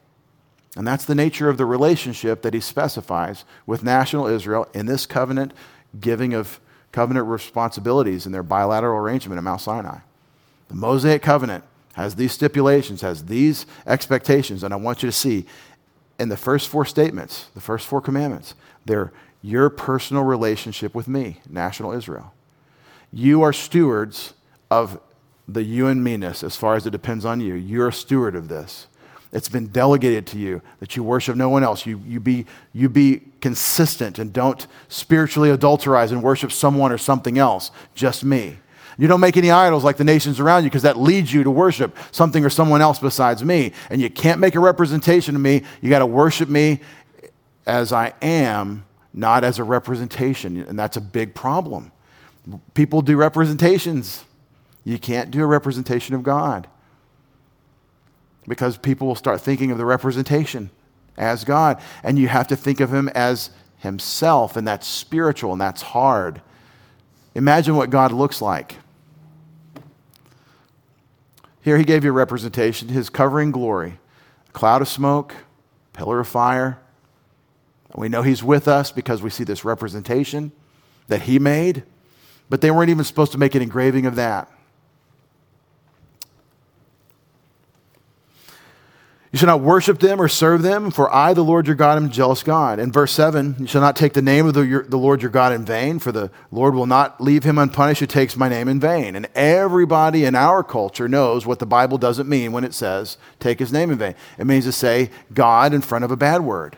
And 0.76 0.87
that's 0.87 1.05
the 1.05 1.14
nature 1.14 1.48
of 1.48 1.59
the 1.59 1.66
relationship 1.66 2.42
that 2.42 2.55
he 2.55 2.61
specifies 2.61 3.44
with 3.66 3.85
national 3.85 4.26
Israel 4.26 4.66
in 4.74 4.87
this 4.87 5.07
covenant 5.07 5.52
giving 6.00 6.35
of 6.35 6.61
covenant 6.90 7.26
responsibilities 7.26 8.26
in 8.26 8.33
their 8.33 8.42
bilateral 8.42 8.98
arrangement 8.98 9.38
at 9.38 9.44
Mount 9.44 9.61
Sinai. 9.61 9.98
The 10.68 10.74
Mosaic 10.74 11.22
covenant 11.22 11.64
has 11.92 12.14
these 12.14 12.33
stipulations, 12.33 13.00
has 13.00 13.26
these 13.26 13.66
expectations, 13.87 14.62
and 14.62 14.72
I 14.72 14.76
want 14.76 15.02
you 15.02 15.09
to 15.09 15.12
see 15.12 15.46
in 16.18 16.28
the 16.28 16.37
first 16.37 16.68
four 16.68 16.85
statements, 16.85 17.46
the 17.55 17.61
first 17.61 17.87
four 17.87 18.00
commandments, 18.00 18.55
they're 18.85 19.12
your 19.42 19.68
personal 19.68 20.22
relationship 20.22 20.94
with 20.94 21.09
me, 21.09 21.40
national 21.48 21.92
Israel. 21.92 22.33
You 23.12 23.42
are 23.42 23.52
stewards 23.52 24.35
of 24.70 25.00
the 25.48 25.62
you 25.64 25.88
and 25.88 26.02
me-ness 26.02 26.42
as 26.42 26.57
far 26.57 26.76
as 26.76 26.87
it 26.87 26.90
depends 26.90 27.24
on 27.24 27.40
you. 27.40 27.55
You're 27.55 27.88
a 27.88 27.92
steward 27.92 28.37
of 28.37 28.48
this. 28.48 28.87
It's 29.33 29.48
been 29.48 29.66
delegated 29.68 30.26
to 30.28 30.38
you 30.38 30.62
that 30.78 30.95
you 30.95 31.03
worship 31.03 31.36
no 31.36 31.49
one 31.49 31.64
else. 31.64 31.86
You, 31.86 32.01
you, 32.07 32.20
be, 32.20 32.47
you 32.72 32.88
be 32.88 33.22
consistent 33.40 34.18
and 34.18 34.32
don't 34.32 34.66
spiritually 34.88 35.51
adulterize 35.51 36.12
and 36.12 36.22
worship 36.22 36.53
someone 36.53 36.93
or 36.93 36.99
something 36.99 37.38
else, 37.38 37.70
just 37.95 38.24
me. 38.24 38.59
You 38.99 39.09
don't 39.09 39.20
make 39.20 39.36
any 39.36 39.51
idols 39.51 39.84
like 39.84 39.97
the 39.97 40.05
nations 40.05 40.38
around 40.40 40.64
you 40.64 40.70
because 40.70 40.82
that 40.82 40.99
leads 40.99 41.32
you 41.32 41.43
to 41.45 41.51
worship 41.51 41.97
something 42.11 42.45
or 42.45 42.51
someone 42.51 42.80
else 42.80 42.99
besides 42.99 43.45
me. 43.45 43.72
And 43.90 44.01
you 44.01 44.11
can't 44.11 44.40
make 44.40 44.55
a 44.55 44.61
representation 44.61 45.34
of 45.34 45.40
me. 45.40 45.62
You 45.80 45.90
got 45.90 46.01
to 46.01 46.07
worship 46.07 46.49
me 46.49 46.80
as 47.66 47.93
I 47.93 48.12
am, 48.20 48.84
not 49.14 49.45
as 49.45 49.59
a 49.59 49.64
representation. 49.64 50.59
And 50.62 50.78
that's 50.78 50.97
a 50.97 51.01
big 51.01 51.34
problem. 51.34 51.93
People 52.74 53.03
do 53.03 53.16
representations. 53.16 54.24
You 54.84 54.99
can't 54.99 55.30
do 55.30 55.43
a 55.43 55.47
representation 55.47 56.14
of 56.14 56.22
God 56.22 56.66
because 58.49 58.76
people 58.76 59.07
will 59.07 59.14
start 59.14 59.40
thinking 59.40 59.70
of 59.70 59.78
the 59.78 59.84
representation 59.84 60.70
as 61.16 61.45
God. 61.45 61.80
And 62.03 62.18
you 62.18 62.28
have 62.28 62.49
to 62.49 62.57
think 62.57 62.80
of 62.80 62.93
him 62.93 63.09
as 63.09 63.51
himself, 63.78 64.57
and 64.57 64.66
that's 64.66 64.86
spiritual 64.86 65.53
and 65.53 65.61
that's 65.61 65.82
hard. 65.82 66.40
Imagine 67.34 67.76
what 67.76 67.90
God 67.90 68.12
looks 68.12 68.43
like. 68.43 68.76
Here 71.62 71.78
he 71.78 71.84
gave 71.84 72.04
you 72.04 72.10
a 72.10 72.12
representation 72.12 72.88
his 72.88 73.08
covering 73.08 73.52
glory, 73.52 73.98
a 74.48 74.52
cloud 74.52 74.82
of 74.82 74.88
smoke, 74.88 75.34
pillar 75.92 76.20
of 76.20 76.28
fire, 76.28 76.78
We 77.94 78.08
know 78.08 78.22
He's 78.22 78.42
with 78.42 78.68
us 78.68 78.90
because 78.90 79.22
we 79.22 79.30
see 79.30 79.44
this 79.44 79.64
representation 79.64 80.52
that 81.08 81.22
He 81.22 81.38
made, 81.38 81.84
but 82.48 82.60
they 82.60 82.70
weren't 82.70 82.90
even 82.90 83.04
supposed 83.04 83.32
to 83.32 83.38
make 83.38 83.54
an 83.54 83.62
engraving 83.62 84.06
of 84.06 84.16
that. 84.16 84.50
You 89.33 89.39
shall 89.39 89.47
not 89.47 89.62
worship 89.62 89.99
them 89.99 90.20
or 90.20 90.28
serve 90.28 90.61
them, 90.61 90.91
for 90.91 91.12
I, 91.12 91.33
the 91.33 91.43
Lord 91.43 91.66
your 91.66 91.74
God, 91.74 91.97
am 91.97 92.11
jealous 92.11 92.43
God. 92.43 92.78
In 92.78 92.93
verse 92.93 93.12
7, 93.12 93.57
you 93.61 93.66
shall 93.66 93.80
not 93.80 93.97
take 93.97 94.12
the 94.12 94.20
name 94.20 94.47
of 94.47 94.53
the, 94.53 94.61
your, 94.61 94.83
the 94.83 94.99
Lord 94.99 95.22
your 95.22 95.30
God 95.30 95.55
in 95.55 95.64
vain, 95.64 95.99
for 95.99 96.12
the 96.12 96.30
Lord 96.51 96.74
will 96.74 96.85
not 96.85 97.18
leave 97.18 97.43
him 97.43 97.57
unpunished 97.57 98.01
who 98.01 98.07
takes 98.07 98.37
my 98.37 98.51
name 98.51 98.68
in 98.68 98.78
vain. 98.78 99.16
And 99.16 99.26
everybody 99.35 100.26
in 100.26 100.35
our 100.35 100.62
culture 100.62 101.09
knows 101.09 101.47
what 101.47 101.61
the 101.61 101.66
Bible 101.66 101.97
doesn't 101.97 102.28
mean 102.28 102.53
when 102.53 102.62
it 102.62 102.74
says 102.74 103.16
take 103.41 103.59
his 103.59 103.72
name 103.72 103.91
in 103.91 103.97
vain. 103.97 104.14
It 104.37 104.47
means 104.47 104.66
to 104.66 104.72
say 104.72 105.09
God 105.33 105.72
in 105.72 105.80
front 105.80 106.05
of 106.05 106.11
a 106.11 106.16
bad 106.16 106.43
word, 106.43 106.76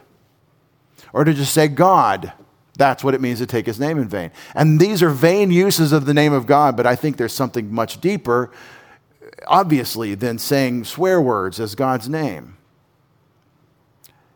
or 1.12 1.24
to 1.24 1.34
just 1.34 1.52
say 1.52 1.66
God. 1.66 2.34
That's 2.76 3.02
what 3.02 3.14
it 3.14 3.20
means 3.20 3.40
to 3.40 3.46
take 3.46 3.66
his 3.66 3.80
name 3.80 3.98
in 3.98 4.08
vain. 4.08 4.30
And 4.54 4.78
these 4.78 5.02
are 5.02 5.10
vain 5.10 5.50
uses 5.50 5.90
of 5.90 6.06
the 6.06 6.14
name 6.14 6.32
of 6.32 6.46
God, 6.46 6.76
but 6.76 6.86
I 6.86 6.94
think 6.94 7.16
there's 7.16 7.32
something 7.32 7.72
much 7.72 8.00
deeper 8.00 8.52
obviously, 9.46 10.14
than 10.14 10.38
saying 10.38 10.84
swear 10.84 11.20
words 11.20 11.60
as 11.60 11.74
God's 11.74 12.08
name. 12.08 12.56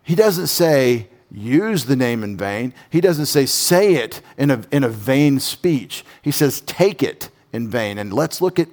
He 0.03 0.15
doesn't 0.15 0.47
say, 0.47 1.09
use 1.31 1.85
the 1.85 1.97
name 1.97 2.23
in 2.25 2.37
vain. 2.37 2.73
He 2.91 3.01
doesn't 3.01 3.27
say, 3.27 3.47
say 3.47 3.97
it 3.97 4.23
in 4.37 4.51
a, 4.51 4.63
in 4.71 4.85
a 4.85 4.89
vain 4.89 5.41
speech. 5.41 6.05
He 6.23 6.31
says, 6.31 6.63
take 6.63 7.03
it 7.03 7.31
in 7.53 7.69
vain. 7.69 7.99
And 7.99 8.13
let's 8.13 8.41
look 8.41 8.59
at, 8.59 8.69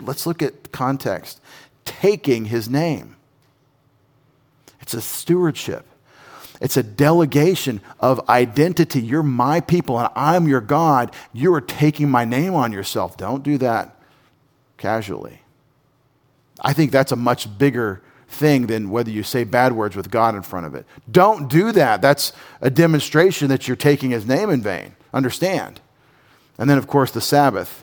let's 0.00 0.26
look 0.26 0.42
at 0.42 0.70
context. 0.70 1.40
Taking 1.84 2.46
his 2.46 2.68
name. 2.68 3.16
It's 4.80 4.94
a 4.94 5.00
stewardship. 5.00 5.86
It's 6.60 6.76
a 6.76 6.82
delegation 6.82 7.80
of 7.98 8.28
identity. 8.28 9.02
You're 9.02 9.22
my 9.22 9.60
people 9.60 9.98
and 9.98 10.08
I'm 10.14 10.46
your 10.46 10.60
God. 10.60 11.14
You 11.32 11.52
are 11.54 11.60
taking 11.60 12.08
my 12.08 12.24
name 12.24 12.54
on 12.54 12.70
yourself. 12.70 13.16
Don't 13.16 13.42
do 13.42 13.58
that 13.58 13.94
casually. 14.84 15.40
I 16.60 16.74
think 16.74 16.92
that's 16.92 17.10
a 17.10 17.16
much 17.16 17.56
bigger 17.56 18.02
thing 18.28 18.66
than 18.66 18.90
whether 18.90 19.10
you 19.10 19.22
say 19.22 19.42
bad 19.42 19.72
words 19.72 19.96
with 19.96 20.10
God 20.10 20.34
in 20.34 20.42
front 20.42 20.66
of 20.66 20.74
it. 20.74 20.84
Don't 21.10 21.48
do 21.48 21.72
that. 21.72 22.02
That's 22.02 22.34
a 22.60 22.68
demonstration 22.68 23.48
that 23.48 23.66
you're 23.66 23.78
taking 23.78 24.10
his 24.10 24.26
name 24.26 24.50
in 24.50 24.60
vain. 24.60 24.94
Understand? 25.14 25.80
And 26.58 26.68
then, 26.68 26.76
of 26.76 26.86
course, 26.86 27.10
the 27.10 27.22
Sabbath. 27.22 27.82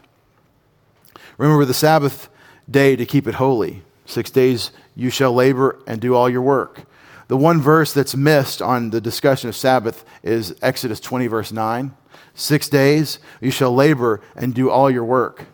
Remember 1.39 1.65
the 1.65 1.73
Sabbath 1.73 2.29
day 2.69 2.95
to 2.95 3.05
keep 3.07 3.27
it 3.27 3.33
holy. 3.33 3.81
Six 4.05 4.29
days 4.29 4.69
you 4.95 5.09
shall 5.09 5.33
labor 5.33 5.79
and 5.87 5.99
do 5.99 6.13
all 6.13 6.29
your 6.29 6.43
work. 6.43 6.81
The 7.29 7.37
one 7.37 7.59
verse 7.59 7.93
that's 7.93 8.15
missed 8.15 8.61
on 8.61 8.91
the 8.91 9.01
discussion 9.01 9.49
of 9.49 9.55
Sabbath 9.55 10.05
is 10.21 10.55
Exodus 10.61 10.99
20, 10.99 11.25
verse 11.25 11.51
9. 11.51 11.95
Six 12.35 12.69
days 12.69 13.17
you 13.39 13.49
shall 13.49 13.73
labor 13.73 14.21
and 14.35 14.53
do 14.53 14.69
all 14.69 14.91
your 14.91 15.05
work. 15.05 15.47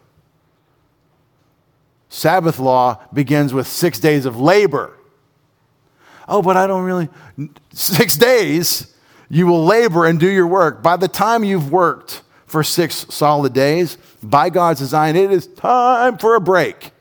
Sabbath 2.10 2.60
law 2.60 3.02
begins 3.14 3.54
with 3.54 3.68
six 3.68 4.00
days 4.00 4.26
of 4.26 4.40
labor. 4.40 4.94
Oh, 6.28 6.42
but 6.42 6.58
I 6.58 6.68
don't 6.68 6.84
really. 6.84 7.10
Six 7.72 8.16
days, 8.16 8.94
you 9.30 9.48
will 9.48 9.64
labor 9.66 10.06
and 10.06 10.20
do 10.20 10.30
your 10.30 10.48
work. 10.48 10.82
By 10.82 10.98
the 10.98 11.08
time 11.08 11.44
you've 11.44 11.72
worked 11.72 12.22
for 12.46 12.64
six 12.64 13.06
solid 13.10 13.54
days, 13.54 13.98
by 14.24 14.50
God's 14.50 14.80
design, 14.80 15.16
it 15.16 15.32
is 15.32 15.48
time 15.48 16.18
for 16.18 16.36
a 16.36 16.42
break. 16.42 16.92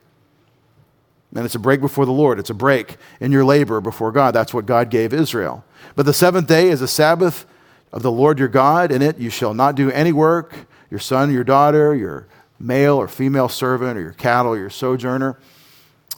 And 1.34 1.44
it's 1.44 1.54
a 1.54 1.60
break 1.60 1.80
before 1.80 2.06
the 2.06 2.12
Lord. 2.12 2.38
It's 2.38 2.50
a 2.50 2.54
break 2.54 2.96
in 3.20 3.30
your 3.30 3.44
labor 3.44 3.80
before 3.80 4.10
God. 4.10 4.34
That's 4.34 4.54
what 4.54 4.64
God 4.64 4.90
gave 4.90 5.12
Israel. 5.12 5.64
But 5.94 6.06
the 6.06 6.14
seventh 6.14 6.48
day 6.48 6.70
is 6.70 6.80
a 6.80 6.88
Sabbath 6.88 7.46
of 7.92 8.02
the 8.02 8.12
Lord 8.12 8.38
your 8.38 8.48
God. 8.48 8.90
In 8.90 9.02
it 9.02 9.18
you 9.18 9.30
shall 9.30 9.54
not 9.54 9.74
do 9.74 9.90
any 9.90 10.12
work. 10.12 10.66
Your 10.90 11.00
son, 11.00 11.32
your 11.32 11.44
daughter, 11.44 11.94
your 11.94 12.26
male 12.58 12.96
or 12.96 13.08
female 13.08 13.48
servant, 13.48 13.98
or 13.98 14.02
your 14.02 14.12
cattle, 14.12 14.52
or 14.52 14.58
your 14.58 14.70
sojourner 14.70 15.38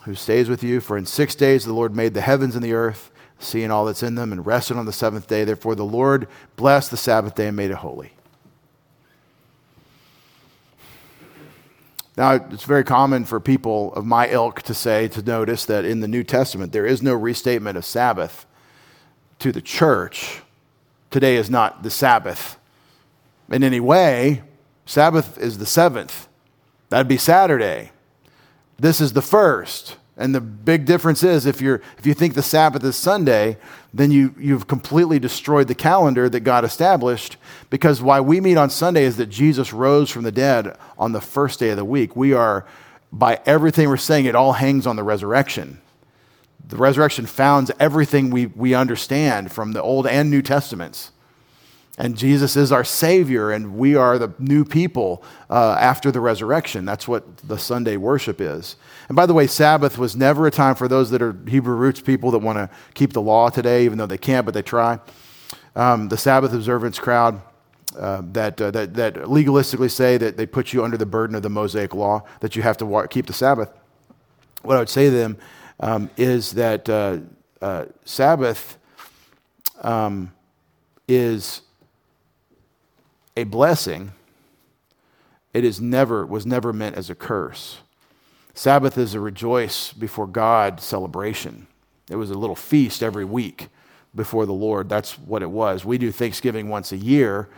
who 0.05 0.15
stays 0.15 0.49
with 0.49 0.63
you. 0.63 0.81
For 0.81 0.97
in 0.97 1.07
six 1.07 1.35
days 1.35 1.65
the 1.65 1.73
Lord 1.73 1.95
made 1.95 2.15
the 2.15 2.21
heavens 2.21 2.55
and 2.55 2.65
the 2.65 2.73
earth, 2.73 3.11
seeing 3.39 3.71
all 3.71 3.85
that's 3.85 4.03
in 4.03 4.15
them, 4.15 4.33
and 4.33 4.45
rested 4.47 4.77
on 4.77 4.87
the 4.87 4.93
seventh 4.93 5.27
day. 5.27 5.45
Therefore 5.45 5.75
the 5.75 5.85
Lord 5.85 6.29
blessed 6.57 6.91
the 6.91 6.97
Sabbath 6.97 7.35
day 7.35 7.49
and 7.49 7.57
made 7.57 7.71
it 7.71 7.79
holy. 7.79 8.13
Now, 12.17 12.33
it's 12.33 12.65
very 12.65 12.83
common 12.83 13.25
for 13.25 13.39
people 13.39 13.95
of 13.95 14.05
my 14.05 14.29
ilk 14.29 14.63
to 14.63 14.75
say, 14.75 15.07
to 15.07 15.23
notice 15.23 15.65
that 15.67 15.85
in 15.85 16.01
the 16.01 16.09
New 16.09 16.25
Testament, 16.25 16.73
there 16.73 16.85
is 16.85 17.01
no 17.01 17.15
restatement 17.15 17.79
of 17.79 17.85
Sabbath 17.85 18.45
to 19.39 19.53
the 19.53 19.61
church. 19.63 20.43
Today 21.13 21.37
is 21.37 21.49
not 21.49 21.85
the 21.85 21.91
Sabbath 21.91 22.59
in 23.51 23.63
any 23.63 23.79
way. 23.79 24.43
Sabbath 24.85 25.39
is 25.39 25.59
the 25.59 25.67
seventh. 25.67 26.28
That'd 26.89 27.09
be 27.09 27.19
Saturday. 27.19 27.93
This 28.79 29.01
is 29.01 29.13
the 29.13 29.23
first. 29.23 29.97
And 30.17 30.35
the 30.35 30.41
big 30.41 30.85
difference 30.85 31.23
is 31.23 31.47
if, 31.47 31.61
you're, 31.61 31.81
if 31.97 32.05
you 32.05 32.13
think 32.13 32.35
the 32.35 32.43
Sabbath 32.43 32.83
is 32.83 32.97
Sunday, 32.97 33.57
then 33.95 34.11
you, 34.11 34.35
you've 34.37 34.67
completely 34.67 35.21
destroyed 35.21 35.69
the 35.69 35.77
calendar 35.77 36.29
that 36.29 36.41
God 36.41 36.65
established 36.65 37.37
because 37.71 38.03
why 38.03 38.21
we 38.21 38.41
meet 38.41 38.57
on 38.57 38.69
Sunday 38.69 39.05
is 39.05 39.17
that 39.19 39.27
Jesus 39.27 39.73
rose 39.73 40.11
from 40.11 40.25
the 40.25 40.33
dead 40.33 40.77
on 40.99 41.13
the 41.13 41.21
first 41.21 41.61
day 41.61 41.71
of 41.71 41.77
the 41.77 41.85
week. 41.85 42.17
We 42.17 42.33
are, 42.33 42.67
by 43.13 43.41
everything 43.47 43.89
we're 43.89 43.97
saying, 43.97 44.25
it 44.25 44.35
all 44.35 44.55
hangs 44.55 44.89
on 44.89 44.97
the 44.97 45.05
resurrection. 45.05 45.81
The 46.67 46.77
resurrection 46.77 47.27
founds 47.27 47.71
everything 47.79 48.31
we, 48.31 48.47
we 48.47 48.75
understand 48.75 49.53
from 49.53 49.71
the 49.71 49.83
Old 49.83 50.09
and 50.09 50.31
New 50.31 50.43
Testaments. 50.43 51.13
And 52.01 52.17
Jesus 52.17 52.57
is 52.57 52.71
our 52.71 52.85
Savior, 52.85 53.51
and 53.51 53.77
we 53.77 53.97
are 53.97 54.19
the 54.19 54.33
new 54.39 54.65
people 54.65 55.25
uh, 55.51 55.77
after 55.81 56.13
the 56.13 56.21
resurrection. 56.21 56.85
That's 56.85 57.09
what 57.09 57.39
the 57.39 57.59
Sunday 57.59 57.97
worship 57.97 58.41
is. 58.41 58.77
And 59.09 59.17
by 59.17 59.27
the 59.27 59.35
way, 59.35 59.49
Sabbath 59.49 59.99
was 59.99 60.15
never 60.15 60.47
a 60.47 60.51
time 60.53 60.77
for 60.77 60.87
those 60.87 61.11
that 61.11 61.21
are 61.21 61.37
Hebrew 61.49 61.75
roots 61.75 62.01
people 62.01 62.31
that 62.31 62.39
want 62.39 62.57
to 62.57 62.71
keep 62.95 63.13
the 63.13 63.21
law 63.21 63.51
today, 63.51 63.85
even 63.85 63.99
though 63.99 64.07
they 64.07 64.17
can't, 64.17 64.45
but 64.45 64.55
they 64.55 64.63
try. 64.63 65.01
Um, 65.75 66.09
the 66.09 66.17
Sabbath 66.17 66.53
observance 66.53 67.01
crowd 67.01 67.43
uh, 67.99 68.23
that, 68.33 68.61
uh, 68.61 68.71
that, 68.71 68.95
that 68.95 69.15
legalistically 69.15 69.91
say 69.91 70.17
that 70.19 70.37
they 70.37 70.47
put 70.47 70.73
you 70.73 70.85
under 70.85 70.97
the 70.97 71.07
burden 71.07 71.35
of 71.35 71.43
the 71.43 71.51
Mosaic 71.51 71.95
law, 71.95 72.23
that 72.41 72.55
you 72.55 72.63
have 72.63 72.77
to 72.77 73.09
keep 73.11 73.27
the 73.27 73.33
Sabbath. 73.33 73.71
What 74.63 74.77
I 74.77 74.79
would 74.79 74.89
say 74.89 75.07
to 75.07 75.11
them 75.11 75.37
um, 75.81 76.11
is 76.17 76.53
that 76.53 76.89
uh, 76.89 77.19
uh, 77.61 77.87
Sabbath 78.05 78.79
um, 79.83 80.33
is 81.09 81.63
a 83.39 83.45
blessing, 83.45 84.13
it 85.55 85.65
is 85.65 85.81
never, 85.81 86.27
was 86.27 86.45
never 86.45 86.73
meant 86.73 86.97
as 86.97 87.09
a 87.09 87.15
curse. 87.15 87.79
Sabbath 88.53 88.99
is 88.99 89.15
a 89.15 89.21
rejoice 89.21 89.93
before 89.93 90.27
God 90.27 90.81
celebration. 90.81 91.69
It 92.11 92.17
was 92.17 92.31
a 92.31 92.35
little 92.35 92.57
feast 92.57 93.03
every 93.03 93.25
week 93.25 93.69
before 94.13 94.45
the 94.45 94.53
Lord. 94.53 94.89
That's 94.89 95.17
what 95.19 95.43
it 95.43 95.51
was. 95.51 95.85
We 95.85 95.99
do 95.99 96.11
Thanksgiving 96.11 96.69
once 96.69 96.91
a 96.91 96.97
year, 96.97 97.49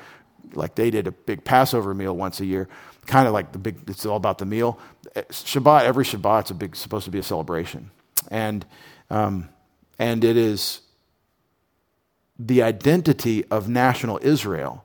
like 0.52 0.74
they 0.74 0.90
did 0.90 1.06
a 1.06 1.12
big 1.12 1.44
Passover 1.44 1.94
meal 1.94 2.14
once 2.14 2.40
a 2.40 2.44
year, 2.44 2.68
kind 3.06 3.26
of 3.26 3.32
like 3.32 3.52
the 3.52 3.58
big, 3.58 3.78
it's 3.88 4.04
all 4.04 4.16
about 4.16 4.36
the 4.36 4.44
meal. 4.44 4.78
Shabbat, 5.16 5.84
every 5.84 6.04
Shabbat's 6.04 6.50
a 6.50 6.54
big, 6.54 6.76
supposed 6.76 7.06
to 7.06 7.10
be 7.10 7.18
a 7.18 7.22
celebration. 7.22 7.90
And, 8.30 8.66
um, 9.08 9.48
and 9.98 10.22
it 10.24 10.36
is 10.36 10.82
the 12.38 12.62
identity 12.62 13.46
of 13.46 13.68
national 13.68 14.20
Israel 14.22 14.84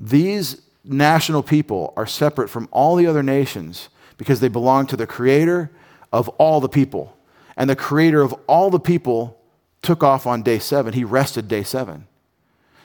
these 0.00 0.62
national 0.82 1.42
people 1.42 1.92
are 1.94 2.06
separate 2.06 2.48
from 2.48 2.68
all 2.72 2.96
the 2.96 3.06
other 3.06 3.22
nations 3.22 3.90
because 4.16 4.40
they 4.40 4.48
belong 4.48 4.86
to 4.86 4.96
the 4.96 5.06
creator 5.06 5.70
of 6.10 6.28
all 6.30 6.60
the 6.60 6.68
people. 6.70 7.16
And 7.56 7.68
the 7.68 7.76
creator 7.76 8.22
of 8.22 8.32
all 8.46 8.70
the 8.70 8.80
people 8.80 9.38
took 9.82 10.02
off 10.02 10.26
on 10.26 10.42
day 10.42 10.58
seven. 10.58 10.94
He 10.94 11.04
rested 11.04 11.48
day 11.48 11.62
seven. 11.62 12.06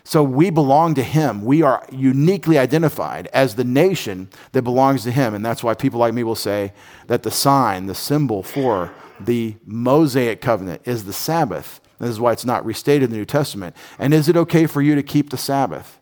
So 0.03 0.24
we 0.24 0.49
belong 0.49 0.93
to 0.95 1.03
him. 1.03 1.45
We 1.45 1.61
are 1.61 1.86
uniquely 1.91 2.59
identified 2.59 3.28
as 3.28 3.55
the 3.55 3.63
nation 3.63 4.30
that 4.51 4.61
belongs 4.61 5.03
to 5.03 5.11
him. 5.11 5.34
And 5.34 5.43
that's 5.43 5.63
why 5.63 5.74
people 5.74 6.01
like 6.01 6.13
me 6.13 6.24
will 6.24 6.36
say 6.36 6.74
that 7.07 7.24
the 7.24 7.32
sign, 7.32 7.88
the 7.88 7.95
symbol 7.95 8.43
for 8.43 8.93
the 9.20 9.55
Mosaic 9.66 10.41
covenant 10.41 10.82
is 10.86 11.05
the 11.05 11.13
Sabbath. 11.13 11.80
This 11.97 12.09
is 12.09 12.20
why 12.20 12.34
it's 12.34 12.45
not 12.45 12.66
restated 12.66 13.05
in 13.05 13.11
the 13.11 13.18
New 13.18 13.26
Testament. 13.26 13.76
And 13.97 14.13
is 14.13 14.28
it 14.28 14.36
okay 14.36 14.68
for 14.68 14.82
you 14.82 14.95
to 14.95 15.01
keep 15.01 15.30
the 15.30 15.38
Sabbath? 15.38 15.99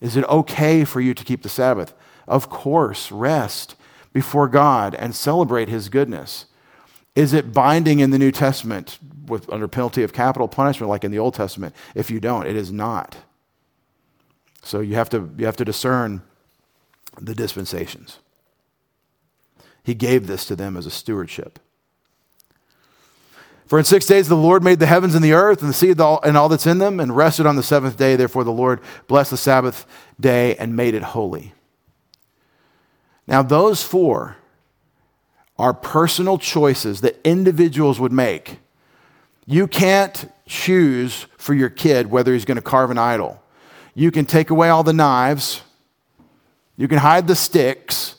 Is 0.00 0.16
it 0.16 0.24
okay 0.24 0.84
for 0.84 1.00
you 1.00 1.14
to 1.14 1.24
keep 1.24 1.42
the 1.42 1.48
Sabbath? 1.48 1.94
Of 2.26 2.50
course, 2.50 3.10
rest 3.10 3.76
before 4.12 4.48
God 4.48 4.94
and 4.94 5.14
celebrate 5.14 5.68
His 5.68 5.88
goodness. 5.88 6.46
Is 7.14 7.32
it 7.32 7.52
binding 7.52 8.00
in 8.00 8.10
the 8.10 8.18
New 8.18 8.32
Testament 8.32 8.98
with, 9.26 9.50
under 9.50 9.68
penalty 9.68 10.02
of 10.02 10.12
capital 10.12 10.48
punishment 10.48 10.90
like 10.90 11.04
in 11.04 11.10
the 11.10 11.18
Old 11.18 11.34
Testament? 11.34 11.74
If 11.94 12.10
you 12.10 12.20
don't, 12.20 12.46
it 12.46 12.56
is 12.56 12.70
not. 12.70 13.16
So 14.62 14.80
you 14.80 14.94
have 14.96 15.08
to, 15.10 15.30
you 15.38 15.46
have 15.46 15.56
to 15.56 15.64
discern 15.64 16.22
the 17.20 17.34
dispensations. 17.34 18.18
He 19.82 19.94
gave 19.94 20.26
this 20.26 20.44
to 20.46 20.56
them 20.56 20.76
as 20.76 20.84
a 20.84 20.90
stewardship. 20.90 21.58
For 23.66 23.78
in 23.78 23.84
six 23.84 24.06
days 24.06 24.28
the 24.28 24.36
Lord 24.36 24.62
made 24.62 24.78
the 24.78 24.86
heavens 24.86 25.14
and 25.14 25.24
the 25.24 25.32
earth 25.32 25.60
and 25.60 25.68
the 25.68 25.74
sea 25.74 25.90
and 25.90 26.36
all 26.36 26.48
that's 26.48 26.66
in 26.66 26.78
them, 26.78 27.00
and 27.00 27.16
rested 27.16 27.46
on 27.46 27.56
the 27.56 27.62
seventh 27.62 27.96
day. 27.96 28.16
Therefore 28.16 28.44
the 28.44 28.52
Lord 28.52 28.80
blessed 29.08 29.32
the 29.32 29.36
Sabbath 29.36 29.86
day 30.20 30.56
and 30.56 30.76
made 30.76 30.94
it 30.94 31.02
holy. 31.02 31.52
Now, 33.26 33.42
those 33.42 33.82
four 33.82 34.36
are 35.58 35.74
personal 35.74 36.38
choices 36.38 37.00
that 37.00 37.18
individuals 37.24 37.98
would 37.98 38.12
make. 38.12 38.58
You 39.46 39.66
can't 39.66 40.30
choose 40.46 41.26
for 41.36 41.54
your 41.54 41.70
kid 41.70 42.10
whether 42.10 42.32
he's 42.32 42.44
going 42.44 42.56
to 42.56 42.62
carve 42.62 42.90
an 42.90 42.98
idol. 42.98 43.42
You 43.94 44.10
can 44.10 44.26
take 44.26 44.50
away 44.50 44.68
all 44.68 44.82
the 44.82 44.92
knives, 44.92 45.62
you 46.76 46.86
can 46.86 46.98
hide 46.98 47.26
the 47.26 47.34
sticks, 47.34 48.16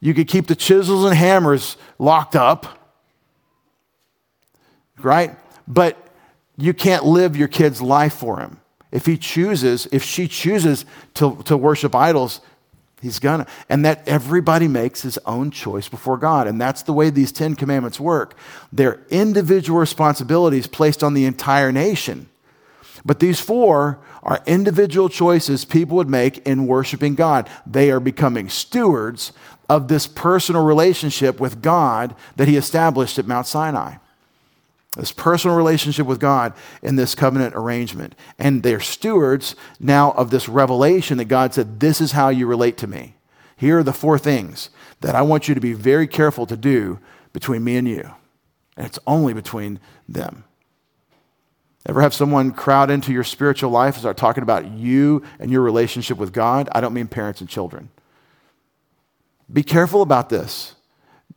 you 0.00 0.12
can 0.12 0.24
keep 0.24 0.46
the 0.46 0.56
chisels 0.56 1.04
and 1.04 1.14
hammers 1.14 1.76
locked 1.98 2.34
up 2.34 2.79
right? 5.04 5.36
But 5.66 5.96
you 6.56 6.74
can't 6.74 7.04
live 7.04 7.36
your 7.36 7.48
kid's 7.48 7.80
life 7.80 8.14
for 8.14 8.38
him. 8.38 8.60
If 8.92 9.06
he 9.06 9.16
chooses, 9.16 9.86
if 9.92 10.02
she 10.02 10.28
chooses 10.28 10.84
to, 11.14 11.36
to 11.44 11.56
worship 11.56 11.94
idols, 11.94 12.40
he's 13.00 13.18
gonna. 13.18 13.46
And 13.68 13.84
that 13.84 14.06
everybody 14.06 14.68
makes 14.68 15.02
his 15.02 15.18
own 15.26 15.50
choice 15.50 15.88
before 15.88 16.18
God. 16.18 16.46
And 16.46 16.60
that's 16.60 16.82
the 16.82 16.92
way 16.92 17.10
these 17.10 17.32
Ten 17.32 17.54
Commandments 17.54 18.00
work. 18.00 18.36
They're 18.72 19.00
individual 19.08 19.78
responsibilities 19.78 20.66
placed 20.66 21.02
on 21.02 21.14
the 21.14 21.24
entire 21.24 21.72
nation. 21.72 22.28
But 23.04 23.20
these 23.20 23.40
four 23.40 23.98
are 24.22 24.42
individual 24.46 25.08
choices 25.08 25.64
people 25.64 25.96
would 25.96 26.10
make 26.10 26.46
in 26.46 26.66
worshiping 26.66 27.14
God. 27.14 27.48
They 27.66 27.90
are 27.90 28.00
becoming 28.00 28.50
stewards 28.50 29.32
of 29.68 29.88
this 29.88 30.06
personal 30.06 30.64
relationship 30.64 31.40
with 31.40 31.62
God 31.62 32.14
that 32.36 32.48
he 32.48 32.56
established 32.56 33.18
at 33.18 33.26
Mount 33.26 33.46
Sinai 33.46 33.94
this 34.96 35.12
personal 35.12 35.56
relationship 35.56 36.06
with 36.06 36.18
God 36.18 36.52
in 36.82 36.96
this 36.96 37.14
covenant 37.14 37.54
arrangement. 37.54 38.14
And 38.38 38.62
they're 38.62 38.80
stewards 38.80 39.54
now 39.78 40.12
of 40.12 40.30
this 40.30 40.48
revelation 40.48 41.18
that 41.18 41.26
God 41.26 41.54
said, 41.54 41.80
This 41.80 42.00
is 42.00 42.12
how 42.12 42.28
you 42.28 42.46
relate 42.46 42.76
to 42.78 42.86
me. 42.86 43.14
Here 43.56 43.78
are 43.78 43.84
the 43.84 43.92
four 43.92 44.18
things 44.18 44.70
that 45.00 45.14
I 45.14 45.22
want 45.22 45.48
you 45.48 45.54
to 45.54 45.60
be 45.60 45.74
very 45.74 46.06
careful 46.06 46.46
to 46.46 46.56
do 46.56 46.98
between 47.32 47.62
me 47.62 47.76
and 47.76 47.86
you. 47.86 48.10
And 48.76 48.86
it's 48.86 48.98
only 49.06 49.32
between 49.32 49.78
them. 50.08 50.44
Ever 51.86 52.02
have 52.02 52.14
someone 52.14 52.52
crowd 52.52 52.90
into 52.90 53.12
your 53.12 53.24
spiritual 53.24 53.70
life 53.70 53.94
and 53.94 54.00
start 54.00 54.16
talking 54.16 54.42
about 54.42 54.70
you 54.70 55.22
and 55.38 55.50
your 55.50 55.62
relationship 55.62 56.18
with 56.18 56.32
God? 56.32 56.68
I 56.72 56.80
don't 56.80 56.92
mean 56.92 57.06
parents 57.06 57.40
and 57.40 57.48
children. 57.48 57.90
Be 59.50 59.62
careful 59.62 60.02
about 60.02 60.28
this. 60.28 60.74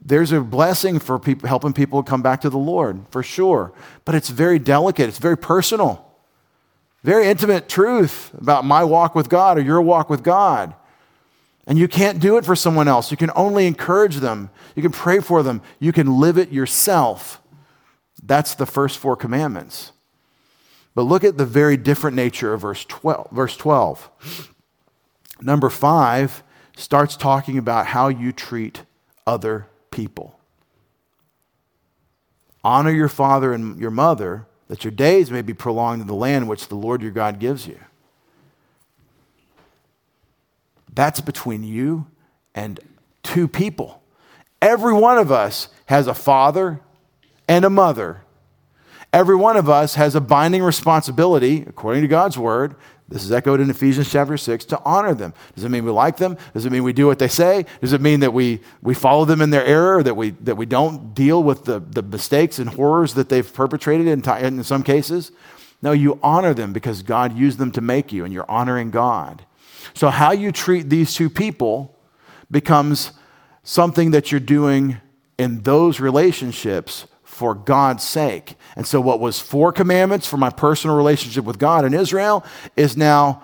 There's 0.05 0.31
a 0.31 0.41
blessing 0.41 0.99
for 0.99 1.17
people, 1.17 1.47
helping 1.47 1.73
people 1.73 2.03
come 2.03 2.21
back 2.21 2.41
to 2.41 2.49
the 2.49 2.57
Lord, 2.57 3.05
for 3.09 3.23
sure. 3.23 3.71
But 4.03 4.15
it's 4.15 4.29
very 4.29 4.59
delicate, 4.59 5.07
it's 5.07 5.19
very 5.19 5.37
personal, 5.37 6.05
very 7.03 7.27
intimate 7.27 7.69
truth 7.69 8.33
about 8.33 8.65
my 8.65 8.83
walk 8.83 9.15
with 9.15 9.29
God 9.29 9.57
or 9.57 9.61
your 9.61 9.81
walk 9.81 10.09
with 10.09 10.23
God. 10.23 10.73
And 11.65 11.79
you 11.79 11.87
can't 11.87 12.19
do 12.19 12.35
it 12.35 12.43
for 12.43 12.57
someone 12.57 12.89
else. 12.89 13.09
You 13.11 13.15
can 13.15 13.31
only 13.35 13.65
encourage 13.65 14.17
them, 14.17 14.49
you 14.75 14.81
can 14.81 14.91
pray 14.91 15.19
for 15.19 15.41
them, 15.41 15.61
you 15.79 15.93
can 15.93 16.19
live 16.19 16.37
it 16.37 16.51
yourself. 16.51 17.41
That's 18.21 18.55
the 18.55 18.65
first 18.65 18.97
four 18.97 19.15
commandments. 19.15 19.93
But 20.95 21.03
look 21.03 21.23
at 21.23 21.37
the 21.37 21.45
very 21.45 21.77
different 21.77 22.15
nature 22.15 22.53
of 22.53 22.61
verse 22.61 22.85
12. 22.85 23.31
Verse 23.31 23.55
12. 23.55 24.51
Number 25.41 25.69
five 25.69 26.43
starts 26.75 27.15
talking 27.15 27.57
about 27.57 27.87
how 27.87 28.09
you 28.09 28.31
treat 28.31 28.83
other 29.25 29.67
people. 29.93 30.39
Honor 32.63 32.91
your 32.91 33.07
father 33.07 33.53
and 33.53 33.79
your 33.79 33.91
mother, 33.91 34.47
that 34.67 34.83
your 34.83 34.91
days 34.91 35.29
may 35.29 35.41
be 35.41 35.53
prolonged 35.53 36.01
in 36.01 36.07
the 36.07 36.15
land 36.15 36.49
which 36.49 36.67
the 36.67 36.75
Lord 36.75 37.01
your 37.01 37.11
God 37.11 37.39
gives 37.39 37.67
you. 37.67 37.79
That's 40.93 41.21
between 41.21 41.63
you 41.63 42.07
and 42.55 42.79
two 43.21 43.47
people. 43.47 44.01
Every 44.61 44.93
one 44.93 45.17
of 45.17 45.31
us 45.31 45.67
has 45.85 46.07
a 46.07 46.13
father 46.13 46.79
and 47.47 47.63
a 47.63 47.69
mother. 47.69 48.21
Every 49.11 49.35
one 49.35 49.57
of 49.57 49.69
us 49.69 49.95
has 49.95 50.15
a 50.15 50.21
binding 50.21 50.63
responsibility, 50.63 51.63
according 51.67 52.01
to 52.01 52.07
God's 52.07 52.37
word, 52.37 52.75
this 53.09 53.23
is 53.23 53.31
echoed 53.31 53.59
in 53.59 53.69
Ephesians 53.69 54.09
chapter 54.09 54.37
6 54.37 54.65
to 54.65 54.81
honor 54.83 55.13
them. 55.13 55.33
Does 55.55 55.65
it 55.65 55.69
mean 55.69 55.83
we 55.83 55.91
like 55.91 56.17
them? 56.17 56.37
Does 56.53 56.65
it 56.65 56.71
mean 56.71 56.83
we 56.83 56.93
do 56.93 57.05
what 57.05 57.19
they 57.19 57.27
say? 57.27 57.65
Does 57.81 57.93
it 57.93 58.01
mean 58.01 58.21
that 58.21 58.33
we, 58.33 58.61
we 58.81 58.93
follow 58.93 59.25
them 59.25 59.41
in 59.41 59.49
their 59.49 59.65
error, 59.65 60.01
that 60.01 60.15
we, 60.15 60.31
that 60.31 60.55
we 60.55 60.65
don't 60.65 61.13
deal 61.13 61.43
with 61.43 61.65
the, 61.65 61.79
the 61.79 62.01
mistakes 62.01 62.59
and 62.59 62.69
horrors 62.69 63.13
that 63.15 63.29
they've 63.29 63.53
perpetrated 63.53 64.07
in, 64.07 64.27
in 64.43 64.63
some 64.63 64.83
cases? 64.83 65.31
No, 65.81 65.91
you 65.91 66.17
honor 66.23 66.53
them 66.53 66.71
because 66.71 67.03
God 67.03 67.37
used 67.37 67.57
them 67.57 67.71
to 67.73 67.81
make 67.81 68.13
you, 68.13 68.23
and 68.23 68.33
you're 68.33 68.49
honoring 68.49 68.89
God. 68.89 69.45
So, 69.93 70.09
how 70.09 70.31
you 70.31 70.53
treat 70.53 70.89
these 70.89 71.13
two 71.13 71.29
people 71.29 71.99
becomes 72.49 73.11
something 73.63 74.11
that 74.11 74.31
you're 74.31 74.39
doing 74.39 74.97
in 75.37 75.61
those 75.63 75.99
relationships 75.99 77.05
for 77.33 77.55
God's 77.55 78.03
sake. 78.03 78.55
And 78.75 78.85
so, 78.87 79.01
what 79.01 79.19
was 79.19 79.39
four 79.39 79.71
commandments 79.71 80.27
for 80.27 80.37
my 80.37 80.49
personal 80.49 80.95
relationship 80.95 81.43
with 81.43 81.59
God 81.59 81.83
in 81.83 81.93
Israel 81.93 82.45
is 82.75 82.95
now, 82.95 83.43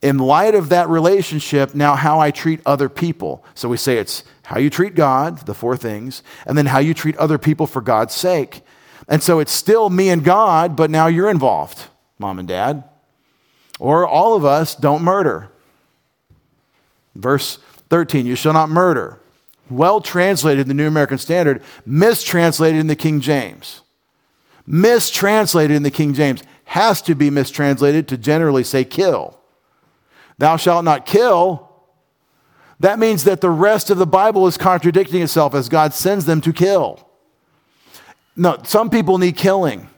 in 0.00 0.18
light 0.18 0.54
of 0.54 0.68
that 0.68 0.88
relationship, 0.88 1.74
now 1.74 1.96
how 1.96 2.20
I 2.20 2.30
treat 2.30 2.60
other 2.64 2.88
people. 2.88 3.44
So, 3.54 3.68
we 3.68 3.76
say 3.76 3.98
it's 3.98 4.24
how 4.44 4.58
you 4.58 4.70
treat 4.70 4.94
God, 4.94 5.46
the 5.46 5.54
four 5.54 5.76
things, 5.76 6.22
and 6.46 6.56
then 6.56 6.66
how 6.66 6.78
you 6.78 6.94
treat 6.94 7.16
other 7.16 7.38
people 7.38 7.66
for 7.66 7.80
God's 7.80 8.14
sake. 8.14 8.62
And 9.08 9.22
so, 9.22 9.40
it's 9.40 9.52
still 9.52 9.90
me 9.90 10.10
and 10.10 10.22
God, 10.22 10.76
but 10.76 10.90
now 10.90 11.06
you're 11.06 11.30
involved, 11.30 11.86
mom 12.18 12.38
and 12.38 12.48
dad. 12.48 12.84
Or 13.80 14.06
all 14.06 14.34
of 14.34 14.44
us 14.44 14.74
don't 14.74 15.02
murder. 15.02 15.50
Verse 17.14 17.58
13, 17.90 18.26
you 18.26 18.34
shall 18.34 18.52
not 18.52 18.68
murder 18.68 19.20
well 19.70 20.00
translated 20.00 20.62
in 20.62 20.68
the 20.68 20.74
New 20.74 20.88
American 20.88 21.18
Standard, 21.18 21.62
mistranslated 21.84 22.80
in 22.80 22.86
the 22.86 22.96
King 22.96 23.20
James. 23.20 23.82
Mistranslated 24.66 25.76
in 25.76 25.82
the 25.82 25.90
King 25.90 26.14
James 26.14 26.42
has 26.64 27.00
to 27.02 27.14
be 27.14 27.30
mistranslated 27.30 28.06
to 28.08 28.18
generally 28.18 28.64
say 28.64 28.84
kill. 28.84 29.38
Thou 30.36 30.56
shalt 30.56 30.84
not 30.84 31.06
kill. 31.06 31.68
That 32.80 32.98
means 32.98 33.24
that 33.24 33.40
the 33.40 33.50
rest 33.50 33.90
of 33.90 33.98
the 33.98 34.06
Bible 34.06 34.46
is 34.46 34.56
contradicting 34.56 35.22
itself 35.22 35.54
as 35.54 35.68
God 35.68 35.94
sends 35.94 36.26
them 36.26 36.40
to 36.42 36.52
kill. 36.52 37.08
No, 38.36 38.58
some 38.62 38.88
people 38.90 39.18
need 39.18 39.36
killing. 39.36 39.88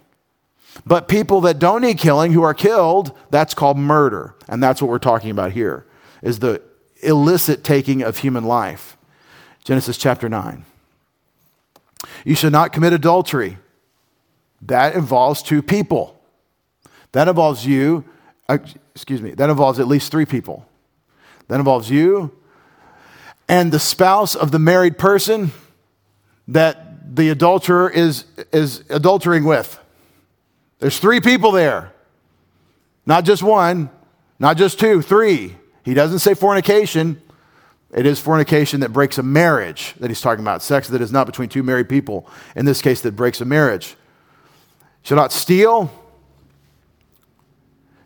But 0.86 1.08
people 1.08 1.42
that 1.42 1.58
don't 1.58 1.82
need 1.82 1.98
killing, 1.98 2.32
who 2.32 2.42
are 2.42 2.54
killed, 2.54 3.12
that's 3.30 3.54
called 3.54 3.76
murder. 3.76 4.34
And 4.48 4.62
that's 4.62 4.80
what 4.80 4.88
we're 4.88 4.98
talking 4.98 5.30
about 5.30 5.52
here, 5.52 5.84
is 6.22 6.38
the 6.38 6.62
illicit 7.02 7.64
taking 7.64 8.02
of 8.02 8.18
human 8.18 8.44
life. 8.44 8.96
Genesis 9.64 9.96
chapter 9.96 10.28
9. 10.28 10.64
You 12.24 12.34
should 12.34 12.52
not 12.52 12.72
commit 12.72 12.92
adultery. 12.92 13.58
That 14.62 14.94
involves 14.94 15.42
two 15.42 15.62
people. 15.62 16.18
That 17.12 17.28
involves 17.28 17.66
you, 17.66 18.04
uh, 18.48 18.58
excuse 18.94 19.20
me, 19.20 19.32
that 19.32 19.50
involves 19.50 19.78
at 19.78 19.86
least 19.86 20.10
three 20.10 20.26
people. 20.26 20.66
That 21.48 21.58
involves 21.58 21.90
you 21.90 22.32
and 23.50 23.72
the 23.72 23.80
spouse 23.80 24.36
of 24.36 24.52
the 24.52 24.60
married 24.60 24.96
person 24.96 25.50
that 26.46 27.16
the 27.16 27.30
adulterer 27.30 27.90
is, 27.90 28.24
is 28.52 28.84
adultering 28.84 29.44
with. 29.44 29.76
There's 30.78 31.00
three 31.00 31.20
people 31.20 31.50
there. 31.50 31.92
Not 33.06 33.24
just 33.24 33.42
one, 33.42 33.90
not 34.38 34.56
just 34.56 34.78
two, 34.78 35.02
three. 35.02 35.56
He 35.84 35.94
doesn't 35.94 36.20
say 36.20 36.34
fornication. 36.34 37.20
It 37.92 38.06
is 38.06 38.20
fornication 38.20 38.80
that 38.80 38.92
breaks 38.92 39.18
a 39.18 39.22
marriage 39.22 39.94
that 39.98 40.08
he's 40.08 40.20
talking 40.20 40.44
about, 40.44 40.62
sex 40.62 40.88
that 40.88 41.00
is 41.00 41.10
not 41.10 41.26
between 41.26 41.48
two 41.48 41.62
married 41.62 41.88
people, 41.88 42.28
in 42.54 42.64
this 42.64 42.80
case, 42.80 43.00
that 43.00 43.16
breaks 43.16 43.40
a 43.40 43.44
marriage. 43.44 43.96
Shall 45.02 45.16
not 45.16 45.32
steal, 45.32 45.90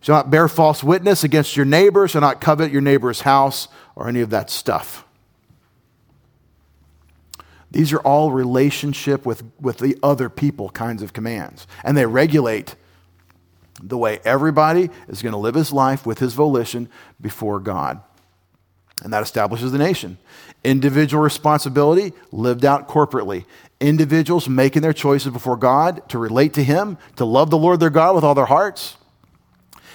shall 0.01 0.17
not 0.17 0.31
bear 0.31 0.49
false 0.49 0.83
witness 0.83 1.23
against 1.23 1.57
your 1.57 1.67
neighbor, 1.67 2.09
shall 2.09 2.23
not 2.23 2.41
covet 2.41 2.73
your 2.73 2.81
neighbor's 2.81 3.23
house, 3.23 3.69
or 3.95 4.09
any 4.09 4.21
of 4.21 4.31
that 4.31 4.49
stuff. 4.49 5.05
These 7.71 7.93
are 7.93 8.01
all 8.01 8.31
relationship 8.31 9.27
with, 9.27 9.43
with 9.61 9.79
the 9.79 9.99
other 10.03 10.31
people 10.31 10.71
kinds 10.71 11.03
of 11.03 11.13
commands, 11.13 11.67
and 11.83 11.97
they 11.97 12.07
regulate 12.07 12.77
the 13.83 13.99
way 13.99 14.21
everybody 14.25 14.89
is 15.09 15.21
going 15.21 15.33
to 15.33 15.39
live 15.39 15.57
his 15.57 15.73
life 15.73 16.07
with 16.07 16.21
his 16.21 16.33
volition 16.33 16.89
before 17.21 17.59
God. 17.59 18.01
And 19.03 19.13
that 19.13 19.23
establishes 19.23 19.73
the 19.73 19.79
nation. 19.79 20.19
Individual 20.63 21.23
responsibility 21.23 22.13
lived 22.31 22.65
out 22.65 22.89
corporately. 22.89 23.45
Individuals 23.81 24.49
making 24.49 24.83
their 24.83 24.93
choices 24.93 25.33
before 25.33 25.57
God 25.57 26.09
to 26.09 26.19
relate 26.19 26.55
to 26.55 26.65
Him, 26.65 26.97
to 27.17 27.25
love 27.25 27.51
the 27.51 27.59
Lord 27.59 27.81
their 27.81 27.91
God 27.91 28.15
with 28.15 28.25
all 28.25 28.35
their 28.35 28.47
hearts, 28.47 28.97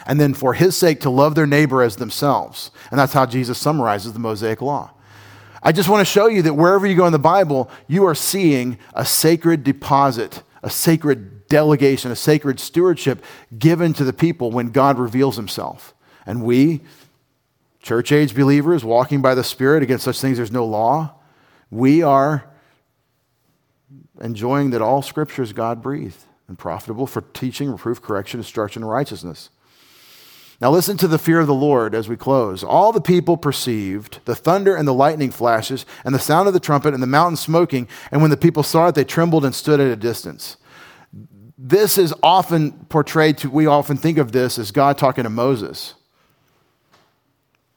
and 0.06 0.20
then 0.20 0.34
for 0.34 0.54
His 0.54 0.76
sake 0.76 1.00
to 1.02 1.10
love 1.10 1.34
their 1.36 1.48
neighbor 1.48 1.82
as 1.82 1.96
themselves. 1.96 2.72
And 2.92 3.00
that's 3.00 3.14
how 3.14 3.26
Jesus 3.26 3.58
summarizes 3.58 4.14
the 4.14 4.20
Mosaic 4.20 4.62
Law. 4.62 4.92
I 5.64 5.72
just 5.72 5.90
want 5.90 6.02
to 6.02 6.12
show 6.12 6.28
you 6.28 6.42
that 6.44 6.54
wherever 6.54 6.86
you 6.86 6.96
go 6.96 7.06
in 7.06 7.12
the 7.12 7.20
Bible, 7.20 7.70
you 7.88 8.06
are 8.06 8.16
seeing 8.16 8.78
a 8.94 9.06
sacred 9.06 9.64
deposit 9.64 10.44
a 10.64 10.70
sacred 10.70 11.48
delegation, 11.48 12.12
a 12.12 12.16
sacred 12.16 12.60
stewardship 12.60 13.24
given 13.58 13.94
to 13.94 14.04
the 14.04 14.14
people 14.14 14.52
when 14.52 14.70
God 14.70 15.00
reveals 15.00 15.36
himself. 15.36 15.94
And 16.26 16.44
we, 16.44 16.82
church 17.90 18.12
age 18.12 18.36
believers, 18.36 18.86
walking 18.86 19.20
by 19.20 19.34
the 19.34 19.44
Spirit 19.44 19.82
against 19.82 20.06
such 20.06 20.22
things 20.22 20.38
there's 20.38 20.52
no 20.52 20.64
law, 20.64 21.12
we 21.72 22.04
are 22.04 22.48
enjoying 24.22 24.70
that 24.70 24.80
all 24.80 25.02
scripture 25.02 25.42
is 25.42 25.54
God 25.54 25.82
breathed 25.82 26.24
and 26.48 26.56
profitable 26.56 27.08
for 27.08 27.22
teaching, 27.22 27.72
reproof, 27.72 28.00
correction, 28.00 28.42
instruction, 28.42 28.84
and 28.84 28.92
righteousness. 28.92 29.50
Now, 30.62 30.70
listen 30.70 30.98
to 30.98 31.08
the 31.08 31.18
fear 31.18 31.40
of 31.40 31.48
the 31.48 31.54
Lord 31.56 31.96
as 31.96 32.08
we 32.08 32.16
close. 32.16 32.64
All 32.64 32.92
the 32.92 33.02
people 33.02 33.38
perceived 33.38 34.20
the 34.26 34.36
thunder 34.36 34.76
and 34.76 34.88
the 34.88 34.94
lightning 34.94 35.32
flashes, 35.32 35.84
and 36.06 36.14
the 36.14 36.20
sound 36.20 36.48
of 36.48 36.54
the 36.54 36.60
trumpet, 36.60 36.94
and 36.94 37.02
the 37.02 37.08
mountain 37.08 37.38
smoking. 37.38 37.88
And 38.12 38.22
when 38.22 38.30
the 38.30 38.38
people 38.38 38.62
saw 38.62 38.90
it, 38.90 38.94
they 38.94 39.04
trembled 39.04 39.46
and 39.46 39.56
stood 39.56 39.80
at 39.80 39.88
a 39.88 39.96
distance. 39.96 40.58
This 41.58 41.98
is 41.98 42.14
often 42.22 42.86
portrayed 42.86 43.40
to, 43.40 43.50
we 43.50 43.66
often 43.66 43.98
think 43.98 44.20
of 44.20 44.32
this 44.32 44.60
as 44.60 44.70
God 44.70 44.96
talking 45.00 45.24
to 45.24 45.32
Moses. 45.32 45.96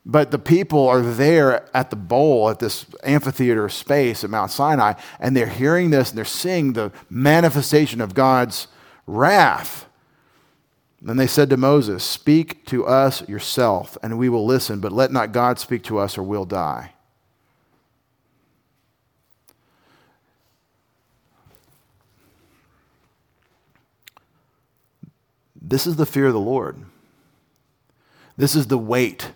But 0.05 0.33
the 0.33 0.39
people 0.39 0.89
are 0.89 1.01
there 1.01 1.69
at 1.75 1.91
the 1.91 1.97
bowl, 1.97 2.51
at 2.51 2.59
this 2.59 2.87
amphitheater 3.05 3.69
space 3.69 4.25
at 4.25 4.31
Mount 4.31 4.51
Sinai, 4.51 4.95
and 5.21 5.37
they're 5.37 5.47
hearing 5.47 5.91
this 5.91 6.11
and 6.11 6.19
they're 6.19 6.25
seeing 6.25 6.73
the 6.73 6.91
manifestation 7.09 8.01
of 8.01 8.15
God's 8.15 8.67
wrath. 9.07 9.87
Then 11.01 11.17
they 11.17 11.29
said 11.29 11.51
to 11.51 11.57
Moses, 11.57 12.03
Speak 12.03 12.67
to 12.67 12.85
us 12.87 13.29
yourself, 13.29 13.97
and 14.03 14.19
we 14.19 14.29
will 14.29 14.45
listen, 14.45 14.81
but 14.81 14.93
let 14.93 15.13
not 15.13 15.33
God 15.33 15.59
speak 15.59 15.85
to 15.85 15.99
us, 15.99 16.19
or 16.19 16.23
we'll 16.23 16.45
die. 16.45 16.93
This 25.61 25.87
is 25.87 25.97
the 25.97 26.07
fear 26.07 26.27
of 26.27 26.33
the 26.33 26.41
Lord. 26.41 26.85
This 28.37 28.57
is 28.57 28.67
the 28.67 28.79
weight 28.79 29.31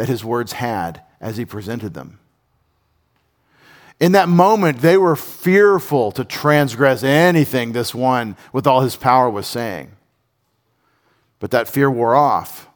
that 0.00 0.08
his 0.08 0.24
words 0.24 0.52
had 0.52 1.02
as 1.20 1.36
he 1.36 1.44
presented 1.44 1.92
them. 1.92 2.18
In 4.00 4.12
that 4.12 4.30
moment, 4.30 4.78
they 4.78 4.96
were 4.96 5.14
fearful 5.14 6.10
to 6.12 6.24
transgress 6.24 7.02
anything 7.02 7.72
this 7.72 7.94
one 7.94 8.34
with 8.50 8.66
all 8.66 8.80
his 8.80 8.96
power 8.96 9.28
was 9.28 9.46
saying. 9.46 9.92
But 11.38 11.50
that 11.50 11.68
fear 11.68 11.90
wore 11.90 12.14
off 12.14 12.66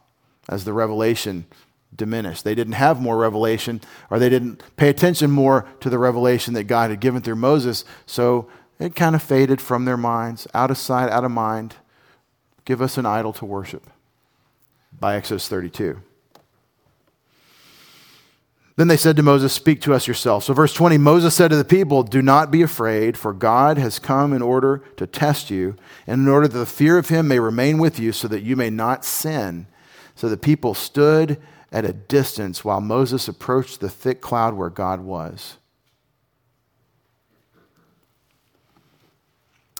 as 0.47 0.65
the 0.65 0.73
revelation 0.73 1.47
diminished. 1.95 2.43
They 2.43 2.53
didn't 2.53 2.73
have 2.73 3.01
more 3.01 3.17
revelation, 3.17 3.81
or 4.11 4.19
they 4.19 4.29
didn't 4.29 4.61
pay 4.75 4.89
attention 4.89 5.31
more 5.31 5.65
to 5.79 5.89
the 5.89 5.97
revelation 5.97 6.53
that 6.53 6.65
God 6.65 6.91
had 6.91 6.99
given 6.99 7.23
through 7.23 7.37
Moses. 7.37 7.85
So 8.05 8.47
it 8.77 8.95
kind 8.95 9.15
of 9.15 9.23
faded 9.23 9.61
from 9.61 9.85
their 9.85 9.97
minds, 9.97 10.47
out 10.53 10.69
of 10.69 10.77
sight, 10.77 11.09
out 11.09 11.23
of 11.23 11.31
mind. 11.31 11.73
Give 12.65 12.83
us 12.83 12.99
an 12.99 13.07
idol 13.07 13.33
to 13.33 13.45
worship 13.45 13.89
by 14.99 15.15
Exodus 15.15 15.47
32. 15.47 16.03
Then 18.77 18.89
they 18.89 18.97
said 18.97 19.15
to 19.15 19.23
Moses, 19.23 19.53
Speak 19.53 19.79
to 19.81 19.93
us 19.93 20.07
yourself. 20.07 20.43
So, 20.43 20.53
verse 20.53 20.73
20 20.73 20.97
Moses 20.97 21.33
said 21.33 21.49
to 21.49 21.55
the 21.55 21.63
people, 21.63 22.03
Do 22.03 22.21
not 22.21 22.51
be 22.51 22.61
afraid, 22.61 23.17
for 23.17 23.33
God 23.33 23.77
has 23.77 23.99
come 23.99 24.33
in 24.33 24.41
order 24.41 24.83
to 24.97 25.07
test 25.07 25.49
you, 25.49 25.75
and 26.05 26.21
in 26.21 26.27
order 26.27 26.47
that 26.47 26.57
the 26.57 26.65
fear 26.65 26.97
of 26.97 27.07
him 27.07 27.27
may 27.27 27.39
remain 27.39 27.77
with 27.77 27.99
you, 27.99 28.11
so 28.11 28.27
that 28.27 28.43
you 28.43 28.55
may 28.55 28.69
not 28.69 29.05
sin. 29.05 29.67
So 30.13 30.27
the 30.27 30.37
people 30.37 30.73
stood 30.73 31.41
at 31.71 31.85
a 31.85 31.93
distance 31.93 32.65
while 32.65 32.81
Moses 32.81 33.27
approached 33.27 33.79
the 33.79 33.89
thick 33.89 34.19
cloud 34.19 34.53
where 34.53 34.69
God 34.69 35.01
was. 35.01 35.57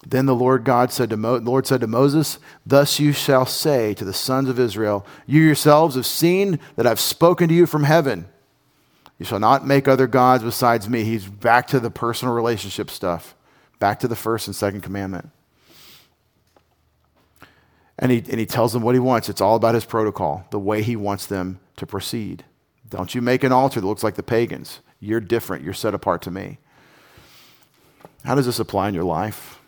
Then 0.07 0.25
the 0.25 0.35
Lord 0.35 0.63
God 0.63 0.91
said 0.91 1.09
to 1.09 1.17
Mo- 1.17 1.37
Lord 1.37 1.65
said 1.65 1.81
to 1.81 1.87
Moses, 1.87 2.37
Thus 2.65 2.99
you 2.99 3.11
shall 3.11 3.45
say 3.45 3.93
to 3.95 4.05
the 4.05 4.13
sons 4.13 4.47
of 4.49 4.59
Israel, 4.59 5.05
You 5.25 5.41
yourselves 5.41 5.95
have 5.95 6.05
seen 6.05 6.59
that 6.75 6.87
I've 6.87 6.99
spoken 6.99 7.49
to 7.49 7.55
you 7.55 7.65
from 7.65 7.83
heaven. 7.83 8.27
You 9.17 9.25
shall 9.25 9.39
not 9.39 9.65
make 9.65 9.87
other 9.87 10.07
gods 10.07 10.43
besides 10.43 10.89
me. 10.89 11.03
He's 11.03 11.25
back 11.25 11.67
to 11.67 11.79
the 11.79 11.89
personal 11.89 12.33
relationship 12.33 12.89
stuff, 12.89 13.35
back 13.79 13.99
to 14.01 14.07
the 14.07 14.15
first 14.15 14.47
and 14.47 14.55
second 14.55 14.81
commandment. 14.81 15.29
And 17.97 18.11
he, 18.11 18.17
and 18.17 18.39
he 18.39 18.45
tells 18.45 18.73
them 18.73 18.81
what 18.81 18.95
he 18.95 18.99
wants. 18.99 19.29
It's 19.29 19.39
all 19.39 19.55
about 19.55 19.73
his 19.73 19.85
protocol, 19.85 20.45
the 20.51 20.59
way 20.59 20.81
he 20.81 20.97
wants 20.97 21.25
them 21.25 21.59
to 21.77 21.85
proceed. 21.85 22.43
Don't 22.89 23.15
you 23.15 23.21
make 23.21 23.43
an 23.43 23.53
altar 23.53 23.79
that 23.79 23.87
looks 23.87 24.03
like 24.03 24.15
the 24.15 24.23
pagans. 24.23 24.81
You're 24.99 25.21
different. 25.21 25.63
You're 25.63 25.73
set 25.73 25.93
apart 25.93 26.21
to 26.23 26.31
me. 26.31 26.57
How 28.25 28.35
does 28.35 28.45
this 28.45 28.59
apply 28.59 28.89
in 28.89 28.93
your 28.93 29.03
life? 29.03 29.59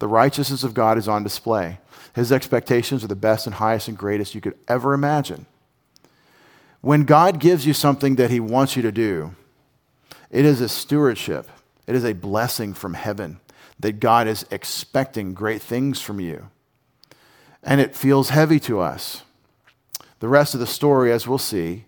The 0.00 0.08
righteousness 0.08 0.62
of 0.62 0.74
God 0.74 0.96
is 0.96 1.08
on 1.08 1.22
display. 1.22 1.78
His 2.14 2.32
expectations 2.32 3.04
are 3.04 3.08
the 3.08 3.16
best 3.16 3.46
and 3.46 3.56
highest 3.56 3.88
and 3.88 3.98
greatest 3.98 4.34
you 4.34 4.40
could 4.40 4.56
ever 4.68 4.94
imagine. 4.94 5.46
When 6.80 7.04
God 7.04 7.40
gives 7.40 7.66
you 7.66 7.72
something 7.72 8.16
that 8.16 8.30
He 8.30 8.40
wants 8.40 8.76
you 8.76 8.82
to 8.82 8.92
do, 8.92 9.34
it 10.30 10.44
is 10.44 10.60
a 10.60 10.68
stewardship, 10.68 11.48
it 11.86 11.94
is 11.94 12.04
a 12.04 12.12
blessing 12.12 12.74
from 12.74 12.94
heaven 12.94 13.40
that 13.80 14.00
God 14.00 14.26
is 14.26 14.46
expecting 14.50 15.34
great 15.34 15.62
things 15.62 16.00
from 16.00 16.20
you. 16.20 16.50
And 17.62 17.80
it 17.80 17.96
feels 17.96 18.30
heavy 18.30 18.60
to 18.60 18.80
us. 18.80 19.22
The 20.20 20.28
rest 20.28 20.54
of 20.54 20.60
the 20.60 20.66
story, 20.66 21.12
as 21.12 21.26
we'll 21.26 21.38
see, 21.38 21.84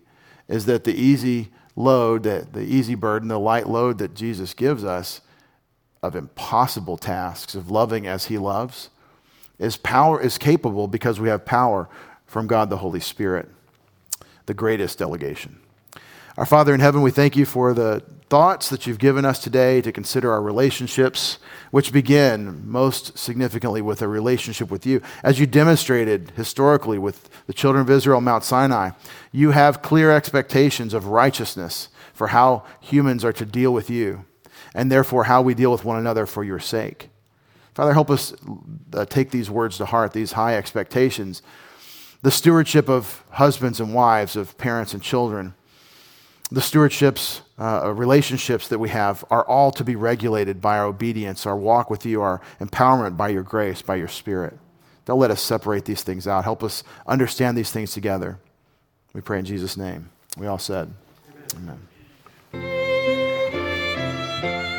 is 0.47 0.65
that 0.65 0.83
the 0.83 0.93
easy 0.93 1.49
load, 1.75 2.23
the, 2.23 2.47
the 2.51 2.61
easy 2.61 2.95
burden, 2.95 3.27
the 3.27 3.39
light 3.39 3.67
load 3.67 3.97
that 3.97 4.13
Jesus 4.13 4.53
gives 4.53 4.83
us 4.83 5.21
of 6.01 6.15
impossible 6.15 6.97
tasks, 6.97 7.55
of 7.55 7.69
loving 7.69 8.07
as 8.07 8.25
he 8.25 8.37
loves, 8.37 8.89
is 9.59 9.77
power 9.77 10.19
is 10.19 10.37
capable 10.37 10.87
because 10.87 11.19
we 11.19 11.29
have 11.29 11.45
power 11.45 11.87
from 12.25 12.47
God 12.47 12.69
the 12.69 12.77
Holy 12.77 12.99
Spirit 12.99 13.49
the 14.45 14.53
greatest 14.53 14.97
delegation. 14.97 15.59
Our 16.37 16.45
Father 16.45 16.73
in 16.73 16.79
heaven, 16.79 17.01
we 17.01 17.11
thank 17.11 17.35
you 17.35 17.45
for 17.45 17.73
the 17.73 18.03
thoughts 18.29 18.69
that 18.69 18.87
you've 18.87 18.97
given 18.97 19.25
us 19.25 19.39
today 19.39 19.81
to 19.81 19.91
consider 19.91 20.31
our 20.31 20.41
relationships, 20.41 21.37
which 21.71 21.91
begin 21.91 22.65
most 22.65 23.17
significantly 23.17 23.81
with 23.81 24.01
a 24.01 24.07
relationship 24.07 24.71
with 24.71 24.85
you. 24.85 25.01
As 25.21 25.37
you 25.37 25.45
demonstrated 25.45 26.31
historically 26.37 26.97
with 26.97 27.29
the 27.47 27.53
children 27.53 27.81
of 27.81 27.89
Israel, 27.89 28.21
Mount 28.21 28.45
Sinai, 28.45 28.91
you 29.33 29.51
have 29.51 29.81
clear 29.81 30.11
expectations 30.11 30.93
of 30.93 31.07
righteousness 31.07 31.89
for 32.13 32.27
how 32.27 32.63
humans 32.79 33.25
are 33.25 33.33
to 33.33 33.45
deal 33.45 33.73
with 33.73 33.89
you, 33.89 34.23
and 34.73 34.89
therefore 34.89 35.25
how 35.25 35.41
we 35.41 35.53
deal 35.53 35.71
with 35.71 35.83
one 35.83 35.99
another 35.99 36.25
for 36.25 36.45
your 36.45 36.59
sake. 36.59 37.09
Father, 37.73 37.91
help 37.91 38.09
us 38.09 38.33
uh, 38.93 39.03
take 39.05 39.31
these 39.31 39.49
words 39.49 39.77
to 39.77 39.85
heart, 39.85 40.13
these 40.13 40.31
high 40.31 40.55
expectations 40.55 41.41
the 42.21 42.31
stewardship 42.31 42.89
of 42.89 43.23
husbands 43.31 43.79
and 43.79 43.93
wives, 43.93 44.35
of 44.35 44.57
parents 44.57 44.93
and 44.93 45.01
children, 45.01 45.53
the 46.51 46.61
stewardships, 46.61 47.41
uh, 47.57 47.93
relationships 47.93 48.67
that 48.67 48.79
we 48.79 48.89
have 48.89 49.23
are 49.31 49.45
all 49.45 49.71
to 49.71 49.83
be 49.83 49.95
regulated 49.95 50.61
by 50.61 50.77
our 50.77 50.85
obedience, 50.85 51.45
our 51.45 51.55
walk 51.55 51.89
with 51.89 52.05
you, 52.05 52.21
our 52.21 52.41
empowerment 52.59 53.15
by 53.15 53.29
your 53.29 53.43
grace, 53.43 53.81
by 53.81 53.95
your 53.95 54.09
spirit. 54.09 54.57
Don't 55.05 55.19
let 55.19 55.31
us 55.31 55.41
separate 55.41 55.85
these 55.85 56.03
things 56.03 56.27
out. 56.27 56.43
Help 56.43 56.63
us 56.63 56.83
understand 57.07 57.57
these 57.57 57.71
things 57.71 57.93
together. 57.93 58.37
We 59.13 59.21
pray 59.21 59.39
in 59.39 59.45
Jesus' 59.45 59.77
name. 59.77 60.09
We 60.37 60.47
all 60.47 60.59
said, 60.59 60.93
Amen. 61.55 61.69
Amen. 61.69 61.87